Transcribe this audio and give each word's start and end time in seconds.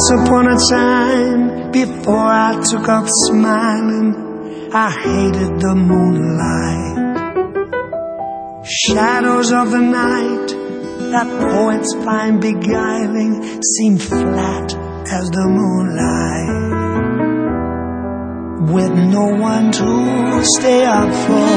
Once 0.00 0.12
upon 0.12 0.48
a 0.48 0.56
time, 0.70 1.70
before 1.72 2.26
I 2.26 2.58
took 2.70 2.88
up 2.88 3.04
smiling, 3.26 4.72
I 4.72 4.90
hated 4.90 5.60
the 5.60 5.74
moonlight. 5.74 6.96
Shadows 8.64 9.52
of 9.52 9.70
the 9.72 9.80
night 9.80 10.54
that 11.12 11.26
poets 11.52 11.92
find 12.02 12.40
beguiling 12.40 13.60
seem 13.62 13.98
flat 13.98 14.72
as 14.72 15.28
the 15.28 15.46
moonlight. 15.58 16.48
With 18.72 18.92
no 18.92 19.26
one 19.36 19.70
to 19.70 20.42
stay 20.56 20.82
up 20.86 21.12
for, 21.26 21.50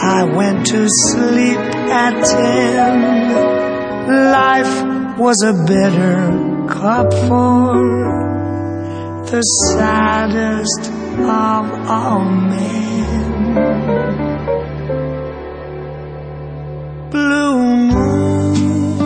I 0.00 0.22
went 0.32 0.66
to 0.66 0.86
sleep 0.86 1.58
at 1.58 2.24
ten. 2.24 3.02
Life 4.30 5.18
was 5.18 5.42
a 5.42 5.52
bitter 5.66 6.47
cup 6.68 7.12
for 7.26 7.74
the 9.30 9.42
saddest 9.72 10.90
of 11.18 11.64
all 11.88 12.24
men. 12.24 13.38
Blue 17.10 17.58
moon, 17.92 18.98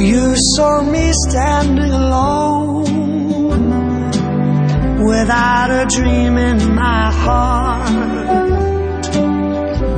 you 0.00 0.34
saw 0.56 0.82
me 0.82 1.12
standing 1.28 1.92
alone 1.92 2.84
without 5.06 5.70
a 5.70 5.86
dream 5.96 6.38
in 6.38 6.74
my 6.74 7.10
heart, 7.12 7.92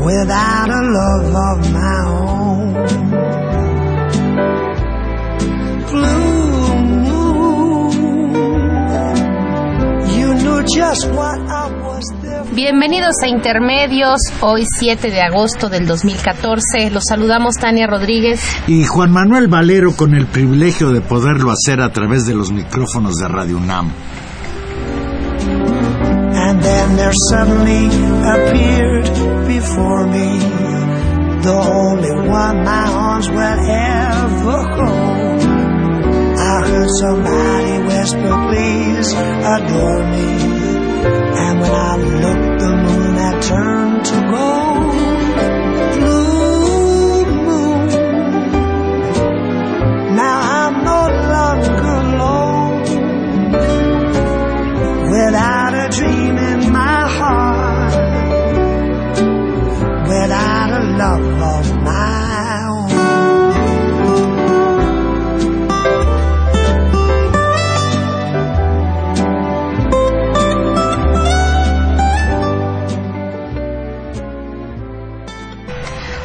without 0.05 0.69
a 0.69 0.83
love 0.99 1.35
of 1.51 1.73
my 1.73 1.99
own. 2.09 3.12
Bienvenidos 12.55 13.15
a 13.25 13.27
Intermedios, 13.27 14.21
hoy 14.41 14.65
7 14.79 15.11
de 15.11 15.21
agosto 15.21 15.69
del 15.69 15.87
2014. 15.87 16.91
Los 16.91 17.05
saludamos 17.09 17.57
Tania 17.57 17.89
Rodríguez 17.89 18.41
y 18.69 18.85
Juan 18.85 19.11
Manuel 19.11 19.49
Valero 19.49 19.97
con 19.97 20.15
el 20.15 20.27
privilegio 20.27 20.91
de 20.93 21.01
poderlo 21.01 21.51
hacer 21.51 21.81
a 21.81 21.93
través 21.93 22.27
de 22.27 22.35
los 22.35 22.53
micrófonos 22.53 23.17
de 23.17 23.27
Radio 23.27 23.57
UNAM. 23.57 23.91
And 26.35 26.63
then 26.63 26.97
there 26.97 27.13
suddenly 27.31 27.87
appeared 28.23 29.09
before 29.49 30.07
me 30.07 30.39
the 31.43 31.53
only 31.53 32.11
one 32.29 32.63
my 32.65 32.89
arms 32.89 33.29
will 33.29 33.39
ever 33.39 34.63
hold. 34.77 35.32
Heard 36.83 36.91
somebody 36.99 37.79
whisper, 37.87 38.35
please 38.49 39.13
adore 39.15 40.03
me. 40.11 40.27
And 41.39 41.61
when 41.61 41.71
I 41.71 41.97
looked, 41.97 42.52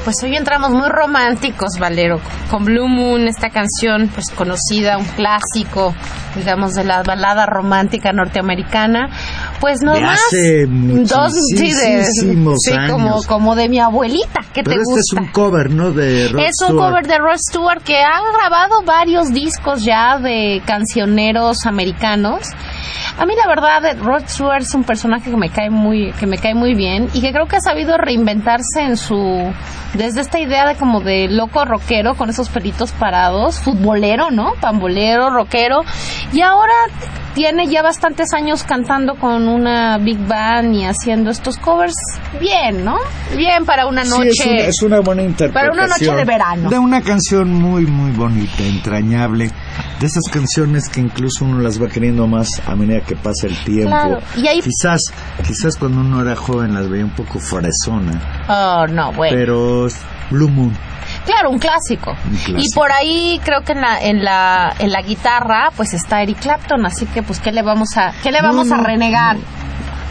Pues 0.07 0.23
hoy 0.23 0.37
entramos 0.37 0.71
muy 0.71 0.87
románticos, 0.87 1.71
Valero, 1.77 2.21
con 2.49 2.63
Blue 2.63 2.87
Moon, 2.87 3.27
esta 3.27 3.49
canción 3.49 4.07
pues 4.07 4.27
conocida, 4.29 4.97
un 4.97 5.03
clásico, 5.03 5.93
digamos, 6.33 6.75
de 6.75 6.85
la 6.85 7.03
balada 7.03 7.45
romántica 7.45 8.13
norteamericana. 8.13 9.09
Pues 9.59 9.81
no 9.81 9.99
más 9.99 10.19
dos 10.29 11.33
sí, 11.55 11.73
de, 11.73 12.05
sí, 12.05 12.37
como 12.89 13.23
como 13.23 13.55
de 13.55 13.69
mi 13.69 13.79
abuelita, 13.79 14.41
que 14.53 14.63
te 14.63 14.71
este 14.71 14.83
gusta. 14.83 14.99
es 14.99 15.13
un 15.13 15.27
cover, 15.31 15.71
¿no? 15.71 15.91
De 15.91 16.27
Rod 16.27 16.41
Es 16.41 16.55
un 16.67 16.77
cover 16.77 17.07
de 17.07 17.17
Rod 17.17 17.37
Stewart 17.49 17.81
que 17.81 17.97
ha 17.97 18.19
grabado 18.37 18.83
varios 18.83 19.33
discos 19.33 19.83
ya 19.83 20.19
de 20.19 20.61
cancioneros 20.65 21.65
americanos. 21.65 22.49
A 23.17 23.25
mí 23.25 23.33
la 23.35 23.47
verdad 23.47 23.97
Rod 23.99 24.23
Stewart 24.27 24.61
es 24.61 24.75
un 24.75 24.83
personaje 24.83 25.31
que 25.31 25.37
me 25.37 25.49
cae 25.49 25.71
muy 25.71 26.11
que 26.19 26.27
me 26.27 26.37
cae 26.37 26.53
muy 26.53 26.75
bien 26.75 27.09
y 27.13 27.21
que 27.21 27.31
creo 27.31 27.47
que 27.47 27.55
ha 27.55 27.61
sabido 27.61 27.97
reinventarse 27.97 28.81
en 28.81 28.95
su 28.95 29.51
desde 29.95 30.21
esta 30.21 30.39
idea 30.39 30.67
de 30.67 30.75
como 30.75 31.01
de 31.01 31.27
loco 31.27 31.65
rockero 31.65 32.15
con 32.15 32.29
esos 32.29 32.49
pelitos 32.49 32.91
parados, 32.91 33.59
futbolero, 33.59 34.29
¿no? 34.29 34.53
Pambolero, 34.61 35.31
rockero. 35.31 35.81
Y 36.31 36.41
ahora 36.41 36.73
tiene 37.37 37.67
ya 37.67 37.83
bastantes 37.83 38.33
años 38.33 38.63
cantando 38.63 39.13
con 39.13 39.47
una 39.47 39.99
big 39.99 40.17
band 40.17 40.73
y 40.73 40.85
haciendo 40.85 41.29
estos 41.29 41.55
covers 41.57 41.93
bien, 42.39 42.83
¿no? 42.83 42.97
Bien 43.35 43.63
para 43.63 43.85
una 43.85 44.03
noche. 44.03 44.31
Sí, 44.31 44.49
es, 44.57 44.81
una, 44.81 45.01
buena 45.01 45.21
interpretación. 45.21 45.53
Para 45.53 45.71
una 45.71 45.87
noche 45.87 46.15
de 46.15 46.25
verano. 46.25 46.67
De 46.67 46.79
una 46.79 46.99
canción 47.03 47.53
muy, 47.53 47.85
muy 47.85 48.09
bonita, 48.09 48.63
entrañable. 48.63 49.51
De 49.99 50.07
esas 50.07 50.23
canciones 50.31 50.89
que 50.89 50.99
incluso 50.99 51.45
uno 51.45 51.59
las 51.59 51.79
va 51.79 51.87
queriendo 51.87 52.25
más 52.25 52.49
a 52.65 52.75
medida 52.75 53.01
que 53.01 53.15
pasa 53.15 53.45
el 53.45 53.55
tiempo. 53.63 53.91
Claro. 53.91 54.19
Y 54.35 54.47
ahí... 54.47 54.59
Quizás, 54.59 55.01
quizás 55.45 55.77
cuando 55.77 56.01
uno 56.01 56.23
era 56.23 56.35
joven 56.35 56.73
las 56.73 56.89
veía 56.89 57.05
un 57.05 57.15
poco 57.15 57.39
fresona. 57.39 58.19
Oh, 58.49 58.87
no, 58.87 59.13
bueno. 59.13 59.37
Pero 59.37 59.87
Blue 60.31 60.49
Moon. 60.49 60.73
Claro, 61.27 61.51
un 61.51 61.59
clásico. 61.59 62.11
un 62.11 62.37
clásico. 62.37 62.59
Y 62.59 62.73
por 62.73 62.91
ahí 62.91 63.39
creo 63.43 63.61
que 63.61 63.73
en 63.73 63.81
la, 63.81 64.01
en 64.01 64.23
la, 64.23 64.73
en 64.79 64.91
la 64.91 65.01
guitarra 65.01 65.71
pues 65.75 65.93
está 65.93 66.23
Eric 66.23 66.39
Clapton, 66.39 66.85
así 66.85 67.05
que 67.05 67.21
pues 67.21 67.39
qué 67.39 67.51
le 67.51 67.61
vamos 67.61 67.97
a, 67.97 68.13
qué 68.23 68.31
le 68.31 68.41
vamos 68.41 68.67
no, 68.67 68.75
a 68.75 68.77
renegar. 68.83 69.35
No. 69.35 69.43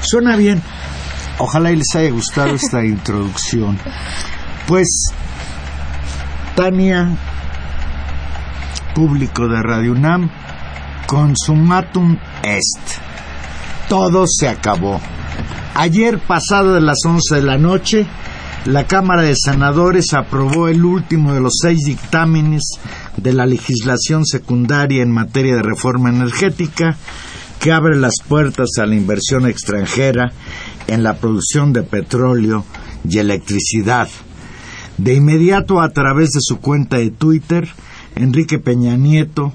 Suena 0.03 0.37
bien. 0.37 0.63
Ojalá 1.39 1.73
y 1.73 1.77
les 1.77 1.95
haya 1.97 2.11
gustado 2.11 2.49
esta 2.55 2.85
introducción. 2.85 3.79
Pues 4.67 4.87
Tania, 6.55 7.09
público 8.95 9.49
de 9.49 9.63
Radio 9.63 9.93
UNAM, 9.93 10.31
consumatum 11.07 12.19
est. 12.43 13.01
Todo 13.89 14.25
se 14.27 14.49
acabó. 14.49 15.01
Ayer 15.75 16.19
pasado 16.19 16.75
de 16.75 16.81
las 16.81 16.99
11 17.07 17.37
de 17.37 17.43
la 17.43 17.59
noche, 17.59 18.07
la 18.67 18.85
Cámara 18.89 19.23
de 19.23 19.35
Senadores 19.37 20.13
aprobó 20.13 20.67
el 20.67 20.85
último 20.85 21.33
de 21.33 21.41
los 21.41 21.55
seis 21.63 21.85
dictámenes 21.85 22.63
de 23.17 23.33
la 23.33 23.47
legislación 23.47 24.27
secundaria 24.27 25.05
en 25.05 25.13
materia 25.13 25.55
de 25.55 25.63
reforma 25.63 26.11
energética 26.11 26.97
que 27.61 27.71
abre 27.71 27.97
las 27.97 28.15
puertas 28.27 28.71
a 28.79 28.87
la 28.87 28.97
inversión 28.97 29.47
extranjera 29.47 30.33
en 30.89 31.05
la 31.05 31.15
producción 31.15 31.73
de 31.73 31.85
petróleo 31.85 32.65
y 33.09 33.19
electricidad. 33.19 34.09
De 34.99 35.15
inmediato, 35.15 35.81
a 35.81 35.91
través 35.91 36.31
de 36.31 36.41
su 36.41 36.59
cuenta 36.59 36.97
de 36.97 37.13
Twitter, 37.13 37.69
Enrique 38.17 38.59
Peña 38.59 38.97
Nieto 38.97 39.53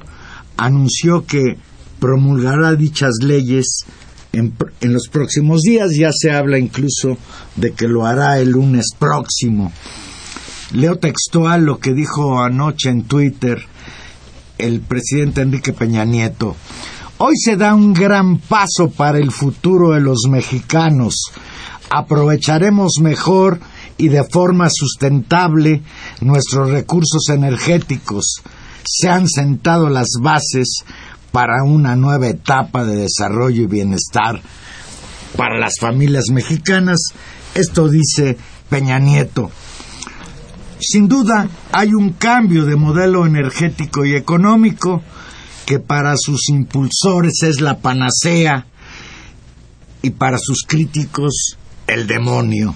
anunció 0.55 1.25
que 1.25 1.57
promulgará 1.99 2.75
dichas 2.75 3.15
leyes 3.21 3.85
en, 4.33 4.53
los 4.81 5.07
próximos 5.07 5.61
días. 5.61 5.95
Ya 5.95 6.11
se 6.11 6.31
habla 6.31 6.57
incluso 6.57 7.17
de 7.55 7.73
que 7.73 7.87
lo 7.87 8.05
hará 8.05 8.39
el 8.39 8.51
lunes 8.51 8.87
próximo. 8.97 9.71
Leo 10.73 10.97
textual 10.97 11.65
lo 11.65 11.79
que 11.79 11.93
dijo 11.93 12.41
anoche 12.41 12.89
en 12.89 13.03
Twitter 13.03 13.61
el 14.57 14.81
presidente 14.81 15.41
Enrique 15.41 15.73
Peña 15.73 16.05
Nieto. 16.05 16.55
Hoy 17.17 17.35
se 17.37 17.55
da 17.55 17.73
un 17.75 17.93
gran 17.93 18.37
paso 18.37 18.89
para 18.89 19.17
el 19.17 19.31
futuro 19.31 19.91
de 19.91 20.01
los 20.01 20.21
mexicanos. 20.29 21.15
Aprovecharemos 21.89 22.93
mejor 23.01 23.59
y 23.97 24.07
de 24.07 24.23
forma 24.23 24.69
sustentable 24.71 25.83
nuestros 26.21 26.71
recursos 26.71 27.29
energéticos. 27.29 28.41
Se 28.83 29.09
han 29.09 29.27
sentado 29.27 29.89
las 29.89 30.07
bases 30.19 30.83
para 31.31 31.63
una 31.63 31.95
nueva 31.95 32.27
etapa 32.27 32.83
de 32.83 32.95
desarrollo 32.95 33.63
y 33.63 33.67
bienestar 33.67 34.41
para 35.37 35.57
las 35.57 35.73
familias 35.79 36.25
mexicanas. 36.31 36.99
Esto 37.53 37.89
dice 37.89 38.37
Peña 38.69 38.99
Nieto. 38.99 39.51
Sin 40.79 41.07
duda 41.07 41.47
hay 41.71 41.93
un 41.93 42.13
cambio 42.13 42.65
de 42.65 42.75
modelo 42.75 43.25
energético 43.25 44.03
y 44.03 44.15
económico 44.15 45.01
que 45.65 45.79
para 45.79 46.15
sus 46.17 46.49
impulsores 46.49 47.43
es 47.43 47.61
la 47.61 47.77
panacea 47.77 48.65
y 50.01 50.09
para 50.09 50.37
sus 50.37 50.63
críticos 50.67 51.57
el 51.87 52.07
demonio. 52.07 52.75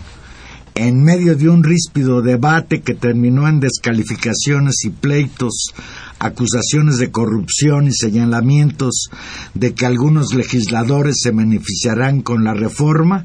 En 0.75 1.03
medio 1.03 1.35
de 1.35 1.49
un 1.49 1.63
ríspido 1.63 2.21
debate 2.21 2.81
que 2.81 2.93
terminó 2.93 3.47
en 3.47 3.59
descalificaciones 3.59 4.83
y 4.83 4.89
pleitos, 4.89 5.73
acusaciones 6.19 6.97
de 6.97 7.11
corrupción 7.11 7.87
y 7.87 7.91
señalamientos 7.91 9.09
de 9.53 9.73
que 9.73 9.85
algunos 9.85 10.33
legisladores 10.33 11.17
se 11.21 11.31
beneficiarán 11.31 12.21
con 12.21 12.43
la 12.43 12.53
reforma, 12.53 13.23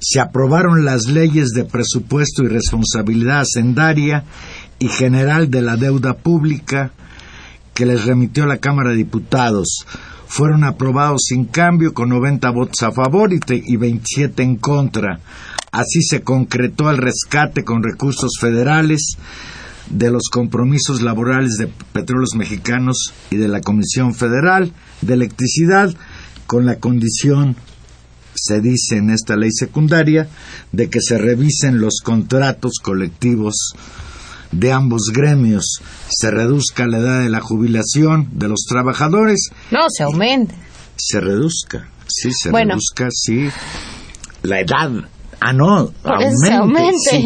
se 0.00 0.20
aprobaron 0.20 0.84
las 0.84 1.06
leyes 1.06 1.50
de 1.50 1.64
presupuesto 1.64 2.42
y 2.42 2.48
responsabilidad 2.48 3.40
hacendaria 3.40 4.24
y 4.78 4.88
general 4.88 5.50
de 5.50 5.62
la 5.62 5.76
deuda 5.76 6.14
pública 6.14 6.92
que 7.72 7.86
les 7.86 8.04
remitió 8.04 8.46
la 8.46 8.58
Cámara 8.58 8.90
de 8.90 8.96
Diputados. 8.96 9.86
Fueron 10.26 10.64
aprobados 10.64 11.22
sin 11.28 11.46
cambio 11.46 11.94
con 11.94 12.10
90 12.10 12.50
votos 12.50 12.82
a 12.82 12.92
favor 12.92 13.30
y 13.32 13.76
27 13.76 14.42
en 14.42 14.56
contra. 14.56 15.20
Así 15.72 16.02
se 16.02 16.22
concretó 16.22 16.90
el 16.90 16.98
rescate 16.98 17.64
con 17.64 17.82
recursos 17.82 18.32
federales 18.40 19.16
de 19.90 20.10
los 20.10 20.28
compromisos 20.30 21.02
laborales 21.02 21.56
de 21.58 21.68
Petróleos 21.92 22.34
Mexicanos 22.36 23.12
y 23.30 23.36
de 23.36 23.48
la 23.48 23.60
Comisión 23.60 24.14
Federal 24.14 24.72
de 25.02 25.14
Electricidad 25.14 25.94
con 26.46 26.66
la 26.66 26.76
condición 26.76 27.56
se 28.34 28.60
dice 28.60 28.96
en 28.96 29.10
esta 29.10 29.36
ley 29.36 29.50
secundaria 29.52 30.28
de 30.72 30.90
que 30.90 31.00
se 31.00 31.18
revisen 31.18 31.80
los 31.80 32.00
contratos 32.02 32.74
colectivos 32.82 33.74
de 34.50 34.72
ambos 34.72 35.10
gremios, 35.12 35.80
se 36.08 36.30
reduzca 36.30 36.86
la 36.86 36.98
edad 36.98 37.22
de 37.22 37.30
la 37.30 37.40
jubilación 37.40 38.28
de 38.32 38.48
los 38.48 38.64
trabajadores. 38.68 39.50
No, 39.70 39.80
se 39.88 40.04
aumente. 40.04 40.54
Se 40.96 41.20
reduzca, 41.20 41.88
sí, 42.06 42.30
se 42.32 42.52
reduzca, 42.52 43.08
sí, 43.10 43.48
la 44.42 44.60
edad. 44.60 45.08
Ah, 45.40 45.52
no, 45.52 45.92
aumente. 46.04 46.98
Sí, 47.10 47.24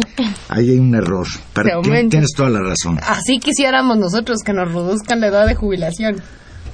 ahí 0.49 0.71
hay 0.71 0.79
un 0.79 0.95
error. 0.95 1.27
Pero 1.53 1.81
tienes 1.81 2.29
toda 2.35 2.49
la 2.49 2.61
razón. 2.61 2.99
Así 3.01 3.39
quisiéramos 3.39 3.97
nosotros 3.97 4.39
que 4.43 4.53
nos 4.53 4.71
reduzcan 4.73 5.19
la 5.19 5.27
edad 5.27 5.47
de 5.47 5.55
jubilación. 5.55 6.21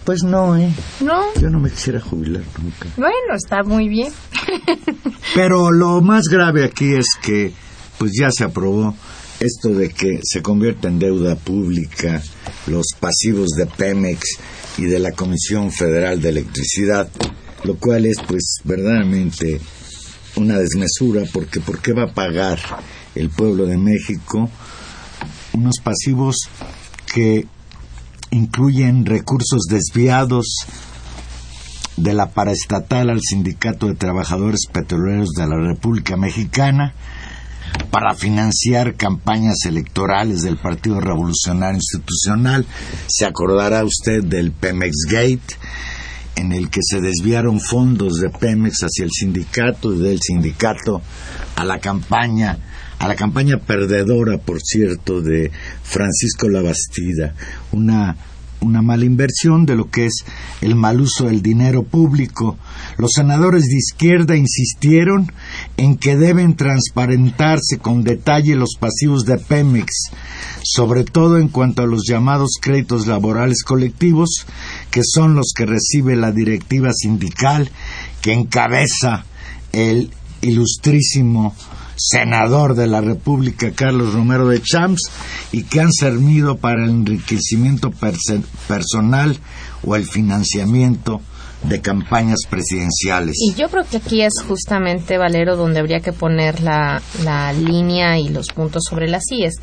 Pues 0.05 0.23
no, 0.23 0.55
¿eh? 0.55 0.71
No. 1.01 1.23
Yo 1.41 1.49
no 1.49 1.59
me 1.59 1.71
quisiera 1.71 1.99
jubilar 1.99 2.43
nunca. 2.61 2.87
Bueno, 2.95 3.35
está 3.35 3.63
muy 3.63 3.89
bien. 3.89 4.13
Pero 5.35 5.71
lo 5.71 5.99
más 6.01 6.25
grave 6.25 6.63
aquí 6.63 6.93
es 6.93 7.07
que, 7.21 7.51
pues 7.97 8.11
ya 8.19 8.29
se 8.29 8.43
aprobó 8.43 8.95
esto 9.39 9.69
de 9.69 9.89
que 9.89 10.19
se 10.23 10.41
convierta 10.41 10.87
en 10.87 10.99
deuda 10.99 11.35
pública 11.35 12.21
los 12.67 12.85
pasivos 12.99 13.49
de 13.57 13.65
Pemex 13.65 14.37
y 14.77 14.85
de 14.85 14.99
la 14.99 15.11
Comisión 15.11 15.71
Federal 15.71 16.21
de 16.21 16.29
Electricidad, 16.29 17.09
lo 17.63 17.75
cual 17.77 18.05
es, 18.05 18.17
pues, 18.27 18.57
verdaderamente 18.63 19.59
una 20.35 20.57
desmesura, 20.57 21.23
porque 21.31 21.59
¿por 21.59 21.79
qué 21.79 21.93
va 21.93 22.03
a 22.03 22.13
pagar 22.13 22.59
el 23.15 23.29
pueblo 23.29 23.65
de 23.65 23.77
México 23.77 24.49
unos 25.53 25.75
pasivos 25.81 26.35
que 27.13 27.47
incluyen 28.31 29.05
recursos 29.05 29.61
desviados 29.69 30.45
de 31.97 32.13
la 32.13 32.31
paraestatal 32.31 33.09
al 33.09 33.21
Sindicato 33.21 33.87
de 33.87 33.95
Trabajadores 33.95 34.67
Petroleros 34.71 35.29
de 35.29 35.47
la 35.47 35.55
República 35.55 36.17
Mexicana 36.17 36.93
para 37.89 38.13
financiar 38.13 38.95
campañas 38.95 39.65
electorales 39.65 40.41
del 40.41 40.57
Partido 40.57 40.99
Revolucionario 40.99 41.77
Institucional. 41.77 42.65
Se 43.07 43.25
acordará 43.25 43.83
usted 43.85 44.23
del 44.23 44.51
Pemex 44.51 45.05
Gate, 45.09 45.55
en 46.35 46.51
el 46.51 46.69
que 46.69 46.81
se 46.83 47.01
desviaron 47.01 47.59
fondos 47.59 48.19
de 48.19 48.29
Pemex 48.29 48.81
hacia 48.81 49.05
el 49.05 49.11
sindicato 49.11 49.93
y 49.93 49.99
del 49.99 50.19
sindicato 50.21 51.01
a 51.55 51.63
la 51.63 51.79
campaña 51.79 52.57
a 52.97 53.09
la 53.09 53.15
campaña 53.15 53.57
perdedora, 53.57 54.37
por 54.37 54.61
cierto, 54.61 55.21
de 55.21 55.51
Francisco 55.83 56.47
Labastida, 56.47 57.35
una 57.73 58.15
una 58.65 58.81
mala 58.81 59.05
inversión 59.05 59.65
de 59.65 59.75
lo 59.75 59.89
que 59.89 60.05
es 60.07 60.25
el 60.61 60.75
mal 60.75 60.99
uso 61.01 61.25
del 61.25 61.41
dinero 61.41 61.83
público. 61.83 62.57
Los 62.97 63.11
senadores 63.13 63.65
de 63.65 63.77
izquierda 63.77 64.35
insistieron 64.35 65.31
en 65.77 65.97
que 65.97 66.17
deben 66.17 66.55
transparentarse 66.55 67.77
con 67.79 68.03
detalle 68.03 68.55
los 68.55 68.75
pasivos 68.79 69.25
de 69.25 69.37
Pemex, 69.37 70.11
sobre 70.63 71.03
todo 71.03 71.37
en 71.37 71.49
cuanto 71.49 71.83
a 71.83 71.87
los 71.87 72.07
llamados 72.07 72.57
créditos 72.59 73.07
laborales 73.07 73.63
colectivos, 73.63 74.45
que 74.95 75.01
son 75.03 75.35
los 75.35 75.51
que 75.53 75.65
recibe 75.65 76.15
la 76.15 76.31
directiva 76.31 76.93
sindical 76.93 77.69
que 78.21 78.31
encabeza 78.31 79.25
el 79.73 80.09
ilustrísimo 80.41 81.53
senador 81.97 82.75
de 82.75 82.87
la 82.87 83.01
República, 83.01 83.71
Carlos 83.71 84.13
Romero 84.13 84.47
de 84.47 84.61
Champs, 84.61 85.11
y 85.51 85.63
que 85.63 85.81
han 85.81 85.91
servido 85.91 86.55
para 86.59 86.85
el 86.85 86.91
enriquecimiento 86.91 87.91
personal 88.69 89.37
o 89.83 89.97
el 89.97 90.05
financiamiento 90.05 91.19
de 91.63 91.81
campañas 91.81 92.39
presidenciales. 92.49 93.35
Y 93.37 93.53
yo 93.55 93.67
creo 93.67 93.83
que 93.83 93.97
aquí 93.97 94.21
es 94.21 94.33
justamente, 94.47 95.17
Valero, 95.17 95.57
donde 95.57 95.81
habría 95.81 95.99
que 95.99 96.13
poner 96.13 96.61
la, 96.61 97.01
la 97.21 97.51
línea 97.51 98.17
y 98.17 98.29
los 98.29 98.47
puntos 98.47 98.83
sobre 98.89 99.09
las 99.09 99.23
IES. 99.29 99.55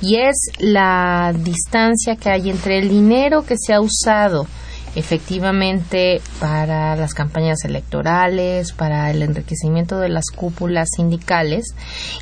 Y 0.00 0.16
es 0.16 0.36
la 0.58 1.32
distancia 1.32 2.16
que 2.16 2.28
hay 2.28 2.50
entre 2.50 2.80
el 2.80 2.88
dinero 2.88 3.44
que 3.44 3.54
se 3.56 3.72
ha 3.72 3.80
usado 3.80 4.48
efectivamente 4.94 6.20
para 6.40 6.96
las 6.96 7.14
campañas 7.14 7.64
electorales, 7.64 8.72
para 8.72 9.10
el 9.10 9.22
enriquecimiento 9.22 9.98
de 9.98 10.08
las 10.08 10.26
cúpulas 10.34 10.88
sindicales. 10.96 11.74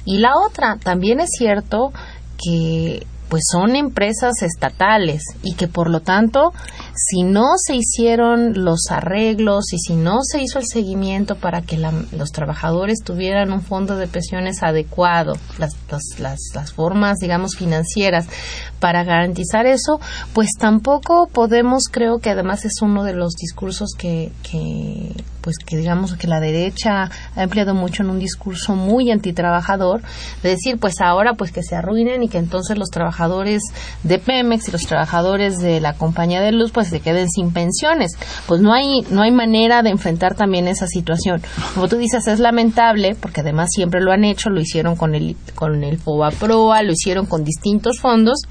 Y 0.04 0.18
la 0.18 0.32
otra, 0.36 0.76
también 0.76 1.20
es 1.20 1.30
cierto 1.36 1.92
que 2.36 3.06
pues 3.28 3.42
son 3.50 3.76
empresas 3.76 4.42
estatales 4.42 5.22
y 5.42 5.54
que 5.54 5.68
por 5.68 5.90
lo 5.90 6.00
tanto 6.00 6.52
si 6.98 7.22
no 7.22 7.52
se 7.56 7.76
hicieron 7.76 8.64
los 8.64 8.90
arreglos 8.90 9.72
y 9.72 9.78
si 9.78 9.94
no 9.94 10.18
se 10.22 10.42
hizo 10.42 10.58
el 10.58 10.66
seguimiento 10.66 11.36
para 11.36 11.62
que 11.62 11.78
los 11.78 12.32
trabajadores 12.32 12.98
tuvieran 13.04 13.52
un 13.52 13.62
fondo 13.62 13.96
de 13.96 14.08
pensiones 14.08 14.62
adecuado, 14.62 15.34
las, 15.58 15.76
las, 16.18 16.40
las, 16.52 16.72
formas, 16.72 17.18
digamos, 17.18 17.56
financieras 17.56 18.26
para 18.80 19.04
garantizar 19.04 19.66
eso, 19.66 20.00
pues 20.32 20.50
tampoco 20.58 21.28
podemos, 21.32 21.84
creo 21.90 22.18
que 22.18 22.30
además 22.30 22.64
es 22.64 22.82
uno 22.82 23.04
de 23.04 23.14
los 23.14 23.34
discursos 23.34 23.90
que, 23.96 24.32
que 24.42 25.12
pues 25.40 25.56
que 25.64 25.78
digamos 25.78 26.14
que 26.16 26.26
la 26.26 26.40
derecha 26.40 27.10
ha 27.34 27.42
empleado 27.42 27.74
mucho 27.74 28.02
en 28.02 28.10
un 28.10 28.18
discurso 28.18 28.74
muy 28.74 29.10
antitrabajador, 29.10 30.02
de 30.42 30.50
decir, 30.50 30.78
pues 30.78 31.00
ahora 31.00 31.32
pues 31.34 31.52
que 31.52 31.62
se 31.62 31.74
arruinen 31.74 32.22
y 32.22 32.28
que 32.28 32.36
entonces 32.36 32.76
los 32.76 32.90
trabajadores 32.90 33.62
de 34.02 34.18
Pemex 34.18 34.68
y 34.68 34.72
los 34.72 34.82
trabajadores 34.82 35.58
de 35.58 35.80
la 35.80 35.94
compañía 35.94 36.42
de 36.42 36.52
luz 36.52 36.70
pues 36.70 36.87
se 36.88 37.00
queden 37.00 37.28
sin 37.28 37.52
pensiones. 37.52 38.12
Pues 38.46 38.60
no 38.60 38.72
hay, 38.72 39.02
no 39.10 39.22
hay 39.22 39.30
manera 39.30 39.82
de 39.82 39.90
enfrentar 39.90 40.34
también 40.34 40.68
esa 40.68 40.86
situación. 40.86 41.42
Como 41.74 41.88
tú 41.88 41.96
dices, 41.96 42.26
es 42.26 42.40
lamentable, 42.40 43.14
porque 43.14 43.40
además 43.40 43.68
siempre 43.72 44.00
lo 44.00 44.12
han 44.12 44.24
hecho, 44.24 44.50
lo 44.50 44.60
hicieron 44.60 44.96
con 44.96 45.14
el, 45.14 45.36
con 45.54 45.84
el 45.84 45.98
FOBAPROA, 45.98 46.82
lo 46.82 46.92
hicieron 46.92 47.26
con 47.26 47.44
distintos 47.44 48.00
fondos, 48.00 48.42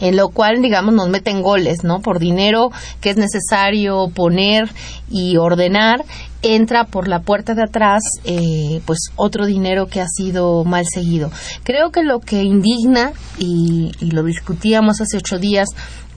en 0.00 0.16
lo 0.16 0.28
cual, 0.28 0.62
digamos, 0.62 0.94
nos 0.94 1.08
meten 1.08 1.42
goles, 1.42 1.84
¿no? 1.84 2.00
Por 2.00 2.18
dinero 2.18 2.70
que 3.00 3.10
es 3.10 3.16
necesario 3.16 4.08
poner 4.14 4.70
y 5.10 5.36
ordenar, 5.36 6.04
entra 6.42 6.84
por 6.84 7.08
la 7.08 7.20
puerta 7.20 7.54
de 7.54 7.62
atrás, 7.62 8.02
eh, 8.24 8.80
pues 8.86 9.10
otro 9.16 9.46
dinero 9.46 9.86
que 9.86 10.00
ha 10.00 10.06
sido 10.06 10.64
mal 10.64 10.84
seguido. 10.86 11.30
Creo 11.64 11.90
que 11.90 12.02
lo 12.02 12.20
que 12.20 12.42
indigna, 12.42 13.12
y, 13.38 13.92
y 14.00 14.10
lo 14.10 14.22
discutíamos 14.22 15.00
hace 15.00 15.16
ocho 15.16 15.38
días, 15.38 15.68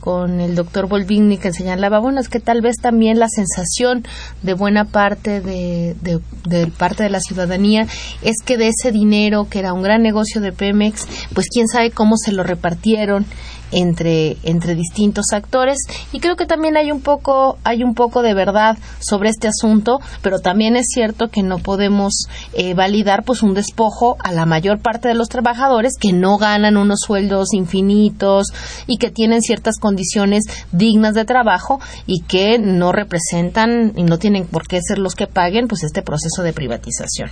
con 0.07 0.39
el 0.39 0.55
doctor 0.55 0.87
Volvigny 0.87 1.37
que 1.37 1.51
señalaba, 1.51 1.99
bueno, 1.99 2.21
es 2.21 2.29
que 2.29 2.39
tal 2.39 2.61
vez 2.61 2.77
también 2.81 3.19
la 3.19 3.27
sensación 3.27 4.05
de 4.41 4.53
buena 4.53 4.85
parte 4.85 5.41
de, 5.41 5.97
de, 6.01 6.67
parte 6.67 7.03
de 7.03 7.09
la 7.09 7.19
ciudadanía 7.19 7.87
es 8.21 8.37
que 8.45 8.55
de 8.55 8.69
ese 8.69 8.93
dinero, 8.93 9.49
que 9.49 9.59
era 9.59 9.73
un 9.73 9.83
gran 9.83 10.01
negocio 10.03 10.39
de 10.39 10.53
Pemex, 10.53 11.05
pues 11.33 11.47
quién 11.51 11.67
sabe 11.67 11.91
cómo 11.91 12.15
se 12.15 12.31
lo 12.31 12.43
repartieron 12.43 13.25
entre, 13.71 14.37
entre 14.43 14.75
distintos 14.75 15.25
actores 15.33 15.79
y 16.11 16.19
creo 16.19 16.35
que 16.35 16.45
también 16.45 16.77
hay 16.77 16.91
un 16.91 17.01
poco, 17.01 17.57
hay 17.63 17.83
un 17.83 17.93
poco 17.93 18.21
de 18.21 18.33
verdad 18.33 18.77
sobre 18.99 19.29
este 19.29 19.47
asunto, 19.47 19.99
pero 20.21 20.39
también 20.39 20.75
es 20.75 20.87
cierto 20.89 21.29
que 21.29 21.43
no 21.43 21.59
podemos 21.59 22.27
eh, 22.53 22.73
validar 22.73 23.23
pues 23.23 23.43
un 23.43 23.53
despojo 23.53 24.17
a 24.23 24.31
la 24.31 24.45
mayor 24.45 24.79
parte 24.79 25.07
de 25.07 25.13
los 25.13 25.29
trabajadores 25.29 25.93
que 25.99 26.13
no 26.13 26.37
ganan 26.37 26.77
unos 26.77 26.99
sueldos 27.05 27.53
infinitos 27.53 28.47
y 28.87 28.97
que 28.97 29.11
tienen 29.11 29.41
ciertas 29.41 29.77
condiciones 29.79 30.43
dignas 30.71 31.13
de 31.13 31.25
trabajo 31.25 31.79
y 32.05 32.21
que 32.21 32.59
no 32.59 32.91
representan 32.91 33.93
y 33.95 34.03
no 34.03 34.17
tienen 34.17 34.45
por 34.45 34.67
qué 34.67 34.79
ser 34.81 34.99
los 34.99 35.15
que 35.15 35.27
paguen 35.27 35.67
pues 35.67 35.83
este 35.83 36.01
proceso 36.01 36.43
de 36.43 36.53
privatización. 36.53 37.29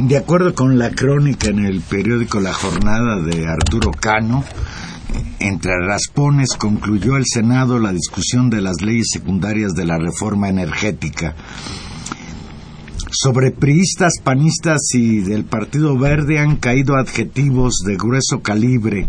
De 0.00 0.16
acuerdo 0.16 0.54
con 0.54 0.78
la 0.78 0.90
crónica 0.90 1.48
en 1.48 1.64
el 1.64 1.80
periódico 1.80 2.40
La 2.40 2.52
Jornada 2.52 3.20
de 3.20 3.46
Arturo 3.46 3.90
Cano, 3.90 4.44
entre 5.38 5.72
raspones 5.86 6.50
concluyó 6.58 7.16
el 7.16 7.24
Senado 7.26 7.78
la 7.78 7.92
discusión 7.92 8.50
de 8.50 8.60
las 8.60 8.80
leyes 8.82 9.08
secundarias 9.12 9.72
de 9.72 9.84
la 9.84 9.98
reforma 9.98 10.48
energética. 10.48 11.34
Sobre 13.10 13.50
priistas, 13.50 14.14
panistas 14.22 14.80
y 14.94 15.20
del 15.20 15.44
Partido 15.44 15.98
Verde 15.98 16.38
han 16.38 16.56
caído 16.56 16.96
adjetivos 16.96 17.82
de 17.86 17.96
grueso 17.96 18.40
calibre. 18.42 19.08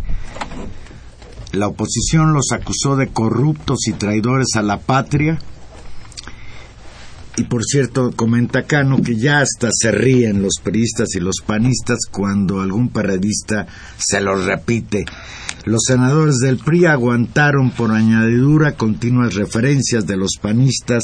La 1.52 1.68
oposición 1.68 2.34
los 2.34 2.52
acusó 2.52 2.96
de 2.96 3.08
corruptos 3.08 3.88
y 3.88 3.94
traidores 3.94 4.56
a 4.56 4.62
la 4.62 4.80
patria 4.80 5.40
y 7.36 7.44
por 7.44 7.64
cierto, 7.64 8.12
comenta 8.16 8.64
Cano 8.64 9.02
que 9.02 9.16
ya 9.16 9.40
hasta 9.40 9.70
se 9.72 9.92
ríen 9.92 10.44
los 10.44 10.56
periodistas 10.64 11.16
y 11.16 11.20
los 11.20 11.38
panistas 11.46 12.00
cuando 12.12 12.62
algún 12.62 12.90
periodista 12.90 13.66
se 13.98 14.22
lo 14.22 14.36
repite. 14.36 15.06
Los 15.66 15.84
senadores 15.88 16.38
del 16.38 16.58
PRI 16.58 16.88
aguantaron 16.88 17.72
por 17.72 17.92
añadidura 17.92 18.74
continuas 18.74 19.36
referencias 19.36 20.06
de 20.06 20.18
los 20.18 20.32
panistas 20.42 21.04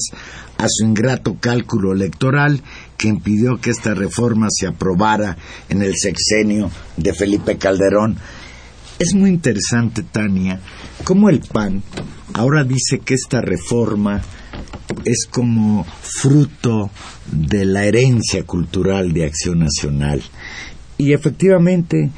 a 0.57 0.65
su 0.67 0.83
ingrato 0.83 1.37
cálculo 1.39 1.93
electoral 1.93 2.61
que 2.97 3.07
impidió 3.07 3.61
que 3.61 3.69
esta 3.69 3.93
reforma 3.93 4.47
se 4.49 4.67
aprobara 4.67 5.37
en 5.69 5.81
el 5.81 5.95
sexenio 5.95 6.69
de 6.97 7.13
Felipe 7.13 7.57
Calderón. 7.57 8.17
Es 8.99 9.13
muy 9.13 9.29
interesante, 9.29 10.03
Tania, 10.03 10.59
cómo 11.05 11.29
el 11.29 11.39
PAN 11.39 11.81
ahora 12.33 12.65
dice 12.65 12.99
que 12.99 13.13
esta 13.13 13.39
reforma 13.39 14.21
es 15.05 15.25
como 15.31 15.85
fruto 16.01 16.89
de 17.31 17.63
la 17.63 17.85
herencia 17.85 18.43
cultural 18.43 19.13
de 19.13 19.25
Acción 19.25 19.59
Nacional. 19.59 20.21
Y 20.97 21.13
efectivamente, 21.13 22.11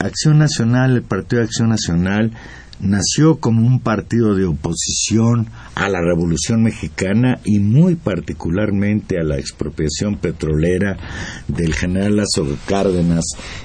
Acción 0.00 0.38
Nacional, 0.38 0.96
el 0.96 1.02
Partido 1.02 1.40
de 1.40 1.46
Acción 1.46 1.68
Nacional, 1.68 2.32
nació 2.80 3.38
como 3.38 3.66
un 3.66 3.80
partido 3.80 4.34
de 4.34 4.46
oposición 4.46 5.48
a 5.74 5.90
la 5.90 6.00
Revolución 6.00 6.62
Mexicana 6.62 7.38
y 7.44 7.58
muy 7.58 7.94
particularmente 7.94 9.18
a 9.18 9.24
la 9.24 9.38
expropiación 9.38 10.16
petrolera 10.16 10.96
del 11.46 11.74
general 11.74 12.16
Lázaro 12.16 12.56
Cárdenas 12.66 13.24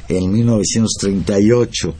en 0.10 0.32
1938. 0.32 1.96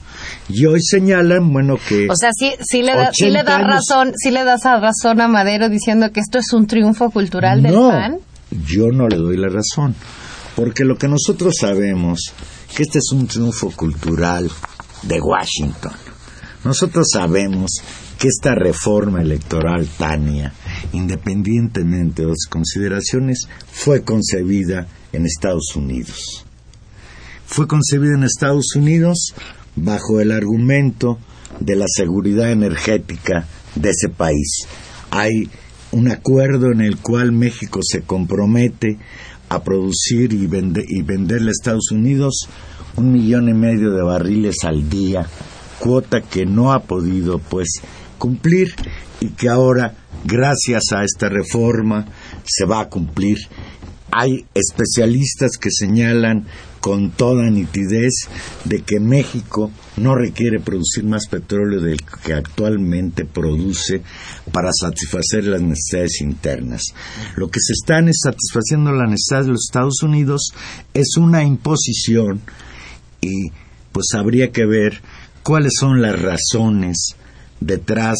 Y 0.50 0.66
hoy 0.66 0.80
señalan, 0.82 1.50
bueno, 1.50 1.78
que... 1.88 2.06
O 2.10 2.16
sea, 2.16 2.30
sí, 2.38 2.52
sí 2.60 2.82
le 2.82 2.94
da, 2.94 3.10
sí 3.14 3.30
le 3.30 3.42
da 3.42 3.58
razón, 3.58 4.12
sí 4.16 4.30
le 4.30 4.44
das 4.44 4.64
razón 4.64 5.20
a 5.20 5.28
Madero 5.28 5.70
diciendo 5.70 6.12
que 6.12 6.20
esto 6.20 6.38
es 6.38 6.52
un 6.52 6.66
triunfo 6.66 7.10
cultural 7.10 7.62
del 7.62 7.72
no, 7.72 7.88
PAN. 7.88 8.18
Yo 8.66 8.88
no 8.92 9.08
le 9.08 9.16
doy 9.16 9.38
la 9.38 9.48
razón, 9.48 9.94
porque 10.54 10.84
lo 10.84 10.98
que 10.98 11.08
nosotros 11.08 11.54
sabemos 11.58 12.34
que 12.76 12.82
este 12.84 12.98
es 12.98 13.10
un 13.12 13.26
triunfo 13.26 13.70
cultural 13.70 14.50
de 15.02 15.20
Washington 15.20 15.92
nosotros 16.66 17.06
sabemos 17.12 17.70
que 18.18 18.26
esta 18.26 18.56
reforma 18.56 19.22
electoral, 19.22 19.88
Tania, 19.98 20.52
independientemente 20.92 22.22
de 22.22 22.28
las 22.28 22.46
consideraciones, 22.50 23.46
fue 23.70 24.02
concebida 24.02 24.88
en 25.12 25.26
Estados 25.26 25.76
Unidos. 25.76 26.44
Fue 27.46 27.68
concebida 27.68 28.14
en 28.16 28.24
Estados 28.24 28.74
Unidos 28.74 29.32
bajo 29.76 30.18
el 30.18 30.32
argumento 30.32 31.20
de 31.60 31.76
la 31.76 31.86
seguridad 31.86 32.50
energética 32.50 33.46
de 33.76 33.90
ese 33.90 34.08
país. 34.08 34.66
Hay 35.12 35.48
un 35.92 36.08
acuerdo 36.08 36.72
en 36.72 36.80
el 36.80 36.96
cual 36.96 37.30
México 37.30 37.78
se 37.80 38.02
compromete 38.02 38.98
a 39.48 39.62
producir 39.62 40.32
y, 40.32 40.44
y 40.44 41.02
venderle 41.02 41.48
a 41.48 41.52
Estados 41.52 41.90
Unidos 41.90 42.48
un 42.96 43.12
millón 43.12 43.48
y 43.48 43.54
medio 43.54 43.90
de 43.90 44.02
barriles 44.02 44.56
al 44.64 44.88
día 44.88 45.26
cuota 45.78 46.22
que 46.22 46.46
no 46.46 46.72
ha 46.72 46.80
podido 46.80 47.38
pues 47.38 47.68
cumplir 48.18 48.74
y 49.20 49.28
que 49.30 49.48
ahora 49.48 49.94
gracias 50.24 50.84
a 50.92 51.04
esta 51.04 51.28
reforma 51.28 52.06
se 52.44 52.64
va 52.64 52.80
a 52.80 52.88
cumplir. 52.88 53.38
Hay 54.10 54.46
especialistas 54.54 55.58
que 55.58 55.70
señalan 55.70 56.46
con 56.80 57.10
toda 57.10 57.50
nitidez 57.50 58.28
de 58.64 58.82
que 58.82 59.00
México 59.00 59.70
no 59.96 60.14
requiere 60.14 60.60
producir 60.60 61.04
más 61.04 61.26
petróleo 61.26 61.80
del 61.80 62.02
que 62.24 62.34
actualmente 62.34 63.24
produce 63.24 64.02
para 64.52 64.70
satisfacer 64.72 65.44
las 65.44 65.62
necesidades 65.62 66.20
internas. 66.20 66.82
Lo 67.36 67.48
que 67.48 67.60
se 67.60 67.72
están 67.72 68.12
satisfaciendo 68.12 68.92
las 68.92 69.10
necesidades 69.10 69.46
de 69.46 69.52
los 69.52 69.66
Estados 69.68 70.02
Unidos 70.02 70.52
es 70.94 71.16
una 71.16 71.42
imposición 71.42 72.40
y 73.20 73.50
pues 73.92 74.06
habría 74.14 74.52
que 74.52 74.66
ver 74.66 75.00
cuáles 75.42 75.72
son 75.78 76.02
las 76.02 76.20
razones 76.20 77.16
detrás 77.60 78.18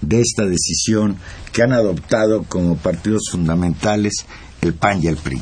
de 0.00 0.20
esta 0.20 0.44
decisión 0.44 1.16
que 1.52 1.62
han 1.62 1.72
adoptado 1.72 2.44
como 2.44 2.76
partidos 2.76 3.30
fundamentales 3.30 4.12
el 4.62 4.74
PAN 4.74 5.00
y 5.02 5.06
el 5.06 5.16
PRI. 5.16 5.40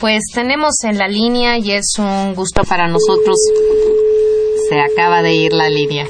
Pues 0.00 0.22
tenemos 0.34 0.74
en 0.84 0.98
la 0.98 1.08
línea 1.08 1.58
y 1.58 1.72
es 1.72 1.94
un 1.98 2.34
gusto 2.34 2.62
para 2.64 2.88
nosotros. 2.88 3.36
Se 4.72 4.80
acaba 4.80 5.20
de 5.20 5.34
ir 5.34 5.52
la 5.52 5.68
línea. 5.68 6.06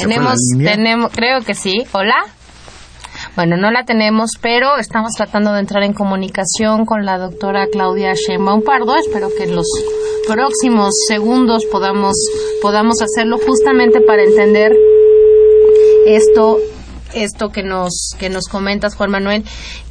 Tenemos, 0.00 0.36
tenemos, 0.56 1.10
creo 1.12 1.40
que 1.40 1.54
sí. 1.54 1.84
Hola. 1.90 2.14
Bueno, 3.34 3.56
no 3.56 3.72
la 3.72 3.84
tenemos, 3.84 4.34
pero 4.40 4.76
estamos 4.76 5.14
tratando 5.16 5.52
de 5.52 5.58
entrar 5.58 5.82
en 5.82 5.94
comunicación 5.94 6.86
con 6.86 7.04
la 7.04 7.18
doctora 7.18 7.66
Claudia 7.66 8.14
Sheinbaum 8.14 8.62
Pardo. 8.62 8.94
Espero 8.94 9.30
que 9.36 9.48
los 9.48 9.66
próximos 10.28 10.94
segundos 11.08 11.64
podamos, 11.72 12.14
podamos 12.62 13.02
hacerlo 13.02 13.36
justamente 13.44 14.00
para 14.00 14.22
entender 14.22 14.76
esto 16.06 16.58
esto 17.14 17.50
que 17.50 17.62
nos 17.62 18.14
que 18.18 18.30
nos 18.30 18.46
comentas 18.46 18.94
Juan 18.94 19.10
Manuel 19.10 19.44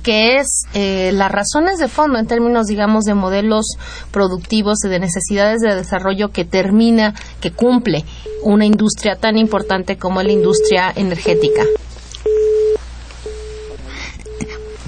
que 0.04 0.38
es 0.38 0.64
eh, 0.74 1.12
las 1.14 1.32
razones 1.32 1.80
de 1.80 1.88
fondo 1.88 2.20
en 2.20 2.28
términos 2.28 2.68
digamos 2.68 3.04
de 3.06 3.14
modelos 3.14 3.66
productivos 4.12 4.78
y 4.86 4.90
de 4.90 5.00
necesidades 5.00 5.62
de 5.62 5.76
desarrollo 5.76 6.30
que 6.30 6.46
termina 6.46 7.14
que 7.42 7.52
cumple 7.52 8.06
una 8.44 8.66
industria 8.66 9.16
tan 9.16 9.38
importante 9.38 9.98
como 9.98 10.22
la 10.22 10.32
industria 10.32 10.92
energética 10.96 11.64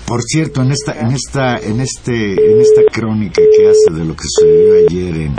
Por 0.09 0.23
cierto, 0.23 0.63
en 0.63 0.71
esta, 0.71 0.99
en 0.99 1.11
esta, 1.11 1.57
en 1.59 1.79
este, 1.81 2.33
en 2.33 2.59
esta 2.59 2.81
crónica 2.91 3.43
que 3.55 3.69
hace 3.69 3.93
de 3.95 4.05
lo 4.05 4.15
que 4.15 4.23
sucedió 4.27 4.87
ayer 4.87 5.15
en, 5.15 5.35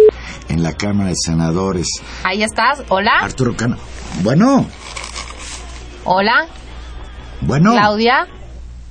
en 0.49 0.63
la 0.63 0.75
Cámara 0.75 1.09
de 1.09 1.17
Senadores. 1.17 1.89
Ahí 2.23 2.45
estás. 2.45 2.85
Hola. 2.89 3.19
Arturo 3.21 3.57
Cano. 3.57 3.79
Bueno. 4.23 4.69
Hola. 6.05 6.47
Bueno. 7.43 7.73
Claudia. 7.73 8.27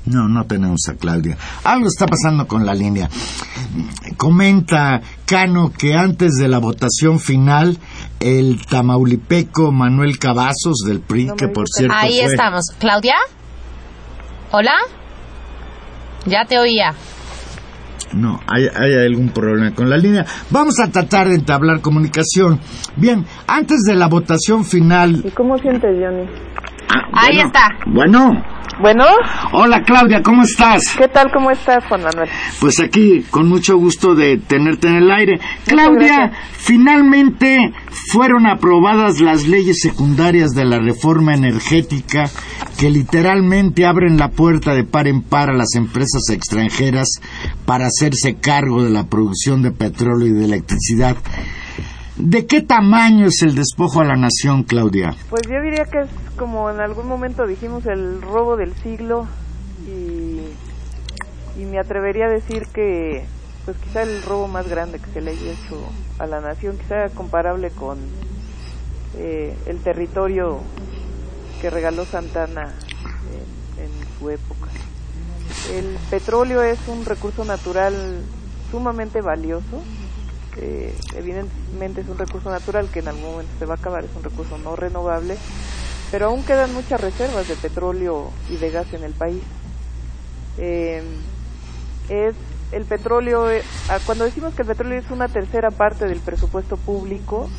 No, 0.06 0.28
no 0.28 0.46
tenemos 0.46 0.82
a 0.90 0.96
Claudia. 0.96 1.38
Algo 1.64 1.88
está 1.88 2.08
pasando 2.08 2.48
con 2.48 2.66
la 2.66 2.74
línea. 2.74 3.10
Comenta 4.18 5.02
Cano 5.26 5.72
que 5.72 5.94
antes 5.94 6.34
de 6.34 6.48
la 6.48 6.58
votación 6.58 7.20
final, 7.20 7.78
el 8.20 8.66
tamaulipeco 8.66 9.72
Manuel 9.72 10.18
Cavazos 10.18 10.80
del 10.86 11.02
PRI, 11.02 11.32
que 11.38 11.48
por 11.50 11.68
cierto. 11.68 11.96
Ahí 11.96 12.20
estamos. 12.20 12.66
¿Claudia? 12.80 13.16
¿Hola? 14.52 14.74
Ya 16.26 16.46
te 16.46 16.58
oía. 16.58 16.94
No, 18.14 18.40
hay, 18.48 18.66
algún 19.06 19.30
problema 19.30 19.76
con 19.76 19.90
la 19.90 19.98
línea. 19.98 20.26
Vamos 20.50 20.80
a 20.80 20.90
tratar 20.90 21.30
de 21.30 21.36
entablar 21.36 21.82
comunicación. 21.82 22.60
Bien, 22.96 23.26
antes 23.46 23.82
de 23.86 23.96
la 23.96 24.08
votación 24.08 24.66
final. 24.66 25.22
¿Y 25.24 25.30
cómo 25.32 25.58
sientes, 25.60 25.96
Johnny? 26.00 26.28
Ah, 26.90 27.10
Ahí 27.14 27.40
está. 27.40 27.70
Bueno. 27.86 28.44
Bueno. 28.80 29.04
Hola 29.52 29.84
Claudia, 29.84 30.24
¿cómo 30.24 30.44
estás? 30.44 30.82
¿Qué 30.98 31.10
tal? 31.10 31.30
¿Cómo 31.34 31.52
estás, 31.52 31.84
Juan 31.86 32.02
Manuel? 32.02 32.30
Pues 32.62 32.80
aquí, 32.80 33.26
con 33.30 33.50
mucho 33.50 33.78
gusto 33.78 34.16
de 34.16 34.38
tenerte 34.38 34.88
en 34.88 34.96
el 34.96 35.12
aire. 35.12 35.40
Claudia, 35.66 36.32
finalmente 36.54 37.74
fueron 38.14 38.48
aprobadas 38.48 39.20
las 39.20 39.48
leyes 39.48 39.82
secundarias 39.82 40.52
de 40.52 40.64
la 40.64 40.80
reforma 40.80 41.34
energética 41.34 42.30
que 42.78 42.90
literalmente 42.90 43.86
abren 43.86 44.18
la 44.18 44.30
puerta 44.30 44.74
de 44.74 44.86
par 44.86 45.08
en 45.08 45.24
par 45.24 45.50
a 45.50 45.54
las 45.54 45.76
empresas 45.76 46.30
extranjeras 46.30 47.10
para 47.66 47.88
hacerse 47.88 48.36
cargo 48.36 48.82
de 48.84 48.92
la 48.92 49.08
producción 49.08 49.62
de 49.62 49.72
petróleo 49.72 50.28
y 50.28 50.32
de 50.32 50.46
electricidad. 50.46 51.18
¿De 52.20 52.46
qué 52.46 52.62
tamaño 52.62 53.28
es 53.28 53.42
el 53.44 53.56
despojo 53.56 54.02
a 54.02 54.04
la 54.04 54.18
nación, 54.18 54.64
Claudia? 54.64 55.16
Pues 55.30 55.44
yo 55.48 55.62
diría 55.62 55.86
que 55.86 56.00
es 56.00 56.10
como 56.36 56.70
en 56.70 56.82
algún 56.82 57.08
momento 57.08 57.48
dijimos 57.48 57.86
el 57.86 58.22
robo 58.22 58.58
del 58.58 58.76
siglo 58.76 59.26
y, 59.88 60.42
y 61.58 61.66
me 61.66 61.80
atrevería 61.80 62.26
a 62.26 62.30
decir 62.30 62.68
que 62.74 63.26
pues 63.64 63.78
quizá 63.78 64.02
el 64.02 64.22
robo 64.24 64.50
más 64.50 64.68
grande 64.68 65.00
que 65.00 65.10
se 65.12 65.22
le 65.22 65.32
haya 65.32 65.52
hecho 65.54 65.82
a 66.18 66.28
la 66.28 66.42
nación, 66.42 66.78
quizá 66.78 67.08
comparable 67.16 67.72
con 67.72 67.98
eh, 69.16 69.56
el 69.66 69.80
territorio 69.80 70.60
que 71.62 71.70
regaló 71.70 72.04
Santana 72.04 72.74
en, 73.78 73.84
en 73.86 73.92
su 74.20 74.30
época. 74.30 74.68
El 75.74 75.96
petróleo 76.10 76.64
es 76.64 76.80
un 76.90 77.06
recurso 77.06 77.46
natural 77.46 78.24
sumamente 78.72 79.22
valioso. 79.22 79.82
Eh, 80.62 80.94
evidentemente 81.16 82.02
es 82.02 82.10
un 82.10 82.18
recurso 82.18 82.50
natural 82.50 82.90
que 82.90 83.00
en 83.00 83.08
algún 83.08 83.32
momento 83.32 83.54
se 83.58 83.66
va 83.66 83.76
a 83.76 83.78
acabar, 83.78 84.04
es 84.04 84.14
un 84.16 84.24
recurso 84.24 84.58
no 84.58 84.76
renovable, 84.76 85.38
pero 86.12 86.28
aún 86.28 86.44
quedan 86.44 86.74
muchas 86.74 87.00
reservas 87.00 87.48
de 87.48 87.56
petróleo 87.56 88.30
y 88.50 88.58
de 88.58 88.70
gas 88.70 88.94
en 88.94 89.04
el 89.04 89.14
país. 89.14 89.42
Eh, 90.58 91.02
es 92.10 92.36
el 92.74 92.84
petróleo, 92.86 93.50
eh, 93.50 93.64
cuando 94.06 94.26
decimos 94.26 94.54
que 94.54 94.64
el 94.64 94.68
petróleo 94.68 95.00
es 95.00 95.10
una 95.12 95.30
tercera 95.30 95.72
parte 95.72 96.06
del 96.06 96.20
presupuesto 96.20 96.76
público, 96.76 97.50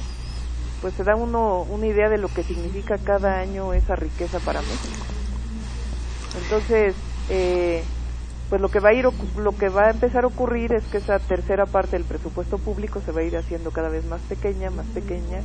pues 0.82 0.92
se 0.94 1.04
da 1.04 1.16
uno 1.16 1.62
una 1.70 1.86
idea 1.86 2.10
de 2.10 2.18
lo 2.18 2.28
que 2.28 2.42
significa 2.42 2.98
cada 2.98 3.38
año 3.38 3.72
esa 3.72 3.96
riqueza 3.96 4.40
para 4.40 4.60
México. 4.60 5.06
Entonces, 6.42 6.94
eh, 7.30 7.82
pues 8.50 8.60
lo 8.60 8.68
que 8.68 8.80
va 8.80 8.88
a 8.88 8.92
ir 8.92 9.06
lo 9.36 9.52
que 9.52 9.68
va 9.68 9.86
a 9.86 9.90
empezar 9.90 10.24
a 10.24 10.26
ocurrir 10.26 10.72
es 10.72 10.84
que 10.86 10.98
esa 10.98 11.20
tercera 11.20 11.66
parte 11.66 11.92
del 11.92 12.04
presupuesto 12.04 12.58
público 12.58 13.00
se 13.00 13.12
va 13.12 13.20
a 13.20 13.24
ir 13.24 13.36
haciendo 13.36 13.70
cada 13.70 13.88
vez 13.88 14.04
más 14.04 14.20
pequeña, 14.22 14.70
más 14.70 14.86
pequeña, 14.86 15.40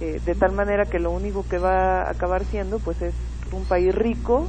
eh, 0.00 0.20
de 0.24 0.34
tal 0.36 0.52
manera 0.52 0.86
que 0.86 1.00
lo 1.00 1.10
único 1.10 1.44
que 1.46 1.58
va 1.58 2.02
a 2.02 2.10
acabar 2.10 2.44
siendo 2.44 2.78
pues 2.78 3.02
es 3.02 3.14
un 3.50 3.64
país 3.64 3.92
rico 3.92 4.46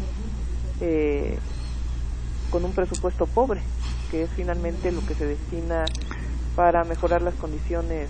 eh, 0.80 1.40
con 2.52 2.64
un 2.64 2.74
presupuesto 2.74 3.26
pobre, 3.26 3.62
que 4.12 4.24
es 4.24 4.30
finalmente 4.30 4.92
lo 4.92 5.04
que 5.04 5.16
se 5.16 5.26
destina 5.26 5.86
para 6.56 6.84
mejorar 6.84 7.24
las 7.24 7.34
condiciones 7.34 8.10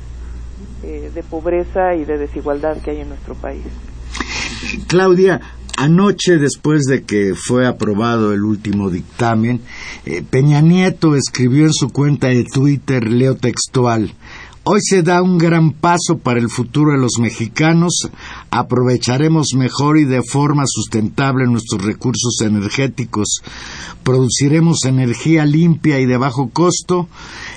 eh, 0.84 1.12
de 1.14 1.24
pobreza 1.24 1.96
y 1.96 2.04
de 2.04 2.18
desigualdad 2.18 2.82
que 2.82 2.92
hay 2.92 3.00
en 3.00 3.10
nuestro 3.10 3.36
país. 3.36 3.64
Claudia, 4.88 5.40
Anoche, 5.82 6.38
después 6.38 6.84
de 6.84 7.02
que 7.02 7.34
fue 7.34 7.66
aprobado 7.66 8.34
el 8.34 8.44
último 8.44 8.92
dictamen, 8.92 9.62
eh, 10.06 10.22
Peña 10.22 10.62
Nieto 10.62 11.16
escribió 11.16 11.66
en 11.66 11.74
su 11.74 11.90
cuenta 11.90 12.28
de 12.28 12.44
Twitter, 12.44 13.10
leo 13.10 13.36
textual, 13.36 14.14
Hoy 14.64 14.80
se 14.84 15.02
da 15.02 15.24
un 15.24 15.40
gran 15.40 15.72
paso 15.72 16.20
para 16.20 16.40
el 16.40 16.48
futuro 16.48 16.92
de 16.92 17.00
los 17.00 17.14
mexicanos. 17.20 18.12
Aprovecharemos 18.52 19.56
mejor 19.56 19.98
y 19.98 20.06
de 20.06 20.22
forma 20.22 20.66
sustentable 20.68 21.48
nuestros 21.48 21.82
recursos 21.82 22.40
energéticos. 22.42 23.42
Produciremos 24.04 24.86
energía 24.86 25.48
limpia 25.48 26.00
y 26.00 26.06
de 26.06 26.16
bajo 26.16 26.52
costo, 26.52 27.10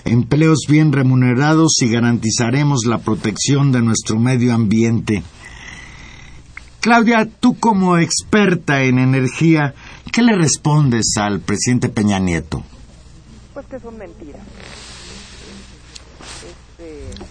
empleos 0.07 0.61
bien 0.67 0.93
remunerados 0.93 1.75
y 1.83 1.91
garantizaremos 1.91 2.87
la 2.87 2.97
protección 2.97 3.71
de 3.71 3.83
nuestro 3.83 4.19
medio 4.19 4.55
ambiente. 4.55 5.23
Claudia, 6.85 7.27
tú 7.41 7.59
como 7.59 7.97
experta 7.97 8.83
en 8.83 8.99
energía, 8.99 9.73
¿qué 10.13 10.21
le 10.21 10.37
respondes 10.37 11.15
al 11.17 11.41
presidente 11.41 11.89
Peña 11.89 12.19
Nieto? 12.19 12.63
Pues 13.55 13.65
que 13.69 13.81
son 13.81 13.97
mentiras. 13.97 14.43
Este, 16.77 17.23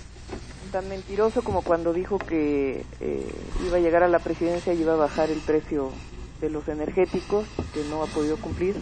tan 0.71 0.89
mentiroso 0.89 1.43
como 1.43 1.61
cuando 1.61 1.93
dijo 1.93 2.17
que 2.17 2.83
eh, 2.99 3.35
iba 3.67 3.77
a 3.77 3.79
llegar 3.79 4.01
a 4.01 4.07
la 4.07 4.17
presidencia 4.17 4.73
y 4.73 4.81
iba 4.81 4.93
a 4.93 4.95
bajar 4.95 5.29
el 5.29 5.37
precio 5.37 5.91
de 6.41 6.49
los 6.49 6.67
energéticos, 6.67 7.45
que 7.75 7.83
no 7.91 8.01
ha 8.01 8.07
podido 8.07 8.37
cumplir. 8.37 8.75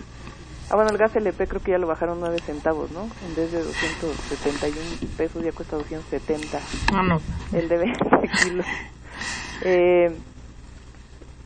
Ah, 0.70 0.78
bueno, 0.78 0.92
el 0.92 0.98
gas 0.98 1.14
LP 1.14 1.50
creo 1.50 1.62
que 1.62 1.72
ya 1.72 1.80
lo 1.80 1.88
bajaron 1.88 2.22
9 2.22 2.40
centavos, 2.46 2.92
¿no? 2.92 3.10
En 3.28 3.36
vez 3.36 3.52
de 3.52 3.62
271 3.62 4.80
pesos 5.18 5.44
ya 5.44 5.52
cuesta 5.52 5.76
270. 5.76 6.62
Ah, 6.94 7.04
no. 7.04 7.20
El 7.52 7.68
de 7.68 7.78
20 7.78 8.00
kilos. 8.46 8.66
Eh, 9.64 10.12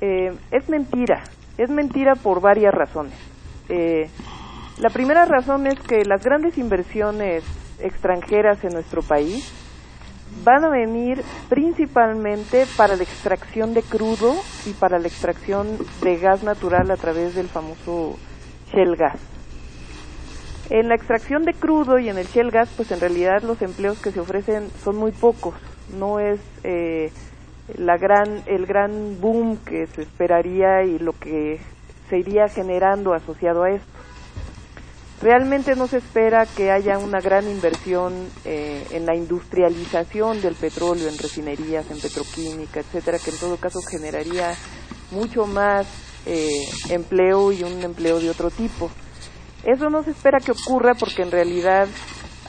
eh, 0.02 0.34
es 0.52 0.70
mentira. 0.70 1.24
Es 1.58 1.70
mentira 1.70 2.16
por 2.16 2.42
varias 2.42 2.74
razones. 2.74 3.14
Eh, 3.70 4.10
la 4.78 4.90
primera 4.90 5.26
razón 5.26 5.68
es 5.68 5.80
que 5.80 6.04
las 6.06 6.24
grandes 6.24 6.58
inversiones 6.58 7.44
extranjeras 7.80 8.64
en 8.64 8.74
nuestro 8.74 9.02
país 9.02 9.52
van 10.44 10.66
a 10.66 10.70
venir 10.70 11.24
principalmente 11.50 12.66
para 12.76 12.96
la 12.96 13.04
extracción 13.04 13.74
de 13.74 13.84
crudo 13.84 14.36
y 14.66 14.74
para 14.74 15.00
la 15.00 15.08
extracción 15.08 15.78
de 16.02 16.18
gas 16.18 16.44
natural 16.44 16.92
a 16.92 16.98
través 16.98 17.36
del 17.36 17.48
famoso 17.48 18.18
shell 18.74 18.96
gas. 18.98 19.20
En 20.70 20.90
la 20.90 20.96
extracción 20.96 21.44
de 21.44 21.54
crudo 21.54 22.00
y 22.00 22.10
en 22.10 22.18
el 22.18 22.26
shell 22.26 22.50
gas, 22.50 22.70
pues 22.76 22.92
en 22.92 23.00
realidad 23.00 23.44
los 23.44 23.62
empleos 23.62 24.02
que 24.02 24.12
se 24.12 24.20
ofrecen 24.20 24.70
son 24.84 24.98
muy 24.98 25.12
pocos. 25.12 25.54
No 25.98 26.20
es 26.20 26.40
eh, 26.64 27.12
la 27.78 27.98
gran, 27.98 28.44
el 28.46 28.66
gran 28.66 29.20
boom 29.20 29.58
que 29.58 29.88
se 29.88 30.04
esperaría 30.04 30.84
y 30.84 31.00
lo 31.00 31.14
que 31.14 31.60
se 32.10 32.20
iría 32.20 32.48
generando 32.48 33.14
asociado 33.14 33.64
a 33.64 33.72
esto. 33.72 33.96
Realmente 35.22 35.76
no 35.76 35.88
se 35.88 35.98
espera 35.98 36.46
que 36.46 36.72
haya 36.72 37.00
una 37.00 37.20
gran 37.20 37.50
inversión 37.50 38.14
eh, 38.44 38.86
en 38.92 39.06
la 39.06 39.16
industrialización 39.16 40.42
del 40.42 40.56
petróleo, 40.56 41.08
en 41.08 41.18
refinerías, 41.18 41.90
en 41.90 42.00
petroquímica, 42.00 42.82
etcétera, 42.82 43.18
que 43.18 43.32
en 43.32 43.38
todo 43.38 43.58
caso 43.58 43.80
generaría 43.90 44.54
mucho 45.12 45.48
más 45.48 45.88
eh, 46.26 46.66
empleo 46.90 47.52
y 47.52 47.64
un 47.64 47.82
empleo 47.82 48.20
de 48.20 48.30
otro 48.30 48.52
tipo. 48.52 48.92
Eso 49.64 49.90
no 49.90 50.04
se 50.04 50.12
espera 50.12 50.40
que 50.40 50.52
ocurra 50.52 50.94
porque 50.94 51.24
en 51.24 51.32
realidad 51.32 51.88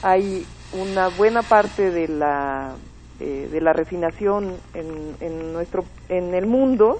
hay 0.03 0.45
una 0.73 1.07
buena 1.07 1.41
parte 1.41 1.89
de 1.89 2.07
la 2.07 2.75
eh, 3.19 3.49
de 3.51 3.61
la 3.61 3.73
refinación 3.73 4.55
en, 4.73 5.15
en, 5.21 5.53
nuestro 5.53 5.83
en 6.09 6.33
el 6.33 6.45
mundo 6.45 6.99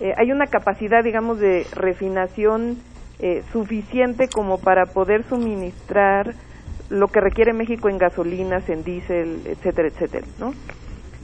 eh, 0.00 0.14
hay 0.16 0.30
una 0.32 0.46
capacidad 0.46 1.02
digamos 1.02 1.38
de 1.38 1.66
refinación 1.72 2.78
eh, 3.18 3.42
suficiente 3.52 4.28
como 4.28 4.58
para 4.58 4.86
poder 4.86 5.24
suministrar 5.24 6.34
lo 6.90 7.08
que 7.08 7.20
requiere 7.20 7.52
México 7.52 7.88
en 7.88 7.98
gasolinas 7.98 8.68
en 8.68 8.84
diésel 8.84 9.42
etcétera 9.46 9.88
etcétera 9.88 10.26
no 10.38 10.52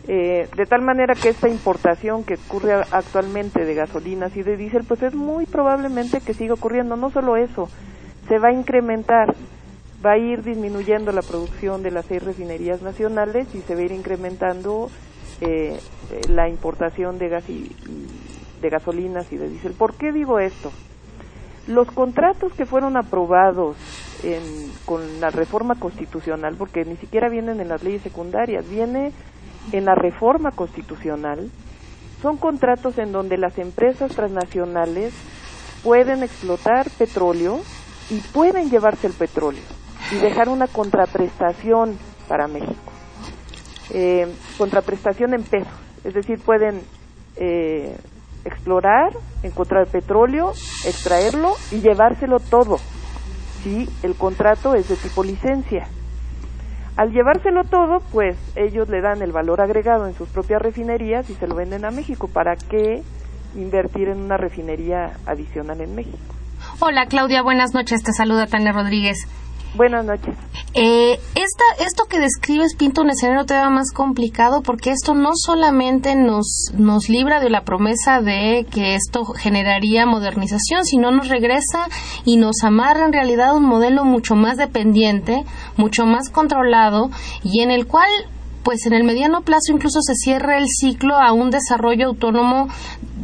de 0.07 0.66
tal 0.66 0.81
manera 0.81 1.14
que 1.14 1.28
esta 1.28 1.50
importación 1.50 2.24
que 2.24 2.38
ocurre 2.46 2.72
actualmente 2.72 3.66
de 3.66 3.74
gasolinas 3.74 4.35
y 4.38 4.42
de 4.42 4.57
diésel 4.57 4.85
pues 4.88 5.02
es 5.02 5.14
muy 5.14 5.44
probablemente 5.44 6.22
que 6.22 6.33
siga 6.33 6.54
ocurriendo. 6.54 6.96
No 6.96 7.11
solo 7.11 7.37
eso 7.37 7.68
se 8.26 8.38
va 8.38 8.48
a 8.48 8.52
incrementar 8.52 9.35
va 10.04 10.12
a 10.12 10.18
ir 10.18 10.42
disminuyendo 10.42 11.12
la 11.12 11.22
producción 11.22 11.82
de 11.82 11.90
las 11.90 12.06
seis 12.06 12.22
refinerías 12.22 12.82
nacionales 12.82 13.52
y 13.54 13.61
se 13.61 13.74
va 13.74 13.80
a 13.80 13.84
ir 13.84 13.92
incrementando 13.92 14.90
eh, 15.40 15.78
la 16.28 16.48
importación 16.48 17.18
de 17.18 17.28
gas 17.28 17.48
y, 17.48 17.74
de 18.61 18.70
gasolinas 18.70 19.32
y 19.32 19.37
de 19.37 19.48
diésel. 19.48 19.72
¿Por 19.72 19.94
qué 19.94 20.12
digo 20.12 20.38
esto? 20.38 20.70
Los 21.66 21.90
contratos 21.90 22.52
que 22.52 22.64
fueron 22.64 22.96
aprobados 22.96 23.76
con 24.84 25.20
la 25.20 25.30
reforma 25.30 25.76
constitucional, 25.76 26.56
porque 26.56 26.84
ni 26.84 26.96
siquiera 26.96 27.28
vienen 27.28 27.61
en 27.61 27.68
las 27.68 27.84
leyes 27.84 28.02
secundarias, 28.02 28.68
viene 28.68 29.12
en 29.70 29.84
la 29.84 29.94
reforma 29.94 30.50
constitucional, 30.50 31.50
son 32.20 32.37
contratos 32.37 32.98
en 32.98 33.12
donde 33.12 33.37
las 33.37 33.58
empresas 33.58 34.12
transnacionales 34.12 35.14
pueden 35.84 36.24
explotar 36.24 36.90
petróleo 36.98 37.61
y 38.11 38.18
pueden 38.32 38.70
llevarse 38.70 39.06
el 39.06 39.12
petróleo 39.12 39.77
y 40.10 40.16
dejar 40.16 40.48
una 40.48 40.66
contraprestación 40.66 41.98
para 42.28 42.46
México. 42.48 42.92
Eh, 43.90 44.32
contraprestación 44.56 45.34
en 45.34 45.42
pesos, 45.42 45.72
es 46.04 46.14
decir, 46.14 46.38
pueden 46.40 46.82
eh, 47.36 47.96
explorar, 48.44 49.12
encontrar 49.42 49.86
petróleo, 49.86 50.52
extraerlo 50.84 51.54
y 51.70 51.80
llevárselo 51.80 52.38
todo, 52.38 52.78
si 53.62 53.88
el 54.02 54.14
contrato 54.14 54.74
es 54.74 54.88
de 54.88 54.96
tipo 54.96 55.24
licencia. 55.24 55.88
Al 56.96 57.12
llevárselo 57.12 57.62
todo, 57.62 58.00
pues 58.10 58.36
ellos 58.56 58.88
le 58.88 59.00
dan 59.00 59.22
el 59.22 59.30
valor 59.30 59.60
agregado 59.60 60.08
en 60.08 60.14
sus 60.14 60.28
propias 60.28 60.60
refinerías 60.60 61.30
y 61.30 61.34
se 61.34 61.46
lo 61.46 61.54
venden 61.54 61.84
a 61.84 61.90
México. 61.92 62.26
¿Para 62.26 62.56
qué 62.56 63.02
invertir 63.54 64.08
en 64.08 64.20
una 64.20 64.36
refinería 64.36 65.12
adicional 65.24 65.80
en 65.80 65.94
México? 65.94 66.18
Hola 66.80 67.06
Claudia, 67.06 67.42
buenas 67.42 67.72
noches. 67.72 68.02
Te 68.02 68.12
saluda 68.12 68.46
Tania 68.46 68.72
Rodríguez. 68.72 69.28
Buenas 69.74 70.04
noches. 70.04 70.35
Eh, 70.74 71.18
esta, 71.35 71.85
esto 71.85 72.04
que 72.09 72.20
describes 72.20 72.74
pinta 72.76 73.00
un 73.00 73.11
escenario 73.11 73.46
todavía 73.46 73.70
más 73.70 73.90
complicado 73.92 74.62
porque 74.62 74.90
esto 74.90 75.14
no 75.14 75.31
solamente 75.35 76.14
nos, 76.14 76.72
nos 76.74 77.09
libra 77.09 77.40
de 77.40 77.50
la 77.50 77.64
promesa 77.64 78.20
de 78.20 78.66
que 78.70 78.94
esto 78.94 79.24
generaría 79.24 80.07
modernización, 80.07 80.85
sino 80.85 81.11
nos 81.11 81.28
regresa 81.28 81.88
y 82.24 82.37
nos 82.37 82.62
amarra 82.64 83.07
en 83.07 83.12
realidad 83.12 83.57
un 83.57 83.64
modelo 83.64 84.04
mucho 84.04 84.35
más 84.35 84.57
dependiente, 84.57 85.44
mucho 85.76 86.07
más 86.07 86.28
controlado 86.28 87.11
y 87.42 87.62
en 87.62 87.70
el 87.70 87.87
cual 87.87 88.11
pues 88.68 88.85
en 88.85 88.92
el 88.92 89.02
mediano 89.02 89.40
plazo 89.40 89.72
incluso 89.72 90.02
se 90.02 90.14
cierra 90.14 90.59
el 90.59 90.66
ciclo 90.68 91.16
a 91.16 91.33
un 91.33 91.48
desarrollo 91.48 92.09
autónomo, 92.09 92.68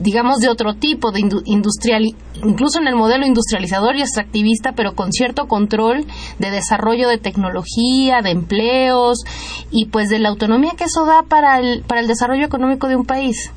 digamos, 0.00 0.38
de 0.38 0.48
otro 0.48 0.72
tipo, 0.72 1.12
de 1.12 1.20
industrial, 1.44 2.02
incluso 2.42 2.80
en 2.80 2.88
el 2.88 2.96
modelo 2.96 3.26
industrializador 3.26 3.94
y 3.94 4.00
extractivista, 4.00 4.72
pero 4.72 4.94
con 4.94 5.12
cierto 5.12 5.46
control 5.46 6.06
de 6.38 6.50
desarrollo 6.50 7.10
de 7.10 7.18
tecnología, 7.18 8.22
de 8.22 8.30
empleos 8.30 9.22
y 9.70 9.88
pues 9.88 10.08
de 10.08 10.18
la 10.18 10.30
autonomía 10.30 10.72
que 10.78 10.84
eso 10.84 11.04
da 11.04 11.24
para 11.24 11.60
el, 11.60 11.82
para 11.82 12.00
el 12.00 12.06
desarrollo 12.06 12.46
económico 12.46 12.88
de 12.88 12.96
un 12.96 13.04
país. 13.04 13.52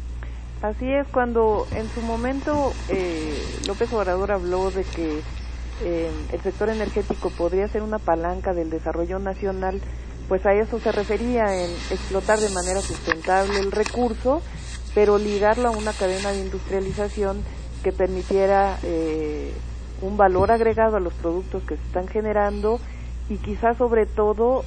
Así 0.61 0.91
es, 0.91 1.07
cuando 1.07 1.67
en 1.73 1.87
su 1.91 2.01
momento 2.01 2.73
eh, 2.89 3.41
López 3.65 3.93
Obrador 3.93 4.33
habló 4.33 4.71
de 4.71 4.83
que 4.83 5.21
eh, 5.85 6.11
el 6.33 6.41
sector 6.41 6.67
energético 6.67 7.29
podría 7.29 7.69
ser 7.69 7.81
una 7.81 7.97
palanca 7.97 8.53
del 8.53 8.69
desarrollo 8.69 9.19
nacional, 9.19 9.79
pues 10.27 10.45
a 10.45 10.53
eso 10.53 10.79
se 10.79 10.91
refería 10.91 11.63
en 11.63 11.69
explotar 11.91 12.39
de 12.39 12.49
manera 12.49 12.81
sustentable 12.81 13.59
el 13.59 13.71
recurso, 13.71 14.41
pero 14.93 15.17
ligarlo 15.17 15.69
a 15.69 15.71
una 15.71 15.93
cadena 15.93 16.31
de 16.31 16.39
industrialización 16.39 17.43
que 17.83 17.91
permitiera 17.91 18.77
eh, 18.83 19.53
un 20.01 20.17
valor 20.17 20.51
agregado 20.51 20.97
a 20.97 20.99
los 20.99 21.13
productos 21.13 21.63
que 21.63 21.77
se 21.77 21.83
están 21.83 22.07
generando 22.07 22.79
y 23.29 23.37
quizás 23.37 23.77
sobre 23.77 24.05
todo 24.05 24.63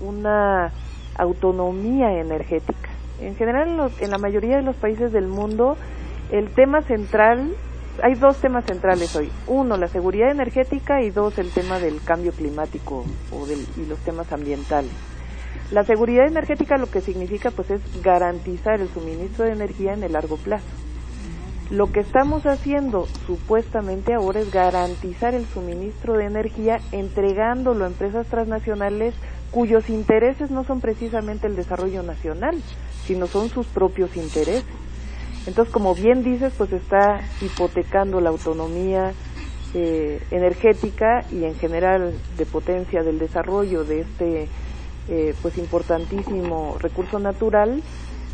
una 0.00 0.72
autonomía 1.16 2.18
energética. 2.18 2.88
En 3.20 3.36
general, 3.36 3.92
en, 4.00 4.10
la 4.10 4.18
mayoría 4.18 4.56
de 4.56 4.62
los 4.62 4.76
países 4.76 5.12
del 5.12 5.26
mundo, 5.26 5.76
el 6.30 6.50
tema 6.54 6.82
central, 6.82 7.54
hay 8.02 8.14
dos 8.14 8.36
temas 8.38 8.64
centrales 8.64 9.14
hoy. 9.16 9.30
Uno, 9.46 9.76
la 9.76 9.88
seguridad 9.88 10.30
energética 10.30 11.02
y 11.02 11.10
dos, 11.10 11.38
el 11.38 11.50
tema 11.50 11.78
del 11.78 12.02
cambio 12.02 12.32
climático 12.32 13.04
o 13.32 13.46
y 13.46 13.86
los 13.86 13.98
temas 14.00 14.32
ambientales. 14.32 14.92
La 15.70 15.84
seguridad 15.84 16.26
energética 16.26 16.78
lo 16.78 16.90
que 16.90 17.00
significa 17.00 17.50
pues 17.50 17.70
es 17.70 17.80
garantizar 18.02 18.80
el 18.80 18.88
suministro 18.88 19.44
de 19.44 19.52
energía 19.52 19.92
en 19.92 20.02
el 20.02 20.12
largo 20.12 20.36
plazo. 20.36 20.66
Lo 21.70 21.92
que 21.92 22.00
estamos 22.00 22.46
haciendo 22.46 23.06
supuestamente 23.26 24.12
ahora 24.12 24.40
es 24.40 24.50
garantizar 24.50 25.34
el 25.34 25.46
suministro 25.46 26.14
de 26.14 26.24
energía 26.24 26.80
entregándolo 26.90 27.84
a 27.84 27.88
empresas 27.88 28.26
transnacionales 28.26 29.14
cuyos 29.52 29.88
intereses 29.88 30.50
no 30.50 30.64
son 30.64 30.80
precisamente 30.80 31.46
el 31.46 31.54
desarrollo 31.54 32.02
nacional, 32.02 32.60
sino 33.04 33.28
son 33.28 33.48
sus 33.48 33.66
propios 33.66 34.16
intereses. 34.16 34.64
Entonces, 35.46 35.72
como 35.72 35.94
bien 35.94 36.22
dices, 36.22 36.52
pues 36.56 36.72
está 36.72 37.20
hipotecando 37.40 38.20
la 38.20 38.30
autonomía 38.30 39.12
eh, 39.72 40.20
energética 40.30 41.24
y 41.30 41.44
en 41.44 41.54
general 41.54 42.12
de 42.36 42.46
potencia 42.46 43.02
del 43.02 43.18
desarrollo 43.18 43.84
de 43.84 44.00
este 44.00 44.48
eh, 45.08 45.34
pues 45.40 45.56
importantísimo 45.58 46.76
recurso 46.78 47.18
natural 47.18 47.80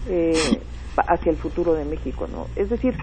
eh, 0.09 0.33
hacia 0.97 1.31
el 1.31 1.37
futuro 1.37 1.75
de 1.75 1.85
México, 1.85 2.27
¿no? 2.27 2.47
Es 2.57 2.71
decir, 2.71 2.95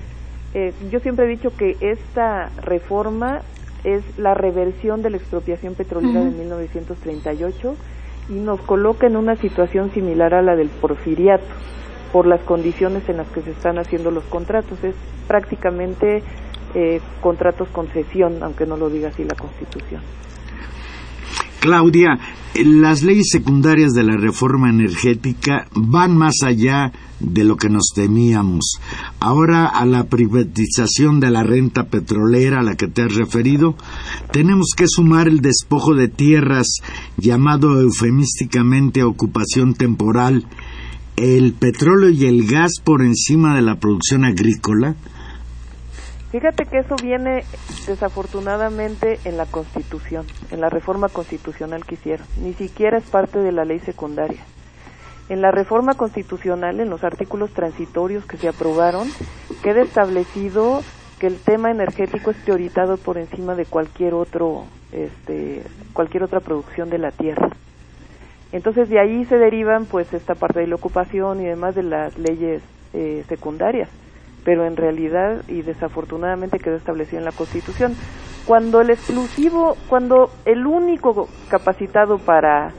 yo 0.92 1.00
siempre 1.00 1.26
he 1.26 1.30
dicho 1.30 1.50
que 1.56 1.78
esta 1.82 2.50
reforma 2.62 3.42
es 3.84 4.04
la 4.20 4.36
reversión 4.36 5.02
de 5.02 5.10
la 5.10 5.18
expropiación 5.18 5.74
petrolera 5.74 6.24
de 6.24 6.30
1938 6.30 7.76
y 8.30 8.34
nos 8.34 8.62
coloca 8.62 9.08
en 9.08 9.16
una 9.16 9.36
situación 9.36 9.92
similar 9.94 10.36
a 10.36 10.44
la 10.44 10.56
del 10.56 10.70
porfiriato 10.70 11.44
por 12.14 12.28
las 12.28 12.42
condiciones 12.42 13.10
en 13.10 13.18
las 13.18 13.28
que 13.30 13.42
se 13.42 13.52
están 13.52 13.80
haciendo 13.80 14.12
los 14.12 14.24
contratos. 14.26 14.82
Es 14.84 14.96
prácticamente 15.28 16.24
eh, 16.76 17.02
contratos 17.20 17.68
concesión, 17.70 18.42
aunque 18.42 18.66
no 18.66 18.78
lo 18.78 18.90
diga 18.90 19.10
así 19.10 19.26
la 19.26 19.36
Constitución. 19.36 20.02
Claudia, 21.60 22.20
las 22.56 23.04
leyes 23.04 23.30
secundarias 23.32 23.94
de 23.94 24.04
la 24.04 24.18
reforma 24.18 24.70
energética 24.70 25.66
van 25.74 26.16
más 26.16 26.44
allá 26.44 26.92
de 27.22 27.44
lo 27.46 27.56
que 27.56 27.70
nos 27.70 27.86
temíamos. 27.96 28.80
Ahora 29.20 29.68
a 29.68 29.86
la 29.86 30.04
privatización 30.04 31.20
de 31.20 31.32
la 31.32 31.44
renta 31.44 31.86
petrolera 31.86 32.60
a 32.60 32.64
la 32.64 32.76
que 32.76 32.88
te 32.88 33.04
has 33.04 33.16
referido, 33.16 33.76
tenemos 34.32 34.74
que 34.76 34.86
sumar 34.88 35.28
el 35.28 35.40
despojo 35.40 35.96
de 35.96 36.10
tierras 36.10 36.68
llamado 37.18 37.80
eufemísticamente 37.80 39.04
ocupación 39.04 39.74
temporal, 39.74 40.46
el 41.16 41.54
petróleo 41.54 42.10
y 42.10 42.26
el 42.26 42.48
gas 42.48 42.74
por 42.84 43.02
encima 43.02 43.56
de 43.56 43.62
la 43.62 43.76
producción 43.76 44.26
agrícola. 44.26 44.96
Fíjate 46.32 46.66
que 46.66 46.80
eso 46.80 46.96
viene 47.02 47.44
desafortunadamente 47.86 49.20
en 49.24 49.38
la 49.38 49.46
Constitución, 49.46 50.26
en 50.50 50.62
la 50.62 50.70
reforma 50.70 51.08
constitucional 51.10 51.86
que 51.86 51.94
hicieron. 51.94 52.26
Ni 52.42 52.54
siquiera 52.54 52.98
es 52.98 53.04
parte 53.04 53.38
de 53.38 53.52
la 53.52 53.66
ley 53.66 53.80
secundaria. 53.82 54.42
En 55.30 55.42
la 55.42 55.52
reforma 55.52 55.94
constitucional, 55.94 56.80
en 56.80 56.90
los 56.90 57.04
artículos 57.04 57.52
transitorios 57.52 58.26
que 58.26 58.38
se 58.38 58.48
aprobaron, 58.48 59.08
queda 59.62 59.84
establecido 59.84 60.82
que 61.20 61.28
el 61.28 61.38
tema 61.38 61.70
energético 61.70 62.32
es 62.32 62.38
prioritado 62.38 62.98
por 62.98 63.20
encima 63.20 63.54
de 63.54 63.66
cualquier 63.66 64.16
otro, 64.16 64.66
este, 64.92 65.62
cualquier 65.94 66.24
otra 66.24 66.40
producción 66.40 66.90
de 66.90 66.98
la 66.98 67.12
tierra. 67.12 67.50
Entonces 68.54 68.88
de 68.88 69.00
ahí 69.00 69.26
se 69.26 69.38
derivan 69.38 69.86
pues 69.86 70.14
esta 70.14 70.36
parte 70.36 70.60
de 70.62 70.68
la 70.68 70.76
ocupación 70.76 71.42
y 71.42 71.46
demás 71.46 71.74
de 71.74 71.84
las 71.84 72.18
leyes 72.20 72.62
eh, 72.94 73.26
secundarias, 73.28 73.90
pero 74.46 74.66
en 74.66 74.78
realidad 74.78 75.44
y 75.48 75.64
desafortunadamente 75.64 76.60
quedó 76.60 76.76
establecido 76.76 77.18
en 77.18 77.26
la 77.26 77.32
Constitución. 77.32 77.96
Cuando 78.46 78.80
el 78.82 78.92
exclusivo, 78.92 79.76
cuando 79.90 80.30
el 80.46 80.68
único 80.68 81.28
capacitado 81.50 82.20
para 82.20 82.74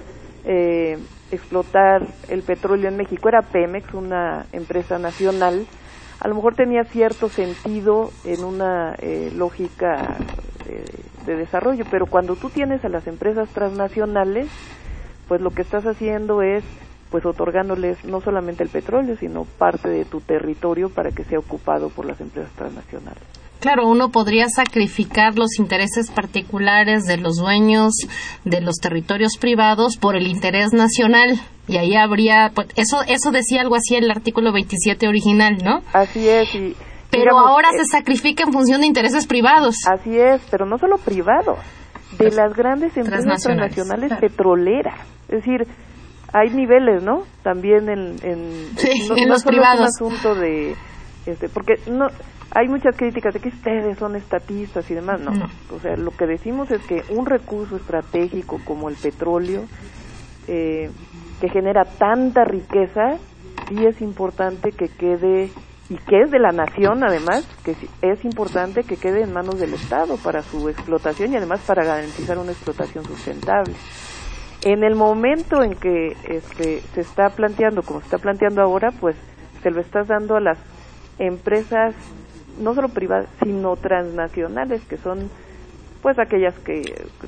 eh, 0.45 0.97
explotar 1.33 2.07
el 2.29 2.43
petróleo 2.43 2.89
en 2.89 2.97
México 2.97 3.29
era 3.29 3.43
Pemex, 3.43 3.93
una 3.95 4.47
empresa 4.53 4.99
nacional, 4.99 5.67
a 6.21 6.29
lo 6.29 6.37
mejor 6.37 6.55
tenía 6.55 6.85
cierto 6.85 7.29
sentido 7.29 8.11
en 8.25 8.45
una 8.45 8.95
eh, 9.01 9.33
lógica 9.35 10.17
eh, 10.69 10.85
de 11.27 11.37
desarrollo, 11.37 11.85
pero 11.91 12.07
cuando 12.07 12.37
tú 12.37 12.49
tienes 12.51 12.85
a 12.85 12.89
las 12.89 13.09
empresas 13.09 13.49
transnacionales, 13.49 14.47
pues 15.29 15.41
lo 15.41 15.51
que 15.51 15.63
estás 15.63 15.85
haciendo 15.87 16.43
es 16.43 16.65
pues 17.11 17.25
otorgándoles 17.27 18.05
no 18.05 18.21
solamente 18.21 18.65
el 18.65 18.71
petróleo, 18.71 19.17
sino 19.17 19.45
parte 19.45 19.89
de 19.89 20.05
tu 20.05 20.21
territorio 20.21 20.89
para 20.91 21.13
que 21.13 21.23
sea 21.25 21.39
ocupado 21.39 21.89
por 21.89 22.07
las 22.07 22.21
empresas 22.21 22.51
transnacionales. 22.57 23.23
Claro, 23.61 23.89
uno 23.89 24.11
podría 24.11 24.49
sacrificar 24.49 25.39
los 25.39 25.59
intereses 25.59 26.11
particulares 26.11 27.05
de 27.05 27.17
los 27.17 27.37
dueños 27.37 27.95
de 28.45 28.61
los 28.61 28.77
territorios 28.77 29.37
privados 29.39 29.97
por 29.97 30.17
el 30.17 30.27
interés 30.27 30.73
nacional 30.73 31.41
y 31.67 31.79
ahí 31.79 31.95
habría 31.95 32.51
pues, 32.55 32.69
eso 32.77 33.03
eso 33.07 33.31
decía 33.31 33.63
algo 33.63 33.77
así 33.77 33.95
el 33.95 34.11
artículo 34.11 34.53
27 34.53 35.09
original, 35.09 35.59
¿no? 35.65 35.83
Así 35.93 36.29
es 36.29 36.55
y 36.55 36.75
pero 37.11 37.39
ahora 37.39 37.71
se 37.71 37.85
sacrifica 37.85 38.43
en 38.43 38.53
función 38.53 38.81
de 38.81 38.89
intereses 38.89 39.27
privados. 39.27 39.77
Así 39.87 40.19
es, 40.19 40.43
pero 40.51 40.67
no 40.67 40.79
solo 40.79 40.99
privados, 40.99 41.59
de 42.19 42.31
las 42.31 42.55
grandes 42.55 42.97
empresas 42.97 43.43
transnacionales, 43.43 44.13
petroleras. 44.21 44.99
Es 45.29 45.45
decir, 45.45 45.67
hay 46.33 46.51
niveles, 46.51 47.03
¿no? 47.03 47.23
También 47.43 47.89
en, 47.89 48.17
en, 48.23 49.29
los 49.29 49.45
privados. 49.45 49.91
Es 49.91 50.01
un 50.01 50.07
asunto 50.09 50.35
de 50.35 50.75
este, 51.27 51.49
porque 51.49 51.75
no 51.91 52.09
hay 52.51 52.69
muchas 52.69 52.97
críticas 52.97 53.35
de 53.35 53.41
que 53.41 53.49
ustedes 53.49 53.99
son 53.99 54.15
estatistas 54.15 54.89
y 54.91 54.95
demás, 54.95 55.21
no. 55.21 55.33
O 55.75 55.81
sea, 55.81 55.97
lo 55.97 56.11
que 56.11 56.27
decimos 56.27 56.71
es 56.71 56.83
que 56.87 57.03
un 57.11 57.27
recurso 57.27 57.77
estratégico 57.77 58.61
como 58.65 58.89
el 58.89 58.97
petróleo, 58.97 59.65
eh, 60.47 60.91
que 61.41 61.49
genera 61.49 61.85
tanta 61.85 62.45
riqueza, 62.45 63.17
sí 63.69 63.85
es 63.87 64.01
importante 64.03 64.71
que 64.71 64.89
quede, 64.89 65.51
y 65.91 65.97
que 65.97 66.23
es 66.23 66.31
de 66.31 66.39
la 66.39 66.53
nación 66.53 67.05
además, 67.05 67.47
que 67.63 67.77
es 68.03 68.25
importante 68.25 68.85
que 68.85 68.97
quede 68.97 69.23
en 69.23 69.33
manos 69.33 69.59
del 69.59 69.75
Estado 69.75 70.17
para 70.17 70.43
su 70.43 70.69
explotación 70.69 71.33
y 71.33 71.37
además 71.37 71.61
para 71.67 71.85
garantizar 71.85 72.39
una 72.39 72.53
explotación 72.53 73.05
sustentable. 73.05 73.75
En 74.63 74.83
el 74.83 74.95
momento 74.95 75.63
en 75.63 75.75
que 75.75 76.17
este, 76.25 76.81
se 76.95 77.01
está 77.03 77.29
planteando, 77.29 77.83
como 77.83 78.01
se 78.01 78.07
está 78.07 78.19
planteando 78.19 78.63
ahora, 78.63 78.93
pues 78.99 79.15
se 79.63 79.71
lo 79.71 79.81
estás 79.81 80.09
dando 80.09 80.37
a 80.37 80.41
las 80.41 80.59
empresas 81.19 81.95
no 82.59 82.75
solo 82.75 82.89
privadas, 82.89 83.29
sino 83.43 83.77
transnacionales, 83.77 84.83
que 84.87 84.97
son 84.97 85.29
pues 86.01 86.19
aquellas 86.19 86.59
que 86.59 86.83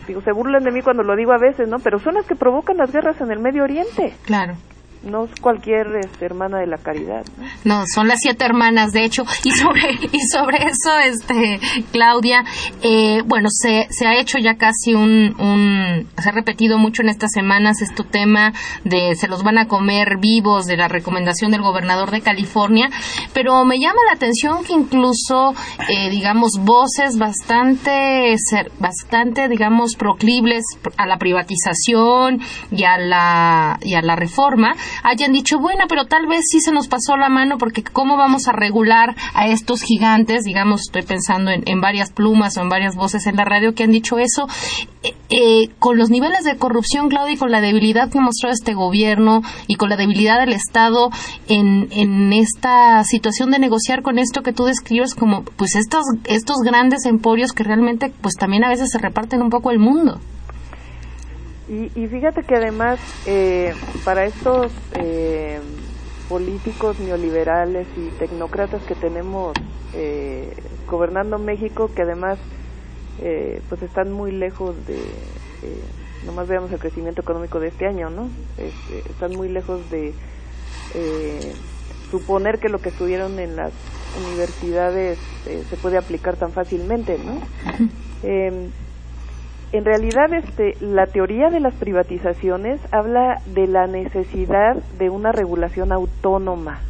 digo 0.06 0.20
se 0.20 0.32
burlan 0.32 0.62
de 0.62 0.70
mí 0.70 0.82
cuando 0.82 1.02
lo 1.02 1.16
digo 1.16 1.32
a 1.32 1.38
veces, 1.38 1.68
¿no? 1.68 1.78
Pero 1.78 1.98
son 1.98 2.14
las 2.14 2.26
que 2.26 2.36
provocan 2.36 2.76
las 2.76 2.92
guerras 2.92 3.20
en 3.20 3.30
el 3.30 3.38
Medio 3.38 3.64
Oriente. 3.64 4.14
Claro. 4.24 4.54
No 5.06 5.24
es 5.24 5.40
cualquier 5.40 5.86
este, 5.96 6.24
hermana 6.24 6.58
de 6.58 6.66
la 6.66 6.78
caridad. 6.78 7.24
¿no? 7.64 7.84
Son 7.86 8.08
las 8.08 8.20
siete 8.20 8.44
hermanas, 8.44 8.92
de 8.92 9.04
hecho. 9.04 9.24
Y 9.44 9.50
sobre, 9.52 9.92
y 10.12 10.20
sobre 10.20 10.58
eso, 10.58 10.98
este, 11.04 11.60
Claudia, 11.92 12.44
eh, 12.82 13.22
bueno, 13.24 13.48
se, 13.50 13.86
se 13.90 14.06
ha 14.06 14.18
hecho 14.18 14.38
ya 14.38 14.56
casi 14.56 14.94
un, 14.94 15.34
un, 15.38 16.08
se 16.18 16.28
ha 16.28 16.32
repetido 16.32 16.78
mucho 16.78 17.02
en 17.02 17.08
estas 17.08 17.30
semanas 17.32 17.80
este 17.80 18.02
tema 18.04 18.52
de 18.84 19.14
se 19.14 19.28
los 19.28 19.42
van 19.42 19.58
a 19.58 19.68
comer 19.68 20.18
vivos 20.18 20.66
de 20.66 20.76
la 20.76 20.88
recomendación 20.88 21.50
del 21.50 21.62
gobernador 21.62 22.10
de 22.10 22.20
California, 22.20 22.88
pero 23.32 23.64
me 23.64 23.78
llama 23.78 24.00
la 24.06 24.14
atención 24.14 24.64
que 24.64 24.72
incluso, 24.72 25.54
eh, 25.88 26.10
digamos, 26.10 26.52
voces 26.60 27.18
bastante, 27.18 28.34
bastante, 28.78 29.48
digamos, 29.48 29.96
proclibles 29.96 30.64
a 30.96 31.06
la 31.06 31.18
privatización 31.18 32.40
y 32.70 32.84
a 32.84 32.98
la, 32.98 33.78
y 33.82 33.94
a 33.94 34.02
la 34.02 34.16
reforma, 34.16 34.74
hayan 35.02 35.32
dicho, 35.32 35.58
bueno, 35.58 35.84
pero 35.88 36.06
tal 36.06 36.26
vez 36.26 36.42
sí 36.50 36.60
se 36.60 36.72
nos 36.72 36.88
pasó 36.88 37.16
la 37.16 37.28
mano 37.28 37.58
porque 37.58 37.82
cómo 37.82 38.16
vamos 38.16 38.48
a 38.48 38.52
regular 38.52 39.14
a 39.34 39.48
estos 39.48 39.82
gigantes, 39.82 40.44
digamos, 40.44 40.82
estoy 40.82 41.02
pensando 41.02 41.50
en, 41.50 41.62
en 41.66 41.80
varias 41.80 42.10
plumas 42.10 42.56
o 42.56 42.62
en 42.62 42.68
varias 42.68 42.94
voces 42.94 43.26
en 43.26 43.36
la 43.36 43.44
radio 43.44 43.74
que 43.74 43.84
han 43.84 43.90
dicho 43.90 44.18
eso, 44.18 44.46
eh, 45.02 45.14
eh, 45.28 45.68
con 45.78 45.98
los 45.98 46.10
niveles 46.10 46.44
de 46.44 46.56
corrupción, 46.56 47.08
Claudia, 47.08 47.34
y 47.34 47.36
con 47.36 47.50
la 47.50 47.60
debilidad 47.60 48.10
que 48.10 48.18
ha 48.18 48.22
mostrado 48.22 48.54
este 48.54 48.74
gobierno 48.74 49.42
y 49.66 49.76
con 49.76 49.88
la 49.88 49.96
debilidad 49.96 50.40
del 50.40 50.52
Estado 50.52 51.10
en, 51.48 51.88
en 51.90 52.32
esta 52.32 53.02
situación 53.04 53.50
de 53.50 53.58
negociar 53.58 54.02
con 54.02 54.18
esto 54.18 54.42
que 54.42 54.52
tú 54.52 54.64
describes 54.64 55.14
como, 55.14 55.42
pues, 55.42 55.76
estos, 55.76 56.04
estos 56.24 56.58
grandes 56.58 57.04
emporios 57.06 57.52
que 57.52 57.64
realmente, 57.64 58.12
pues, 58.20 58.34
también 58.34 58.64
a 58.64 58.68
veces 58.68 58.90
se 58.90 58.98
reparten 58.98 59.42
un 59.42 59.50
poco 59.50 59.70
el 59.70 59.78
mundo. 59.78 60.20
Y, 61.68 61.90
y 62.00 62.06
fíjate 62.06 62.42
que 62.44 62.54
además 62.56 62.98
eh, 63.26 63.74
para 64.04 64.24
estos 64.26 64.72
eh, 64.92 65.60
políticos 66.28 66.98
neoliberales 67.00 67.86
y 67.96 68.08
tecnócratas 68.18 68.82
que 68.84 68.94
tenemos 68.94 69.56
eh, 69.94 70.52
gobernando 70.88 71.38
México, 71.38 71.90
que 71.94 72.02
además 72.02 72.38
eh, 73.22 73.60
pues 73.68 73.82
están 73.82 74.12
muy 74.12 74.30
lejos 74.30 74.74
de, 74.86 74.94
eh, 74.94 75.82
nomás 76.26 76.48
veamos 76.48 76.70
el 76.72 76.78
crecimiento 76.78 77.22
económico 77.22 77.58
de 77.60 77.68
este 77.68 77.86
año, 77.86 78.10
¿no? 78.10 78.28
Este, 78.58 79.10
están 79.10 79.34
muy 79.36 79.48
lejos 79.48 79.90
de 79.90 80.12
eh, 80.94 81.52
suponer 82.10 82.58
que 82.58 82.68
lo 82.68 82.80
que 82.80 82.90
estudiaron 82.90 83.38
en 83.38 83.56
las 83.56 83.72
universidades 84.14 85.18
eh, 85.46 85.64
se 85.68 85.76
puede 85.76 85.98
aplicar 85.98 86.36
tan 86.36 86.52
fácilmente, 86.52 87.18
¿no? 87.18 87.40
En 89.72 89.84
realidad 89.84 90.32
este 90.32 90.76
la 90.80 91.06
teoría 91.06 91.50
de 91.50 91.60
las 91.60 91.74
privatizaciones 91.74 92.80
habla 92.92 93.40
de 93.46 93.66
la 93.66 93.86
necesidad 93.86 94.76
de 94.98 95.10
una 95.10 95.32
regulación 95.32 95.92
autónoma 95.92 96.80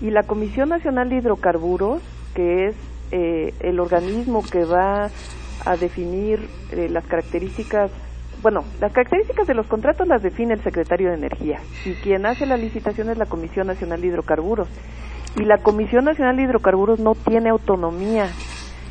y 0.00 0.10
la 0.10 0.24
Comisión 0.24 0.68
Nacional 0.68 1.08
de 1.08 1.16
Hidrocarburos 1.16 2.02
que 2.34 2.66
es 2.66 2.76
eh, 3.12 3.54
el 3.60 3.80
organismo 3.80 4.42
que 4.42 4.64
va 4.64 5.08
a 5.64 5.76
definir 5.76 6.48
eh, 6.72 6.88
las 6.90 7.06
características 7.06 7.90
bueno, 8.42 8.62
las 8.78 8.92
características 8.92 9.46
de 9.46 9.54
los 9.54 9.66
contratos 9.66 10.06
las 10.06 10.22
define 10.22 10.52
el 10.52 10.62
secretario 10.62 11.08
de 11.08 11.14
Energía 11.14 11.60
y 11.86 11.94
quien 11.94 12.26
hace 12.26 12.44
la 12.44 12.58
licitación 12.58 13.08
es 13.08 13.16
la 13.16 13.24
Comisión 13.24 13.66
Nacional 13.66 14.02
de 14.02 14.08
Hidrocarburos. 14.08 14.68
Y 15.36 15.44
la 15.44 15.56
Comisión 15.58 16.04
Nacional 16.04 16.36
de 16.36 16.42
Hidrocarburos 16.42 17.00
no 17.00 17.14
tiene 17.14 17.48
autonomía. 17.48 18.28